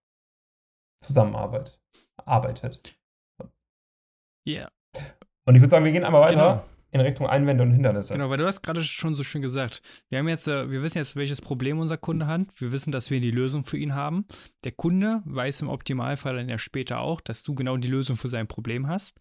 zusammenarbeitet. 1.03 1.83
Arbeitet. 2.25 2.97
Ja. 3.41 3.51
Yeah. 4.47 4.73
Und 5.47 5.57
ich 5.57 5.63
würde 5.63 5.73
sagen, 5.73 5.85
wir 5.85 5.91
gehen 5.91 6.05
einmal 6.05 6.23
weiter. 6.23 6.63
Genau 6.63 6.74
in 6.95 7.01
Richtung 7.01 7.27
Einwände 7.27 7.65
und 7.65 7.73
Hindernisse. 7.73 8.15
Genau, 8.15 8.31
weil 8.31 8.37
du 8.37 8.47
hast 8.47 8.63
gerade 8.63 8.81
schon 8.81 9.17
so 9.17 9.25
schön 9.25 9.43
gesagt. 9.43 9.83
Wir 10.11 10.21
haben 10.21 10.29
jetzt, 10.29 10.47
äh, 10.47 10.71
wir 10.71 10.81
wissen 10.81 10.99
jetzt, 10.99 11.17
welches 11.17 11.43
Problem 11.43 11.81
unser 11.81 11.97
Kunde 11.97 12.29
hat. 12.29 12.43
Wir 12.57 12.71
wissen, 12.71 12.93
dass 12.93 13.11
wir 13.11 13.21
die 13.21 13.33
Lösung 13.33 13.65
für 13.65 13.77
ihn 13.77 13.97
haben. 13.97 14.27
Der 14.63 14.71
Kunde 14.71 15.21
weiß 15.25 15.63
im 15.63 15.69
Optimalfall 15.69 16.37
dann 16.37 16.49
ja 16.49 16.57
später 16.57 17.01
auch, 17.01 17.21
dass 17.21 17.43
du 17.43 17.57
genau 17.57 17.77
die 17.79 17.89
Lösung 17.89 18.15
für 18.15 18.29
sein 18.29 18.47
Problem 18.47 18.87
hast 18.87 19.19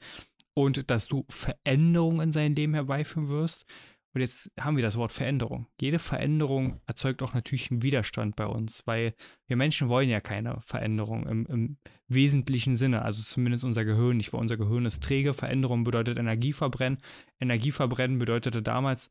und 0.54 0.92
dass 0.92 1.08
du 1.08 1.26
Veränderungen 1.30 2.20
in 2.20 2.32
sein 2.32 2.54
Leben 2.54 2.76
herbeiführen 2.76 3.28
wirst. 3.30 3.66
Und 4.14 4.22
jetzt 4.22 4.52
haben 4.60 4.76
wir 4.76 4.84
das 4.84 4.98
Wort 4.98 5.12
Veränderung. 5.12 5.68
Jede 5.82 5.98
Veränderung 5.98 6.80
erzeugt 6.86 7.24
auch 7.24 7.34
natürlich 7.34 7.72
einen 7.72 7.82
Widerstand 7.82 8.36
bei 8.36 8.46
uns, 8.46 8.86
weil 8.86 9.16
wir 9.48 9.58
Menschen 9.58 9.90
wollen 9.90 10.10
ja 10.10 10.22
keine 10.22 10.62
Veränderung 10.62 11.26
im, 11.28 11.46
im 11.48 11.78
wesentlichen 12.08 12.76
Sinne, 12.76 13.02
also 13.02 13.24
zumindest 13.24 13.64
unser 13.64 13.86
Gehirn 13.86 14.18
nicht, 14.18 14.32
weil 14.32 14.42
unser 14.42 14.58
Gehirn 14.58 14.86
ist 14.86 15.04
träge. 15.04 15.34
Veränderung 15.34 15.84
bedeutet 15.84 16.20
Energieverbrennen. 16.20 17.00
Energieverbrennen 17.40 18.20
bedeutete 18.20 18.62
damals, 18.62 19.10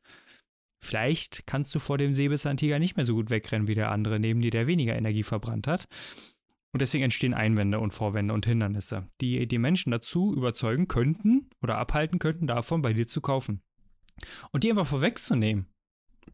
vielleicht 0.81 1.45
kannst 1.47 1.75
du 1.75 1.79
vor 1.79 1.97
dem 1.97 2.13
Säbelzahntiger 2.13 2.79
nicht 2.79 2.95
mehr 2.95 3.05
so 3.05 3.15
gut 3.15 3.29
wegrennen 3.29 3.67
wie 3.67 3.75
der 3.75 3.91
andere 3.91 4.21
neben 4.21 4.41
dir, 4.41 4.51
der 4.51 4.67
weniger 4.67 4.95
Energie 4.95 5.23
verbrannt 5.23 5.67
hat. 5.67 5.89
Und 6.71 6.81
deswegen 6.81 7.03
entstehen 7.03 7.33
Einwände 7.33 7.79
und 7.79 7.91
Vorwände 7.91 8.33
und 8.33 8.45
Hindernisse, 8.45 9.07
die 9.19 9.47
die 9.47 9.59
Menschen 9.59 9.91
dazu 9.91 10.33
überzeugen 10.33 10.87
könnten 10.87 11.49
oder 11.61 11.77
abhalten 11.77 12.19
könnten, 12.19 12.47
davon 12.47 12.81
bei 12.81 12.93
dir 12.93 13.05
zu 13.05 13.19
kaufen. 13.19 13.61
Und 14.51 14.63
die 14.63 14.69
einfach 14.69 14.87
vorwegzunehmen 14.87 15.67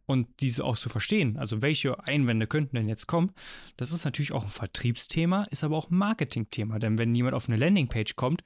und 0.06 0.28
diese 0.40 0.64
auch 0.64 0.78
zu 0.78 0.90
verstehen, 0.90 1.38
also 1.38 1.62
welche 1.62 2.04
Einwände 2.04 2.48
könnten 2.48 2.76
denn 2.76 2.88
jetzt 2.88 3.08
kommen, 3.08 3.32
das 3.78 3.92
ist 3.92 4.06
natürlich 4.06 4.34
auch 4.34 4.44
ein 4.44 4.50
Vertriebsthema, 4.50 5.46
ist 5.52 5.64
aber 5.64 5.78
auch 5.78 5.90
ein 5.90 5.98
Marketingthema. 5.98 6.80
Denn 6.80 6.98
wenn 6.98 7.16
jemand 7.16 7.36
auf 7.36 7.48
eine 7.48 7.58
Landingpage 7.58 8.16
kommt 8.16 8.44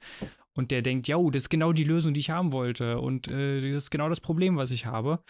und 0.54 0.70
der 0.70 0.82
denkt, 0.82 1.08
ja, 1.08 1.18
das 1.30 1.44
ist 1.44 1.50
genau 1.50 1.72
die 1.72 1.84
Lösung, 1.84 2.14
die 2.14 2.20
ich 2.20 2.30
haben 2.30 2.52
wollte 2.52 3.00
und 3.00 3.28
äh, 3.28 3.60
das 3.60 3.84
ist 3.84 3.90
genau 3.90 4.08
das 4.08 4.20
Problem, 4.20 4.56
was 4.56 4.70
ich 4.70 4.86
habe, 4.86 5.22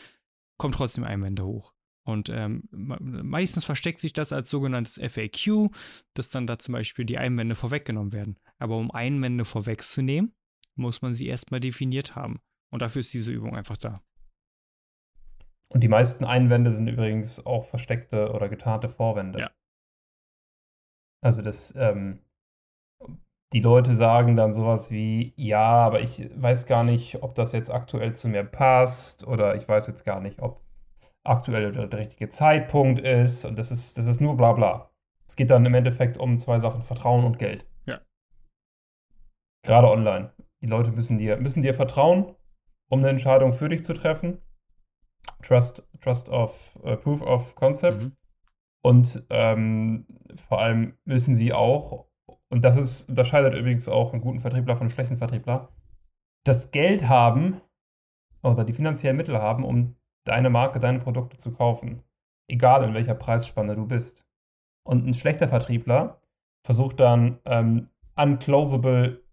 kommt 0.59 0.75
trotzdem 0.75 1.05
Einwände 1.05 1.45
hoch. 1.45 1.73
Und 2.07 2.29
ähm, 2.29 2.69
meistens 2.71 3.65
versteckt 3.65 3.99
sich 3.99 4.13
das 4.13 4.33
als 4.33 4.51
sogenanntes 4.51 5.01
FAQ, 5.01 5.71
dass 6.13 6.31
dann 6.31 6.47
da 6.47 6.59
zum 6.59 6.73
Beispiel 6.73 7.07
die 7.07 7.17
Einwände 7.17 7.55
vorweggenommen 7.55 8.13
werden. 8.13 8.39
Aber 8.59 8.77
um 8.77 8.91
Einwände 8.91 9.47
vorwegzunehmen, 9.47 10.35
muss 10.75 11.01
man 11.01 11.15
sie 11.15 11.27
erstmal 11.27 11.61
definiert 11.61 12.15
haben. 12.15 12.41
Und 12.75 12.83
dafür 12.83 12.99
ist 12.99 13.15
diese 13.15 13.31
Übung 13.31 13.55
einfach 13.55 13.77
da. 13.77 14.03
Und 15.69 15.81
die 15.81 15.89
meisten 15.89 16.25
Einwände 16.25 16.73
sind 16.73 16.89
übrigens 16.89 17.47
auch 17.47 17.67
versteckte 17.67 18.33
oder 18.33 18.49
getarnte 18.49 18.89
Vorwände. 18.89 19.39
Ja. 19.39 19.51
Also 21.21 21.41
das, 21.41 21.73
ähm, 21.77 22.19
die 23.53 23.61
Leute 23.61 23.95
sagen 23.95 24.35
dann 24.35 24.51
sowas 24.51 24.91
wie, 24.91 25.35
ja, 25.37 25.63
aber 25.63 26.01
ich 26.01 26.29
weiß 26.35 26.67
gar 26.67 26.83
nicht, 26.83 27.23
ob 27.23 27.37
das 27.37 27.53
jetzt 27.53 27.71
aktuell 27.71 28.17
zu 28.17 28.27
mir 28.27 28.43
passt 28.43 29.25
oder 29.25 29.55
ich 29.55 29.69
weiß 29.69 29.87
jetzt 29.87 30.05
gar 30.05 30.21
nicht, 30.21 30.43
ob 30.43 30.61
aktuell 31.23 31.71
der 31.71 31.97
richtige 31.97 32.29
Zeitpunkt 32.29 32.99
ist 32.99 33.45
und 33.45 33.57
das 33.57 33.71
ist, 33.71 33.99
das 33.99 34.07
ist 34.09 34.21
nur 34.21 34.37
bla 34.37 34.53
bla. 34.53 34.91
Es 35.29 35.37
geht 35.37 35.51
dann 35.51 35.65
im 35.65 35.75
Endeffekt 35.75 36.17
um 36.17 36.41
zwei 36.41 36.59
Sachen, 36.59 36.83
Vertrauen 36.83 37.25
und 37.25 37.39
Geld. 37.39 37.69
Ja. 37.87 38.01
Gerade 39.63 39.89
online. 39.89 40.33
Die 40.61 40.67
Leute 40.67 40.91
müssen 40.91 41.19
dir, 41.19 41.37
müssen 41.37 41.63
dir 41.63 41.73
vertrauen 41.73 42.35
um 42.91 43.01
eine 43.01 43.11
Entscheidung 43.11 43.53
für 43.53 43.69
dich 43.69 43.83
zu 43.83 43.95
treffen. 43.95 44.41
Trust, 45.43 45.83
Trust 46.01 46.29
of 46.29 46.79
uh, 46.85 46.97
Proof 46.97 47.23
of 47.23 47.55
Concept. 47.55 48.03
Mhm. 48.03 48.13
Und 48.85 49.25
ähm, 49.31 50.07
vor 50.49 50.61
allem 50.61 50.99
müssen 51.05 51.35
sie 51.35 51.53
auch, 51.53 52.07
und 52.51 52.63
das 52.65 52.77
ist, 52.77 53.07
das 53.09 53.29
scheidet 53.29 53.55
übrigens 53.55 53.89
auch 53.89 54.13
einen 54.13 54.21
guten 54.21 54.41
Vertriebler 54.41 54.77
von 54.77 54.83
einem 54.83 54.91
schlechten 54.91 55.17
Vertriebler, 55.17 55.71
das 56.45 56.71
Geld 56.71 57.09
haben 57.09 57.63
oder 58.43 58.65
die 58.65 58.75
finanziellen 58.75 59.17
Mittel 59.17 59.39
haben, 59.41 59.65
um 59.65 59.97
deine 60.25 60.51
Marke, 60.51 60.81
deine 60.81 60.99
Produkte 60.99 61.39
zu 61.39 61.53
kaufen. 61.53 62.03
Egal 62.47 62.85
in 62.85 62.93
welcher 62.93 63.15
Preisspanne 63.15 63.75
du 63.75 63.87
bist. 63.87 64.23
Und 64.87 65.07
ein 65.07 65.15
schlechter 65.15 65.49
Vertriebler 65.49 66.21
versucht 66.67 67.01
dann 67.01 67.39
ähm, 67.47 67.89
unclosable 68.17 69.25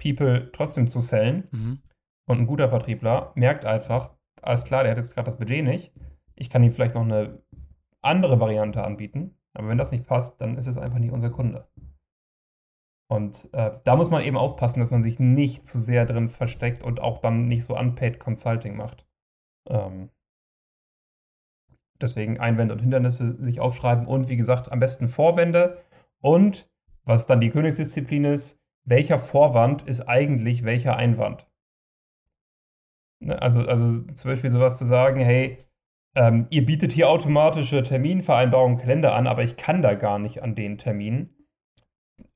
People 0.00 0.50
trotzdem 0.52 0.88
zu 0.88 1.00
sellen. 1.00 1.48
Mhm. 1.50 1.82
Und 2.26 2.40
ein 2.40 2.46
guter 2.46 2.68
Vertriebler 2.68 3.32
merkt 3.34 3.64
einfach, 3.64 4.14
alles 4.40 4.64
klar, 4.64 4.82
der 4.82 4.92
hat 4.92 4.98
jetzt 4.98 5.14
gerade 5.14 5.26
das 5.26 5.38
Budget 5.38 5.64
nicht. 5.64 5.92
Ich 6.34 6.50
kann 6.50 6.62
ihm 6.62 6.72
vielleicht 6.72 6.94
noch 6.94 7.02
eine 7.02 7.42
andere 8.02 8.40
Variante 8.40 8.84
anbieten. 8.84 9.36
Aber 9.54 9.68
wenn 9.68 9.78
das 9.78 9.90
nicht 9.90 10.06
passt, 10.06 10.40
dann 10.40 10.56
ist 10.56 10.66
es 10.66 10.78
einfach 10.78 10.98
nicht 10.98 11.12
unser 11.12 11.30
Kunde. 11.30 11.68
Und 13.08 13.48
äh, 13.52 13.78
da 13.84 13.96
muss 13.96 14.10
man 14.10 14.22
eben 14.22 14.36
aufpassen, 14.36 14.80
dass 14.80 14.90
man 14.90 15.02
sich 15.02 15.20
nicht 15.20 15.66
zu 15.66 15.80
sehr 15.80 16.06
drin 16.06 16.28
versteckt 16.28 16.82
und 16.82 17.00
auch 17.00 17.18
dann 17.18 17.46
nicht 17.46 17.64
so 17.64 17.78
unpaid 17.78 18.18
Consulting 18.18 18.76
macht. 18.76 19.06
Ähm, 19.68 20.10
deswegen 22.00 22.40
Einwände 22.40 22.74
und 22.74 22.80
Hindernisse 22.80 23.42
sich 23.42 23.60
aufschreiben 23.60 24.06
und 24.06 24.28
wie 24.28 24.36
gesagt, 24.36 24.72
am 24.72 24.80
besten 24.80 25.08
Vorwände. 25.08 25.82
Und 26.20 26.68
was 27.04 27.26
dann 27.26 27.40
die 27.40 27.50
Königsdisziplin 27.50 28.24
ist, 28.24 28.60
welcher 28.84 29.18
Vorwand 29.18 29.82
ist 29.82 30.08
eigentlich 30.08 30.64
welcher 30.64 30.96
Einwand? 30.96 31.46
Ne, 33.24 33.40
also, 33.40 33.60
also 33.60 34.02
zum 34.12 34.30
Beispiel 34.30 34.50
sowas 34.50 34.78
zu 34.78 34.84
sagen, 34.84 35.20
hey, 35.20 35.56
ähm, 36.14 36.46
ihr 36.50 36.64
bietet 36.66 36.92
hier 36.92 37.08
automatische 37.08 37.82
Terminvereinbarungen, 37.82 38.78
Kalender 38.78 39.14
an, 39.14 39.26
aber 39.26 39.42
ich 39.42 39.56
kann 39.56 39.82
da 39.82 39.94
gar 39.94 40.18
nicht 40.18 40.42
an 40.42 40.54
den 40.54 40.76
Termin. 40.78 41.34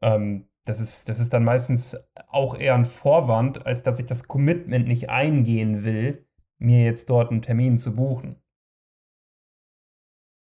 Ähm, 0.00 0.48
das, 0.64 0.80
ist, 0.80 1.08
das 1.08 1.20
ist 1.20 1.32
dann 1.32 1.44
meistens 1.44 1.96
auch 2.28 2.56
eher 2.56 2.74
ein 2.74 2.86
Vorwand, 2.86 3.66
als 3.66 3.82
dass 3.82 4.00
ich 4.00 4.06
das 4.06 4.26
Commitment 4.28 4.88
nicht 4.88 5.10
eingehen 5.10 5.84
will, 5.84 6.26
mir 6.58 6.84
jetzt 6.84 7.10
dort 7.10 7.30
einen 7.30 7.42
Termin 7.42 7.78
zu 7.78 7.94
buchen. 7.94 8.42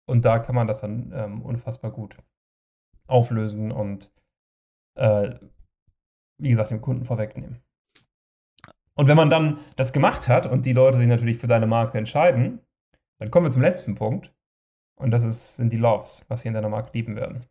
Und 0.08 0.24
da 0.24 0.38
kann 0.38 0.54
man 0.54 0.68
das 0.68 0.80
dann 0.80 1.12
ähm, 1.12 1.42
unfassbar 1.42 1.90
gut 1.90 2.16
auflösen 3.08 3.72
und, 3.72 4.12
äh, 4.94 5.34
wie 6.38 6.50
gesagt, 6.50 6.70
dem 6.70 6.80
Kunden 6.80 7.04
vorwegnehmen. 7.04 7.65
Und 8.96 9.08
wenn 9.08 9.16
man 9.16 9.30
dann 9.30 9.58
das 9.76 9.92
gemacht 9.92 10.26
hat 10.26 10.46
und 10.46 10.66
die 10.66 10.72
Leute 10.72 10.98
sich 10.98 11.06
natürlich 11.06 11.36
für 11.36 11.46
deine 11.46 11.66
Marke 11.66 11.98
entscheiden, 11.98 12.60
dann 13.18 13.30
kommen 13.30 13.46
wir 13.46 13.50
zum 13.50 13.62
letzten 13.62 13.94
Punkt. 13.94 14.32
Und 14.96 15.10
das 15.10 15.24
ist, 15.24 15.56
sind 15.56 15.72
die 15.72 15.76
Loves, 15.76 16.24
was 16.28 16.40
sie 16.40 16.48
in 16.48 16.54
deiner 16.54 16.70
Marke 16.70 16.90
lieben 16.94 17.16
werden. 17.16 17.42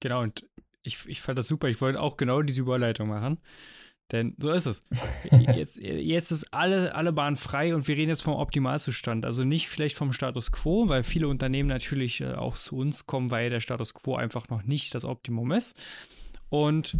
Genau, 0.00 0.22
und 0.22 0.48
ich, 0.82 1.06
ich 1.06 1.20
fand 1.20 1.38
das 1.38 1.46
super. 1.46 1.68
Ich 1.68 1.80
wollte 1.80 2.00
auch 2.00 2.16
genau 2.16 2.40
diese 2.40 2.62
Überleitung 2.62 3.08
machen. 3.08 3.38
Denn 4.12 4.34
so 4.38 4.50
ist 4.50 4.66
es. 4.66 4.84
Jetzt, 5.30 5.76
jetzt 5.76 6.32
ist 6.32 6.52
alle, 6.52 6.94
alle 6.94 7.12
Bahn 7.12 7.36
frei 7.36 7.74
und 7.74 7.86
wir 7.86 7.96
reden 7.96 8.08
jetzt 8.08 8.22
vom 8.22 8.34
Optimalzustand. 8.34 9.24
Also 9.24 9.44
nicht 9.44 9.68
vielleicht 9.68 9.96
vom 9.96 10.12
Status 10.12 10.50
quo, 10.50 10.88
weil 10.88 11.04
viele 11.04 11.28
Unternehmen 11.28 11.68
natürlich 11.68 12.20
äh, 12.20 12.32
auch 12.32 12.56
zu 12.56 12.76
uns 12.76 13.06
kommen, 13.06 13.30
weil 13.30 13.50
der 13.50 13.60
Status 13.60 13.94
quo 13.94 14.16
einfach 14.16 14.48
noch 14.48 14.64
nicht 14.64 14.94
das 14.96 15.04
Optimum 15.04 15.52
ist. 15.52 15.80
Und 16.48 16.98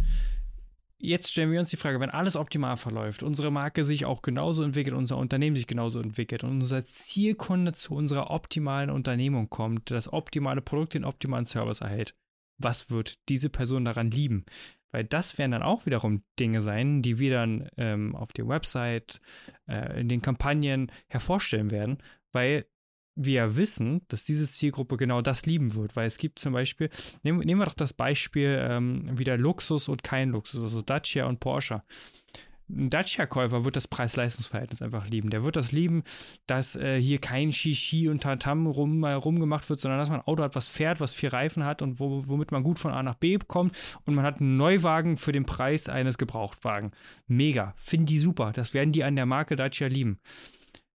Jetzt 1.03 1.31
stellen 1.31 1.51
wir 1.51 1.59
uns 1.59 1.71
die 1.71 1.77
Frage, 1.77 1.99
wenn 1.99 2.11
alles 2.11 2.35
optimal 2.35 2.77
verläuft, 2.77 3.23
unsere 3.23 3.49
Marke 3.49 3.83
sich 3.83 4.05
auch 4.05 4.21
genauso 4.21 4.61
entwickelt, 4.61 4.95
unser 4.95 5.17
Unternehmen 5.17 5.55
sich 5.55 5.65
genauso 5.65 5.99
entwickelt 5.99 6.43
und 6.43 6.51
unser 6.51 6.85
Zielkunde 6.85 7.73
zu 7.73 7.95
unserer 7.95 8.29
optimalen 8.29 8.91
Unternehmung 8.91 9.49
kommt, 9.49 9.89
das 9.89 10.13
optimale 10.13 10.61
Produkt, 10.61 10.93
den 10.93 11.03
optimalen 11.03 11.47
Service 11.47 11.81
erhält, 11.81 12.13
was 12.59 12.91
wird 12.91 13.27
diese 13.29 13.49
Person 13.49 13.83
daran 13.83 14.11
lieben? 14.11 14.45
Weil 14.91 15.03
das 15.03 15.39
werden 15.39 15.51
dann 15.51 15.63
auch 15.63 15.87
wiederum 15.87 16.21
Dinge 16.39 16.61
sein, 16.61 17.01
die 17.01 17.17
wir 17.17 17.31
dann 17.31 17.67
ähm, 17.77 18.15
auf 18.15 18.31
der 18.31 18.47
Website, 18.47 19.21
äh, 19.67 19.99
in 19.99 20.07
den 20.07 20.21
Kampagnen 20.21 20.91
hervorstellen 21.07 21.71
werden, 21.71 21.97
weil 22.31 22.67
wir 23.15 23.55
wissen, 23.55 24.01
dass 24.07 24.23
diese 24.23 24.49
Zielgruppe 24.49 24.97
genau 24.97 25.21
das 25.21 25.45
lieben 25.45 25.75
wird, 25.75 25.95
weil 25.95 26.07
es 26.07 26.17
gibt 26.17 26.39
zum 26.39 26.53
Beispiel, 26.53 26.89
nehmen, 27.23 27.39
nehmen 27.39 27.59
wir 27.59 27.65
doch 27.65 27.73
das 27.73 27.93
Beispiel 27.93 28.57
ähm, 28.61 29.17
wieder 29.17 29.37
Luxus 29.37 29.89
und 29.89 30.03
kein 30.03 30.29
Luxus, 30.29 30.61
also 30.61 30.81
Dacia 30.81 31.25
und 31.25 31.39
Porsche. 31.39 31.83
Ein 32.69 32.89
Dacia-Käufer 32.89 33.65
wird 33.65 33.75
das 33.75 33.87
Preis-Leistungs-Verhältnis 33.87 34.81
einfach 34.81 35.07
lieben. 35.07 35.29
Der 35.29 35.43
wird 35.43 35.57
das 35.57 35.73
lieben, 35.73 36.03
dass 36.47 36.75
äh, 36.75 37.01
hier 37.01 37.19
kein 37.19 37.51
Shishi 37.51 38.07
und 38.07 38.23
Tatam 38.23 38.65
rum, 38.65 39.03
äh, 39.03 39.11
rumgemacht 39.11 39.69
wird, 39.69 39.79
sondern 39.79 39.99
dass 39.99 40.09
man 40.09 40.21
ein 40.21 40.27
Auto 40.27 40.43
hat, 40.43 40.55
was 40.55 40.69
fährt, 40.69 41.01
was 41.01 41.13
vier 41.13 41.33
Reifen 41.33 41.65
hat 41.65 41.81
und 41.81 41.99
wo, 41.99 42.23
womit 42.27 42.51
man 42.51 42.63
gut 42.63 42.79
von 42.79 42.93
A 42.93 43.03
nach 43.03 43.15
B 43.15 43.37
kommt 43.45 43.77
und 44.05 44.15
man 44.15 44.25
hat 44.25 44.39
einen 44.39 44.57
Neuwagen 44.57 45.17
für 45.17 45.33
den 45.33 45.45
Preis 45.45 45.89
eines 45.89 46.17
Gebrauchtwagen. 46.17 46.91
Mega. 47.27 47.73
Finden 47.75 48.05
die 48.05 48.19
super. 48.19 48.51
Das 48.53 48.73
werden 48.73 48.93
die 48.93 49.03
an 49.03 49.15
der 49.17 49.25
Marke 49.25 49.55
Dacia 49.55 49.87
lieben. 49.87 50.19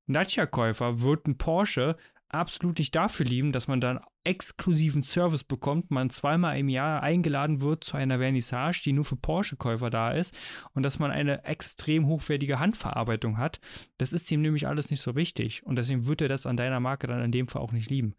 Dacia-Käufer 0.07 1.00
wird 1.00 1.26
ein 1.26 1.38
Porsche 1.38 1.96
absolut 2.28 2.78
nicht 2.78 2.94
dafür 2.94 3.24
lieben, 3.24 3.52
dass 3.52 3.68
man 3.68 3.80
dann 3.80 4.00
exklusiven 4.24 5.02
Service 5.02 5.44
bekommt, 5.44 5.90
man 5.90 6.11
zweimal 6.11 6.59
im 6.59 6.68
Jahr 6.68 7.02
eingeladen 7.02 7.61
wird 7.61 7.84
zu 7.84 7.96
einer 7.96 8.18
Vernissage, 8.18 8.82
die 8.84 8.92
nur 8.92 9.04
für 9.04 9.16
Porsche-Käufer 9.16 9.90
da 9.90 10.11
ist 10.11 10.36
und 10.74 10.82
dass 10.82 10.98
man 10.98 11.12
eine 11.12 11.44
extrem 11.44 12.07
hochwertige 12.07 12.59
Handverarbeitung 12.59 13.38
hat. 13.38 13.61
Das 13.98 14.12
ist 14.12 14.30
ihm 14.32 14.42
nämlich 14.42 14.66
alles 14.66 14.90
nicht 14.90 15.00
so 15.00 15.14
wichtig 15.14 15.64
und 15.64 15.76
deswegen 15.76 16.07
wird 16.07 16.20
er 16.20 16.28
das 16.28 16.46
an 16.46 16.57
deiner 16.57 16.80
Marke 16.80 17.07
dann 17.07 17.22
in 17.22 17.30
dem 17.30 17.46
Fall 17.46 17.62
auch 17.62 17.72
nicht 17.72 17.90
lieben. 17.90 18.14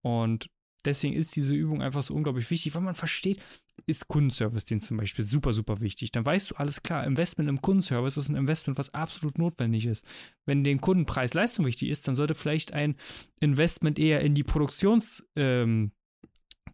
Und 0.00 0.48
deswegen 0.84 1.14
ist 1.14 1.36
diese 1.36 1.54
Übung 1.54 1.82
einfach 1.82 2.02
so 2.02 2.14
unglaublich 2.14 2.50
wichtig, 2.50 2.74
weil 2.74 2.82
man 2.82 2.94
versteht, 2.94 3.38
ist 3.86 4.08
Kundenservice-Dienst 4.08 4.88
zum 4.88 4.96
Beispiel 4.96 5.24
super, 5.24 5.52
super 5.52 5.80
wichtig. 5.80 6.12
Dann 6.12 6.24
weißt 6.24 6.50
du 6.50 6.54
alles 6.56 6.82
klar, 6.82 7.06
Investment 7.06 7.48
im 7.48 7.60
Kundenservice 7.60 8.16
ist 8.16 8.28
ein 8.28 8.36
Investment, 8.36 8.78
was 8.78 8.94
absolut 8.94 9.38
notwendig 9.38 9.86
ist. 9.86 10.04
Wenn 10.44 10.64
den 10.64 10.80
Kunden 10.80 11.06
Preis-Leistung 11.06 11.66
wichtig 11.66 11.88
ist, 11.88 12.08
dann 12.08 12.16
sollte 12.16 12.34
vielleicht 12.34 12.74
ein 12.74 12.96
Investment 13.40 13.98
eher 13.98 14.20
in 14.20 14.34
die 14.34 14.44
Produktions- 14.44 15.24
ähm, 15.36 15.92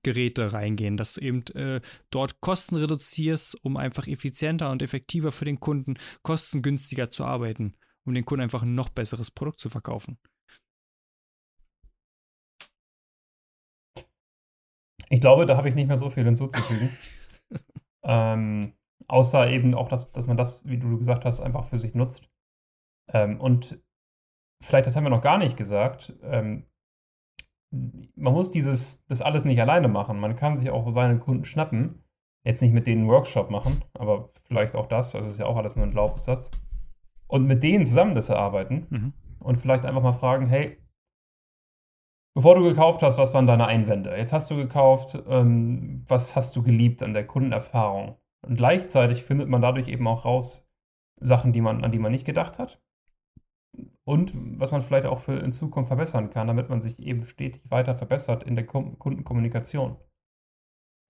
reingehen, 0.07 0.97
dass 0.97 1.15
du 1.15 1.21
eben 1.21 1.43
äh, 1.55 1.81
dort 2.11 2.41
Kosten 2.41 2.77
reduzierst, 2.77 3.63
um 3.63 3.77
einfach 3.77 4.07
effizienter 4.07 4.71
und 4.71 4.81
effektiver 4.81 5.33
für 5.33 5.45
den 5.45 5.61
Kunden 5.61 5.99
kostengünstiger 6.23 7.11
zu 7.11 7.25
arbeiten, 7.25 7.75
um 8.05 8.15
den 8.15 8.25
Kunden 8.25 8.43
einfach 8.43 8.63
ein 8.63 8.75
noch 8.75 8.89
besseres 8.89 9.31
Produkt 9.31 9.61
zu 9.61 9.69
verkaufen. 9.69 10.19
Ich 15.11 15.21
glaube, 15.21 15.47
da 15.47 15.57
habe 15.57 15.69
ich 15.69 15.75
nicht 15.75 15.89
mehr 15.89 15.97
so 15.97 16.11
viel 16.11 16.25
hinzuzufügen. 16.25 16.91
ähm, 18.05 18.75
außer 19.07 19.51
eben 19.51 19.75
auch, 19.75 19.89
dass, 19.89 20.13
dass 20.13 20.27
man 20.27 20.37
das, 20.37 20.65
wie 20.67 20.79
du 20.79 20.99
gesagt 20.99 21.25
hast, 21.25 21.41
einfach 21.41 21.65
für 21.65 21.79
sich 21.79 21.95
nutzt. 21.95 22.29
Ähm, 23.13 23.41
und 23.41 23.83
vielleicht, 24.63 24.87
das 24.87 24.97
haben 24.97 25.05
wir 25.05 25.11
noch 25.11 25.23
gar 25.23 25.39
nicht 25.39 25.57
gesagt, 25.57 26.15
ähm, 26.23 26.67
man 27.71 28.33
muss 28.33 28.51
dieses, 28.51 29.05
das 29.07 29.21
alles 29.21 29.45
nicht 29.45 29.61
alleine 29.61 29.89
machen. 29.89 30.21
Man 30.21 30.37
kann 30.37 30.57
sich 30.57 30.71
auch 30.71 30.91
seine 30.91 31.19
Kunden 31.19 31.45
schnappen. 31.45 32.05
Jetzt 32.45 32.63
nicht 32.63 32.73
mit 32.73 32.87
denen 32.87 33.03
einen 33.03 33.11
Workshop 33.11 33.51
machen, 33.51 33.83
aber 33.95 34.31
vielleicht 34.45 34.75
auch 34.75 34.87
das. 34.87 35.15
Also 35.15 35.29
ist 35.29 35.39
ja 35.39 35.47
auch 35.47 35.57
alles 35.57 35.77
nur 35.77 35.85
ein 35.85 35.91
Glaubenssatz. 35.91 36.51
Und 37.27 37.47
mit 37.47 37.63
denen 37.63 37.85
zusammen 37.85 38.15
das 38.15 38.31
erarbeiten. 38.31 38.87
Mhm. 38.89 39.13
Und 39.39 39.57
vielleicht 39.57 39.85
einfach 39.85 40.03
mal 40.03 40.13
fragen, 40.13 40.47
hey, 40.47 40.79
Bevor 42.35 42.55
du 42.55 42.63
gekauft 42.63 43.03
hast, 43.03 43.19
was 43.19 43.35
waren 43.35 43.47
deine 43.47 43.67
Einwände? 43.67 44.17
Jetzt 44.17 44.33
hast 44.33 44.51
du 44.51 44.57
gekauft, 44.57 45.19
ähm, 45.29 46.05
was 46.07 46.37
hast 46.37 46.55
du 46.55 46.63
geliebt 46.63 47.03
an 47.03 47.15
der 47.15 47.27
Kundenerfahrung? 47.27 48.17
Und 48.47 48.57
gleichzeitig 48.57 49.25
findet 49.25 49.49
man 49.49 49.63
dadurch 49.63 49.89
eben 49.89 50.07
auch 50.07 50.25
raus 50.25 50.69
Sachen, 51.21 51.53
die 51.53 51.61
man, 51.61 51.85
an 51.85 51.93
die 51.93 51.99
man 51.99 52.13
nicht 52.13 52.25
gedacht 52.25 52.59
hat. 52.59 52.81
Und 54.05 54.33
was 54.59 54.71
man 54.71 54.83
vielleicht 54.83 55.07
auch 55.07 55.19
für 55.19 55.39
in 55.39 55.53
Zukunft 55.53 55.89
verbessern 55.89 56.31
kann, 56.31 56.47
damit 56.47 56.69
man 56.69 56.81
sich 56.81 56.99
eben 56.99 57.25
stetig 57.25 57.71
weiter 57.71 57.95
verbessert 57.95 58.43
in 58.43 58.55
der 58.55 58.67
Kundenkommunikation. 58.67 59.97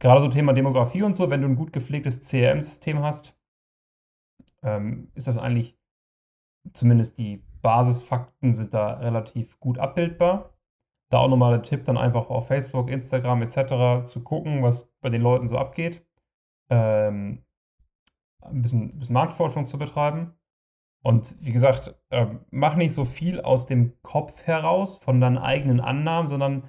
Gerade 0.01 0.21
so 0.21 0.29
Thema 0.29 0.53
Demografie 0.53 1.03
und 1.03 1.15
so, 1.15 1.31
wenn 1.31 1.43
du 1.43 1.49
ein 1.49 1.57
gut 1.57 1.73
gepflegtes 1.73 2.23
CRM-System 2.23 3.01
hast, 3.01 3.39
ähm, 4.63 5.11
ist 5.15 5.27
das 5.27 5.37
eigentlich, 5.37 5.79
zumindest 6.73 7.19
die 7.19 7.45
Basisfakten 7.63 8.55
sind 8.55 8.75
da 8.75 8.95
relativ 8.95 9.59
gut 9.61 9.79
abbildbar. 9.79 10.58
Da 11.11 11.19
auch 11.19 11.29
nochmal 11.29 11.53
der 11.53 11.63
Tipp, 11.63 11.85
dann 11.85 11.97
einfach 11.97 12.29
auf 12.31 12.49
Facebook, 12.49 12.91
Instagram 12.91 13.43
etc. 13.43 14.07
zu 14.07 14.23
gucken, 14.23 14.63
was 14.63 14.95
bei 15.01 15.09
den 15.09 15.23
Leuten 15.23 15.47
so 15.47 15.57
abgeht. 15.57 16.05
Ähm, 16.71 17.45
ein 18.43 18.63
bisschen, 18.63 18.99
bisschen 18.99 19.15
Marktforschung 19.15 19.67
zu 19.67 19.79
betreiben. 19.79 20.35
Und 21.03 21.37
wie 21.41 21.53
gesagt, 21.53 21.95
äh, 22.11 22.27
mach 22.51 22.77
nicht 22.77 22.93
so 22.93 23.05
viel 23.05 23.41
aus 23.41 23.67
dem 23.67 23.95
Kopf 24.03 24.43
heraus 24.47 24.97
von 24.99 25.21
deinen 25.21 25.39
eigenen 25.39 25.81
Annahmen, 25.81 26.27
sondern 26.27 26.65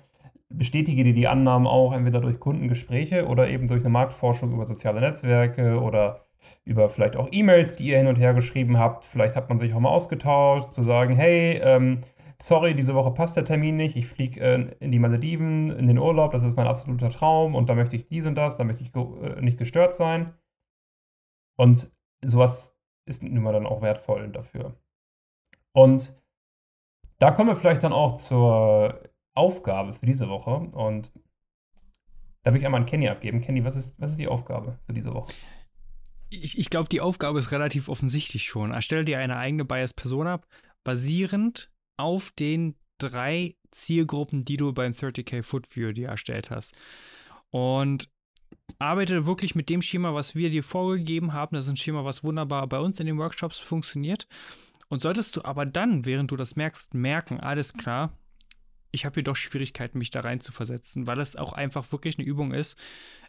bestätige 0.50 1.04
dir 1.04 1.14
die 1.14 1.28
Annahmen 1.28 1.68
auch 1.68 1.94
entweder 1.94 2.22
durch 2.22 2.40
Kundengespräche 2.40 3.28
oder 3.28 3.50
eben 3.50 3.68
durch 3.68 3.82
eine 3.82 3.90
Marktforschung 3.90 4.52
über 4.54 4.66
soziale 4.66 5.02
Netzwerke 5.02 5.80
oder 5.82 6.26
über 6.64 6.90
vielleicht 6.90 7.16
auch 7.16 7.28
E-Mails, 7.32 7.76
die 7.76 7.88
ihr 7.88 7.98
hin 7.98 8.08
und 8.08 8.16
her 8.16 8.34
geschrieben 8.34 8.78
habt. 8.78 9.06
Vielleicht 9.06 9.36
hat 9.36 9.50
man 9.50 9.58
sich 9.58 9.74
auch 9.74 9.80
mal 9.80 9.90
ausgetauscht, 9.90 10.74
zu 10.74 10.84
sagen, 10.84 11.16
hey, 11.16 11.60
ähm, 11.64 12.02
sorry, 12.42 12.74
diese 12.74 12.96
Woche 12.96 13.12
passt 13.12 13.36
der 13.36 13.46
Termin 13.46 13.76
nicht, 13.76 13.96
ich 13.96 14.08
fliege 14.08 14.40
äh, 14.40 14.76
in 14.80 14.92
die 14.92 15.00
Malediven, 15.00 15.70
in 15.72 15.88
den 15.88 15.98
Urlaub, 15.98 16.32
das 16.32 16.44
ist 16.44 16.56
mein 16.56 16.68
absoluter 16.68 17.10
Traum 17.10 17.56
und 17.56 17.68
da 17.68 17.76
möchte 17.76 17.96
ich 17.96 18.08
dies 18.08 18.26
und 18.26 18.36
das, 18.36 18.58
da 18.58 18.64
möchte 18.64 18.84
ich 18.84 18.96
äh, 18.96 19.42
nicht 19.42 19.58
gestört 19.58 19.94
sein. 19.94 20.34
Und 21.58 21.92
sowas 22.24 22.78
ist 23.06 23.24
nun 23.24 23.44
mal 23.44 23.54
dann 23.54 23.66
auch 23.66 23.82
wertvoll 23.82 24.30
dafür. 24.30 24.78
Und 25.74 26.14
da 27.18 27.32
kommen 27.32 27.50
wir 27.50 27.56
vielleicht 27.58 27.84
dann 27.84 27.94
auch 27.94 28.16
zur 28.16 29.04
Aufgabe 29.34 29.94
für 29.94 30.06
diese 30.06 30.30
Woche 30.30 30.52
und 30.52 31.12
da 32.44 32.54
will 32.54 32.60
ich 32.60 32.66
einmal 32.66 32.82
an 32.82 32.88
Kenny 32.88 33.10
abgeben. 33.10 33.42
Kenny, 33.42 33.66
was 33.66 33.76
ist, 33.76 34.00
was 34.00 34.12
ist 34.12 34.20
die 34.20 34.30
Aufgabe 34.30 34.80
für 34.86 34.94
diese 34.94 35.14
Woche? 35.14 35.34
Ich, 36.30 36.58
ich 36.58 36.70
glaube, 36.70 36.88
die 36.88 37.02
Aufgabe 37.02 37.40
ist 37.40 37.52
relativ 37.52 37.90
offensichtlich 37.90 38.46
schon. 38.46 38.72
Erstelle 38.72 39.04
dir 39.04 39.20
eine 39.20 39.36
eigene 39.36 39.66
Bias-Person 39.66 40.28
ab, 40.28 40.48
basierend 40.84 41.72
auf 42.00 42.32
den 42.32 42.76
drei 42.98 43.56
Zielgruppen, 43.72 44.46
die 44.46 44.58
du 44.58 44.74
beim 44.74 44.94
30k 44.94 45.44
Foot 45.44 45.76
View 45.76 45.92
dir 45.92 46.08
erstellt 46.08 46.50
hast. 46.50 46.76
Und 47.52 48.10
arbeite 48.78 49.26
wirklich 49.26 49.56
mit 49.56 49.70
dem 49.70 49.82
Schema, 49.82 50.14
was 50.14 50.36
wir 50.36 50.50
dir 50.50 50.64
vorgegeben 50.64 51.34
haben. 51.34 51.56
Das 51.56 51.66
ist 51.66 51.72
ein 51.72 51.78
Schema, 51.78 52.06
was 52.06 52.24
wunderbar 52.24 52.68
bei 52.68 52.80
uns 52.80 53.00
in 53.00 53.06
den 53.06 53.18
Workshops 53.18 53.60
funktioniert. 53.60 54.28
Und 54.88 55.02
solltest 55.02 55.36
du 55.36 55.44
aber 55.44 55.66
dann, 55.66 56.06
während 56.06 56.32
du 56.32 56.36
das 56.36 56.56
merkst, 56.56 56.94
merken, 56.94 57.40
alles 57.40 57.74
klar, 57.74 58.18
ich 58.92 59.06
habe 59.06 59.16
hier 59.16 59.24
doch 59.24 59.36
Schwierigkeiten, 59.36 59.98
mich 59.98 60.12
da 60.12 60.22
rein 60.22 60.40
zu 60.40 60.52
versetzen, 60.52 61.08
weil 61.08 61.20
es 61.20 61.36
auch 61.36 61.54
einfach 61.54 61.92
wirklich 61.92 62.18
eine 62.18 62.28
Übung 62.28 62.54
ist. 62.54 62.78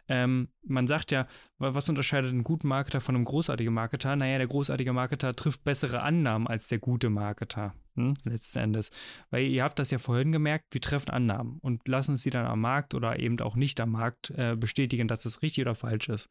Ähm, 0.07 0.49
man 0.63 0.87
sagt 0.87 1.11
ja, 1.11 1.27
was 1.57 1.87
unterscheidet 1.87 2.31
einen 2.31 2.43
guten 2.43 2.67
Marketer 2.67 3.01
von 3.01 3.15
einem 3.15 3.25
großartigen 3.25 3.73
Marketer? 3.73 4.15
Naja, 4.15 4.37
der 4.37 4.47
großartige 4.47 4.93
Marketer 4.93 5.35
trifft 5.35 5.63
bessere 5.63 6.01
Annahmen 6.01 6.47
als 6.47 6.67
der 6.67 6.79
gute 6.79 7.09
Marketer, 7.09 7.75
hm, 7.95 8.13
letzten 8.23 8.59
Endes. 8.59 8.89
Weil 9.29 9.45
ihr 9.45 9.63
habt 9.63 9.79
das 9.79 9.91
ja 9.91 9.99
vorhin 9.99 10.31
gemerkt, 10.31 10.65
wir 10.71 10.81
treffen 10.81 11.11
Annahmen 11.11 11.59
und 11.61 11.87
lassen 11.87 12.15
sie 12.17 12.29
dann 12.29 12.45
am 12.45 12.61
Markt 12.61 12.93
oder 12.95 13.19
eben 13.19 13.39
auch 13.39 13.55
nicht 13.55 13.79
am 13.79 13.91
Markt 13.91 14.31
äh, 14.31 14.55
bestätigen, 14.55 15.07
dass 15.07 15.25
es 15.25 15.41
richtig 15.41 15.63
oder 15.63 15.75
falsch 15.75 16.09
ist. 16.09 16.29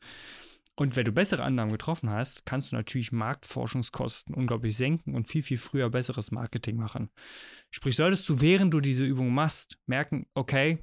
Und 0.76 0.96
wenn 0.96 1.04
du 1.04 1.12
bessere 1.12 1.42
Annahmen 1.42 1.72
getroffen 1.72 2.10
hast, 2.10 2.46
kannst 2.46 2.72
du 2.72 2.76
natürlich 2.76 3.12
Marktforschungskosten 3.12 4.34
unglaublich 4.34 4.76
senken 4.76 5.14
und 5.14 5.28
viel, 5.28 5.42
viel 5.42 5.58
früher 5.58 5.90
besseres 5.90 6.30
Marketing 6.30 6.76
machen. 6.76 7.10
Sprich, 7.70 7.96
solltest 7.96 8.28
du, 8.28 8.40
während 8.40 8.72
du 8.72 8.80
diese 8.80 9.04
Übung 9.04 9.34
machst, 9.34 9.78
merken, 9.86 10.26
okay, 10.34 10.82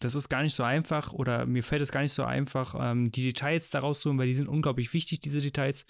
das 0.00 0.14
ist 0.14 0.28
gar 0.28 0.42
nicht 0.42 0.54
so 0.54 0.64
einfach 0.64 1.12
oder 1.12 1.46
mir 1.46 1.62
fällt 1.62 1.82
es 1.82 1.92
gar 1.92 2.00
nicht 2.00 2.12
so 2.12 2.24
einfach, 2.24 2.74
ähm, 2.78 3.12
die 3.12 3.22
Details 3.22 3.70
daraus 3.70 4.00
zu 4.00 4.08
holen, 4.08 4.18
weil 4.18 4.26
die 4.26 4.34
sind 4.34 4.48
unglaublich 4.48 4.92
wichtig, 4.92 5.20
diese 5.20 5.40
Details 5.40 5.86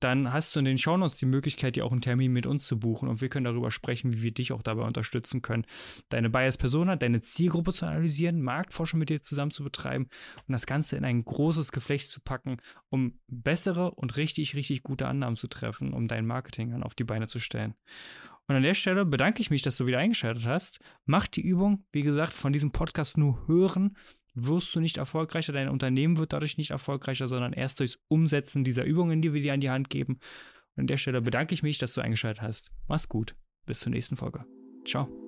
dann 0.00 0.32
hast 0.32 0.54
du 0.54 0.58
in 0.58 0.66
den 0.66 0.78
Shownotes 0.78 1.16
die 1.16 1.26
Möglichkeit, 1.26 1.76
dir 1.76 1.84
auch 1.84 1.92
einen 1.92 2.02
Termin 2.02 2.32
mit 2.32 2.46
uns 2.46 2.66
zu 2.66 2.78
buchen 2.78 3.08
und 3.08 3.20
wir 3.20 3.28
können 3.28 3.44
darüber 3.44 3.70
sprechen, 3.70 4.12
wie 4.12 4.22
wir 4.22 4.32
dich 4.32 4.52
auch 4.52 4.62
dabei 4.62 4.82
unterstützen 4.82 5.40
können, 5.40 5.64
deine 6.10 6.28
Bias-Persona, 6.28 6.96
deine 6.96 7.22
Zielgruppe 7.22 7.72
zu 7.72 7.86
analysieren, 7.86 8.42
Marktforschung 8.42 9.00
mit 9.00 9.08
dir 9.08 9.22
zusammen 9.22 9.50
zu 9.50 9.64
betreiben 9.64 10.08
und 10.46 10.52
das 10.52 10.66
Ganze 10.66 10.96
in 10.96 11.04
ein 11.04 11.24
großes 11.24 11.72
Geflecht 11.72 12.10
zu 12.10 12.20
packen, 12.20 12.58
um 12.90 13.18
bessere 13.26 13.92
und 13.92 14.16
richtig, 14.16 14.54
richtig 14.54 14.82
gute 14.82 15.06
Annahmen 15.06 15.36
zu 15.36 15.48
treffen, 15.48 15.94
um 15.94 16.08
dein 16.08 16.26
Marketing 16.26 16.70
dann 16.70 16.82
auf 16.82 16.94
die 16.94 17.04
Beine 17.04 17.26
zu 17.26 17.38
stellen. 17.38 17.74
Und 18.48 18.56
an 18.56 18.62
der 18.62 18.74
Stelle 18.74 19.04
bedanke 19.04 19.40
ich 19.40 19.50
mich, 19.50 19.62
dass 19.62 19.76
du 19.76 19.86
wieder 19.86 19.98
eingeschaltet 19.98 20.46
hast. 20.46 20.80
Mach 21.04 21.26
die 21.26 21.42
Übung, 21.42 21.84
wie 21.92 22.02
gesagt, 22.02 22.32
von 22.32 22.52
diesem 22.52 22.70
Podcast 22.70 23.18
nur 23.18 23.46
hören 23.48 23.96
wirst 24.36 24.74
du 24.74 24.80
nicht 24.80 24.98
erfolgreicher, 24.98 25.52
dein 25.52 25.68
Unternehmen 25.68 26.18
wird 26.18 26.32
dadurch 26.32 26.58
nicht 26.58 26.70
erfolgreicher, 26.70 27.26
sondern 27.26 27.52
erst 27.52 27.80
durchs 27.80 27.98
Umsetzen 28.08 28.64
dieser 28.64 28.84
Übungen, 28.84 29.22
die 29.22 29.32
wir 29.32 29.40
dir 29.40 29.54
an 29.54 29.60
die 29.60 29.70
Hand 29.70 29.90
geben. 29.90 30.20
Und 30.76 30.82
an 30.82 30.86
der 30.86 30.98
Stelle 30.98 31.22
bedanke 31.22 31.54
ich 31.54 31.62
mich, 31.62 31.78
dass 31.78 31.94
du 31.94 32.02
eingeschaltet 32.02 32.42
hast. 32.42 32.70
Mach's 32.86 33.08
gut. 33.08 33.34
Bis 33.64 33.80
zur 33.80 33.90
nächsten 33.90 34.16
Folge. 34.16 34.44
Ciao. 34.84 35.25